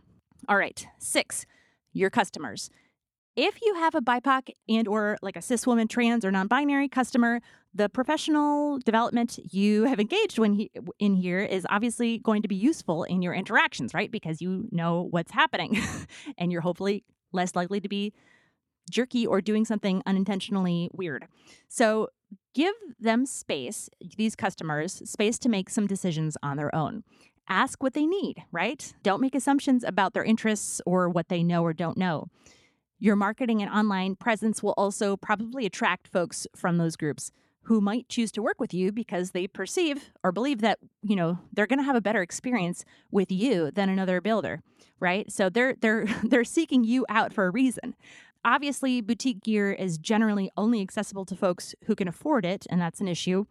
All 0.48 0.56
right, 0.56 0.86
six, 0.98 1.44
your 1.92 2.10
customers. 2.10 2.70
If 3.34 3.60
you 3.60 3.74
have 3.74 3.94
a 3.94 4.00
BIPOC 4.00 4.50
and 4.68 4.88
or 4.88 5.18
like 5.20 5.36
a 5.36 5.42
cis 5.42 5.66
woman, 5.66 5.88
trans 5.88 6.24
or 6.24 6.30
non-binary 6.30 6.88
customer, 6.88 7.40
the 7.74 7.90
professional 7.90 8.78
development 8.78 9.38
you 9.52 9.84
have 9.84 10.00
engaged 10.00 10.38
when 10.38 10.54
he, 10.54 10.70
in 10.98 11.14
here 11.14 11.40
is 11.40 11.66
obviously 11.68 12.18
going 12.18 12.40
to 12.40 12.48
be 12.48 12.56
useful 12.56 13.04
in 13.04 13.20
your 13.20 13.34
interactions, 13.34 13.92
right? 13.92 14.10
Because 14.10 14.40
you 14.40 14.68
know 14.70 15.08
what's 15.10 15.32
happening 15.32 15.78
and 16.38 16.50
you're 16.50 16.62
hopefully 16.62 17.04
less 17.32 17.54
likely 17.54 17.80
to 17.80 17.88
be 17.88 18.14
jerky 18.90 19.26
or 19.26 19.40
doing 19.40 19.64
something 19.64 20.02
unintentionally 20.06 20.90
weird. 20.92 21.26
So 21.68 22.08
give 22.54 22.74
them 22.98 23.26
space, 23.26 23.88
these 24.16 24.34
customers, 24.34 25.02
space 25.04 25.38
to 25.40 25.48
make 25.48 25.70
some 25.70 25.86
decisions 25.86 26.36
on 26.42 26.56
their 26.56 26.74
own. 26.74 27.04
Ask 27.48 27.82
what 27.82 27.94
they 27.94 28.06
need, 28.06 28.42
right? 28.50 28.92
Don't 29.02 29.20
make 29.20 29.34
assumptions 29.34 29.84
about 29.84 30.14
their 30.14 30.24
interests 30.24 30.80
or 30.84 31.08
what 31.08 31.28
they 31.28 31.42
know 31.42 31.62
or 31.62 31.72
don't 31.72 31.96
know. 31.96 32.28
Your 32.98 33.14
marketing 33.14 33.62
and 33.62 33.70
online 33.70 34.16
presence 34.16 34.62
will 34.62 34.74
also 34.76 35.16
probably 35.16 35.66
attract 35.66 36.08
folks 36.08 36.46
from 36.56 36.78
those 36.78 36.96
groups 36.96 37.30
who 37.66 37.80
might 37.80 38.08
choose 38.08 38.30
to 38.30 38.42
work 38.42 38.60
with 38.60 38.72
you 38.72 38.92
because 38.92 39.32
they 39.32 39.46
perceive 39.46 40.10
or 40.22 40.30
believe 40.30 40.60
that, 40.60 40.78
you 41.02 41.16
know, 41.16 41.38
they're 41.52 41.66
going 41.66 41.80
to 41.80 41.84
have 41.84 41.96
a 41.96 42.00
better 42.00 42.22
experience 42.22 42.84
with 43.10 43.30
you 43.30 43.72
than 43.72 43.88
another 43.88 44.20
builder, 44.20 44.62
right? 45.00 45.30
So 45.30 45.50
they're 45.50 45.74
they're 45.80 46.06
they're 46.24 46.44
seeking 46.44 46.84
you 46.84 47.04
out 47.08 47.32
for 47.32 47.46
a 47.46 47.50
reason. 47.50 47.96
Obviously, 48.46 49.00
boutique 49.00 49.42
gear 49.42 49.72
is 49.72 49.98
generally 49.98 50.52
only 50.56 50.80
accessible 50.80 51.24
to 51.24 51.34
folks 51.34 51.74
who 51.86 51.96
can 51.96 52.06
afford 52.06 52.46
it, 52.46 52.64
and 52.70 52.80
that's 52.80 53.00
an 53.00 53.08
issue. 53.08 53.44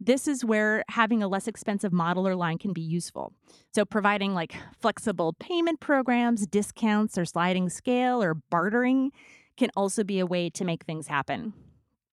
this 0.00 0.26
is 0.26 0.44
where 0.44 0.82
having 0.88 1.22
a 1.22 1.28
less 1.28 1.46
expensive 1.46 1.92
model 1.92 2.26
or 2.26 2.34
line 2.34 2.58
can 2.58 2.72
be 2.72 2.80
useful. 2.80 3.34
So, 3.74 3.84
providing 3.84 4.32
like 4.32 4.56
flexible 4.80 5.34
payment 5.34 5.80
programs, 5.80 6.46
discounts, 6.46 7.18
or 7.18 7.26
sliding 7.26 7.68
scale 7.68 8.22
or 8.22 8.34
bartering 8.34 9.12
can 9.58 9.70
also 9.76 10.02
be 10.02 10.18
a 10.18 10.26
way 10.26 10.48
to 10.48 10.64
make 10.64 10.84
things 10.84 11.08
happen. 11.08 11.52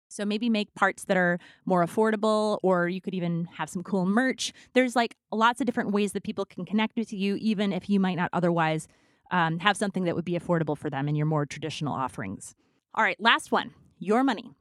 So, 0.07 0.24
maybe 0.24 0.49
make 0.49 0.74
parts 0.74 1.03
that 1.03 1.18
are 1.18 1.38
more 1.66 1.86
affordable, 1.86 2.59
or 2.63 2.88
you 2.88 3.01
could 3.01 3.13
even 3.13 3.49
have 3.57 3.70
some 3.70 3.84
cool 3.84 4.05
merch. 4.05 4.53
There's 4.74 4.95
like 4.95 5.16
lots 5.34 5.59
of 5.59 5.66
different 5.66 5.91
ways 5.91 6.13
that 6.13 6.24
people 6.24 6.45
can 6.45 6.66
connect 6.66 6.97
with 6.97 7.11
you, 7.11 7.36
even 7.36 7.74
if 7.74 7.89
you 7.89 7.99
might 7.99 8.16
not 8.16 8.30
otherwise 8.32 8.88
um, 9.32 9.59
have 9.59 9.78
something 9.78 10.05
that 10.05 10.15
would 10.15 10.26
be 10.26 10.38
affordable 10.38 10.78
for 10.78 10.89
them 10.89 11.07
in 11.07 11.15
your 11.15 11.26
more 11.26 11.45
traditional 11.45 11.93
offerings. 11.93 12.55
All 12.93 13.03
right, 13.03 13.19
last 13.19 13.51
one 13.51 13.73
your 13.99 14.23
money. 14.23 14.51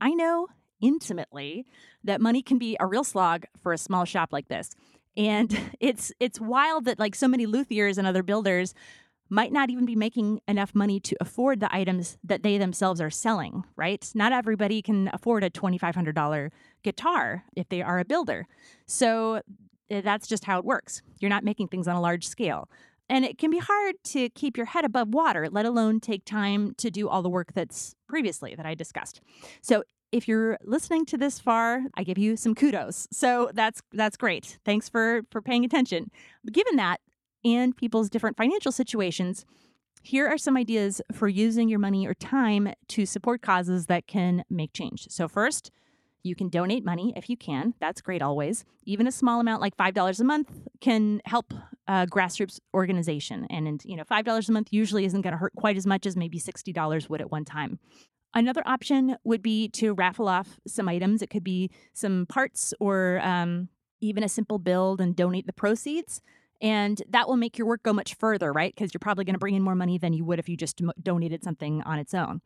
I 0.00 0.10
know 0.10 0.48
intimately 0.80 1.66
that 2.04 2.20
money 2.20 2.42
can 2.42 2.58
be 2.58 2.76
a 2.78 2.86
real 2.86 3.04
slog 3.04 3.44
for 3.60 3.72
a 3.72 3.78
small 3.78 4.04
shop 4.04 4.32
like 4.32 4.48
this. 4.48 4.70
And 5.16 5.58
it's 5.80 6.12
it's 6.20 6.40
wild 6.40 6.84
that 6.86 6.98
like 6.98 7.14
so 7.14 7.28
many 7.28 7.46
luthiers 7.46 7.98
and 7.98 8.06
other 8.06 8.22
builders 8.22 8.74
might 9.30 9.52
not 9.52 9.70
even 9.70 9.86
be 9.86 9.96
making 9.96 10.40
enough 10.46 10.74
money 10.74 11.00
to 11.00 11.16
afford 11.20 11.58
the 11.58 11.74
items 11.74 12.18
that 12.22 12.42
they 12.42 12.58
themselves 12.58 13.00
are 13.00 13.10
selling, 13.10 13.64
right? 13.74 14.10
Not 14.14 14.32
everybody 14.32 14.82
can 14.82 15.10
afford 15.14 15.42
a 15.42 15.50
$2500 15.50 16.50
guitar 16.82 17.44
if 17.56 17.68
they 17.70 17.80
are 17.80 17.98
a 17.98 18.04
builder. 18.04 18.46
So 18.86 19.40
eh, 19.90 20.02
that's 20.02 20.28
just 20.28 20.44
how 20.44 20.58
it 20.58 20.64
works. 20.64 21.00
You're 21.20 21.30
not 21.30 21.42
making 21.42 21.68
things 21.68 21.88
on 21.88 21.96
a 21.96 22.02
large 22.02 22.28
scale. 22.28 22.68
And 23.08 23.24
it 23.24 23.38
can 23.38 23.50
be 23.50 23.58
hard 23.58 23.96
to 24.04 24.30
keep 24.30 24.56
your 24.56 24.66
head 24.66 24.84
above 24.84 25.08
water, 25.12 25.48
let 25.50 25.66
alone 25.66 26.00
take 26.00 26.24
time 26.24 26.74
to 26.78 26.90
do 26.90 27.08
all 27.08 27.22
the 27.22 27.28
work 27.28 27.52
that's 27.52 27.94
previously 28.08 28.54
that 28.54 28.66
I 28.66 28.74
discussed. 28.74 29.20
So 29.60 29.82
if 30.10 30.28
you're 30.28 30.58
listening 30.62 31.04
to 31.06 31.18
this 31.18 31.38
far, 31.38 31.82
I 31.96 32.04
give 32.04 32.18
you 32.18 32.36
some 32.36 32.54
kudos. 32.54 33.08
So 33.10 33.50
that's 33.52 33.82
that's 33.92 34.16
great. 34.16 34.58
Thanks 34.64 34.88
for 34.88 35.22
for 35.30 35.42
paying 35.42 35.64
attention. 35.64 36.10
But 36.44 36.54
given 36.54 36.76
that 36.76 37.00
and 37.44 37.76
people's 37.76 38.08
different 38.08 38.36
financial 38.36 38.72
situations, 38.72 39.44
here 40.02 40.26
are 40.28 40.38
some 40.38 40.56
ideas 40.56 41.02
for 41.12 41.28
using 41.28 41.68
your 41.68 41.78
money 41.78 42.06
or 42.06 42.14
time 42.14 42.72
to 42.88 43.06
support 43.06 43.42
causes 43.42 43.86
that 43.86 44.06
can 44.06 44.44
make 44.48 44.72
change. 44.72 45.08
So 45.10 45.28
first, 45.28 45.70
you 46.24 46.34
can 46.34 46.48
donate 46.48 46.84
money 46.84 47.12
if 47.16 47.30
you 47.30 47.36
can. 47.36 47.74
That's 47.80 48.00
great 48.00 48.22
always. 48.22 48.64
Even 48.86 49.06
a 49.06 49.12
small 49.12 49.40
amount 49.40 49.60
like 49.60 49.76
$5 49.76 50.20
a 50.20 50.24
month 50.24 50.50
can 50.80 51.20
help 51.26 51.52
a 51.86 52.06
grassroots 52.06 52.58
organization. 52.72 53.46
And, 53.50 53.68
and 53.68 53.84
you 53.84 53.96
know, 53.96 54.04
$5 54.04 54.48
a 54.48 54.52
month 54.52 54.68
usually 54.70 55.04
isn't 55.04 55.20
going 55.20 55.32
to 55.32 55.38
hurt 55.38 55.54
quite 55.54 55.76
as 55.76 55.86
much 55.86 56.06
as 56.06 56.16
maybe 56.16 56.40
$60 56.40 57.08
would 57.08 57.20
at 57.20 57.30
one 57.30 57.44
time. 57.44 57.78
Another 58.34 58.62
option 58.66 59.16
would 59.22 59.42
be 59.42 59.68
to 59.68 59.92
raffle 59.92 60.26
off 60.26 60.58
some 60.66 60.88
items. 60.88 61.22
It 61.22 61.28
could 61.28 61.44
be 61.44 61.70
some 61.92 62.26
parts 62.26 62.74
or 62.80 63.20
um, 63.22 63.68
even 64.00 64.24
a 64.24 64.28
simple 64.28 64.58
build 64.58 65.00
and 65.00 65.14
donate 65.14 65.46
the 65.46 65.52
proceeds. 65.52 66.20
And 66.60 67.02
that 67.10 67.28
will 67.28 67.36
make 67.36 67.58
your 67.58 67.66
work 67.66 67.82
go 67.82 67.92
much 67.92 68.14
further, 68.14 68.50
right? 68.50 68.74
Because 68.74 68.94
you're 68.94 68.98
probably 68.98 69.24
going 69.24 69.34
to 69.34 69.38
bring 69.40 69.54
in 69.54 69.62
more 69.62 69.74
money 69.74 69.98
than 69.98 70.14
you 70.14 70.24
would 70.24 70.38
if 70.38 70.48
you 70.48 70.56
just 70.56 70.80
donated 71.02 71.44
something 71.44 71.82
on 71.82 71.98
its 71.98 72.14
own. 72.14 72.40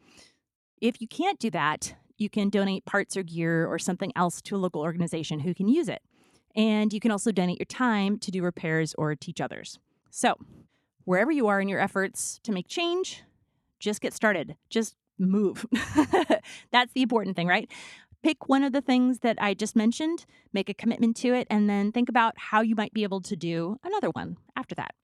If 0.81 1.01
you 1.01 1.07
can't 1.07 1.39
do 1.39 1.51
that, 1.51 1.95
you 2.19 2.29
can 2.29 2.51
donate 2.51 2.85
parts 2.85 3.16
or 3.16 3.23
gear 3.23 3.66
or 3.66 3.79
something 3.79 4.12
else 4.14 4.43
to 4.43 4.57
a 4.57 4.59
local 4.59 4.83
organization 4.83 5.41
who 5.41 5.55
can 5.55 5.69
use 5.69 5.89
it. 5.89 6.03
And 6.55 6.93
you 6.93 7.01
can 7.01 7.11
also 7.11 7.31
donate 7.31 7.59
your 7.59 7.66
time 7.66 8.19
to 8.19 8.31
do 8.31 8.43
repairs 8.43 8.95
or 8.99 9.14
teach 9.14 9.41
others. 9.41 9.79
So, 10.11 10.35
wherever 11.05 11.31
you 11.31 11.47
are 11.47 11.61
in 11.61 11.69
your 11.69 11.81
efforts 11.81 12.41
to 12.43 12.53
make 12.53 12.69
change, 12.69 13.23
just 13.79 14.01
get 14.01 14.12
started. 14.12 14.57
Just 14.69 14.97
move. 15.19 15.64
That's 16.73 16.93
the 16.93 17.03
important 17.03 17.37
thing, 17.37 17.47
right? 17.47 17.71
Pick 18.23 18.49
one 18.49 18.64
of 18.64 18.73
the 18.73 18.81
things 18.81 19.21
that 19.21 19.37
I 19.41 19.55
just 19.55 19.77
mentioned, 19.77 20.27
make 20.53 20.69
a 20.69 20.75
commitment 20.75 21.16
to 21.19 21.35
it, 21.35 21.47
and 21.49 21.71
then 21.71 21.93
think 21.93 22.09
about 22.09 22.35
how 22.37 22.61
you 22.61 22.75
might 22.75 22.93
be 22.93 23.05
able 23.05 23.21
to 23.23 23.37
do 23.37 23.79
another 23.85 24.11
one 24.11 24.37
after 24.57 24.75
that. 24.75 24.95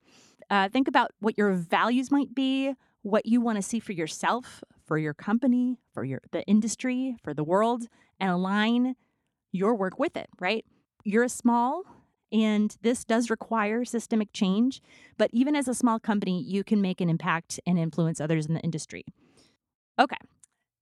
Uh, 0.49 0.69
think 0.69 0.87
about 0.87 1.11
what 1.19 1.37
your 1.37 1.53
values 1.53 2.11
might 2.11 2.35
be, 2.35 2.73
what 3.03 3.25
you 3.25 3.39
want 3.39 3.55
to 3.57 3.61
see 3.61 3.79
for 3.79 3.93
yourself, 3.93 4.63
for 4.85 4.97
your 4.97 5.13
company, 5.13 5.79
for 5.93 6.03
your 6.03 6.21
the 6.31 6.43
industry, 6.43 7.17
for 7.23 7.33
the 7.33 7.43
world, 7.43 7.87
and 8.19 8.29
align 8.29 8.95
your 9.51 9.75
work 9.75 9.99
with 9.99 10.15
it, 10.17 10.29
right? 10.39 10.65
You're 11.03 11.23
a 11.23 11.29
small 11.29 11.83
and 12.31 12.75
this 12.81 13.05
does 13.05 13.29
require 13.29 13.85
systemic 13.85 14.33
change, 14.33 14.81
but 15.17 15.29
even 15.31 15.55
as 15.55 15.67
a 15.67 15.73
small 15.73 15.99
company, 15.99 16.41
you 16.41 16.63
can 16.63 16.81
make 16.81 16.99
an 16.99 17.09
impact 17.09 17.59
and 17.65 17.79
influence 17.79 18.19
others 18.19 18.45
in 18.45 18.53
the 18.53 18.59
industry. 18.61 19.05
Okay. 19.97 20.17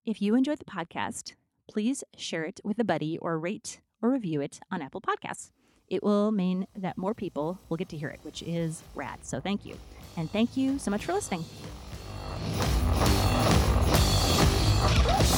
If 0.06 0.22
you 0.22 0.36
enjoyed 0.36 0.60
the 0.60 0.66
podcast, 0.66 1.34
please 1.70 2.04
share 2.18 2.44
it 2.44 2.60
with 2.64 2.80
a 2.80 2.84
buddy 2.84 3.18
or 3.20 3.38
rate 3.38 3.82
or 4.02 4.10
review 4.10 4.42
it 4.42 4.60
on 4.72 4.82
Apple 4.82 5.02
Podcasts. 5.02 5.52
It 5.88 6.02
will 6.02 6.32
mean 6.32 6.66
that 6.76 6.98
more 6.98 7.14
people 7.14 7.60
will 7.70 7.78
get 7.78 7.90
to 7.90 7.98
hear 7.98 8.10
it, 8.10 8.20
which 8.24 8.42
is 8.42 8.82
rad. 8.96 9.20
So 9.24 9.40
thank 9.40 9.66
you. 9.66 9.78
And 10.18 10.32
thank 10.32 10.58
you 10.58 10.80
so 10.80 10.90
much 10.90 11.06
for 11.06 11.14
listening. 11.14 11.46
Let's 14.84 15.02
go. 15.02 15.33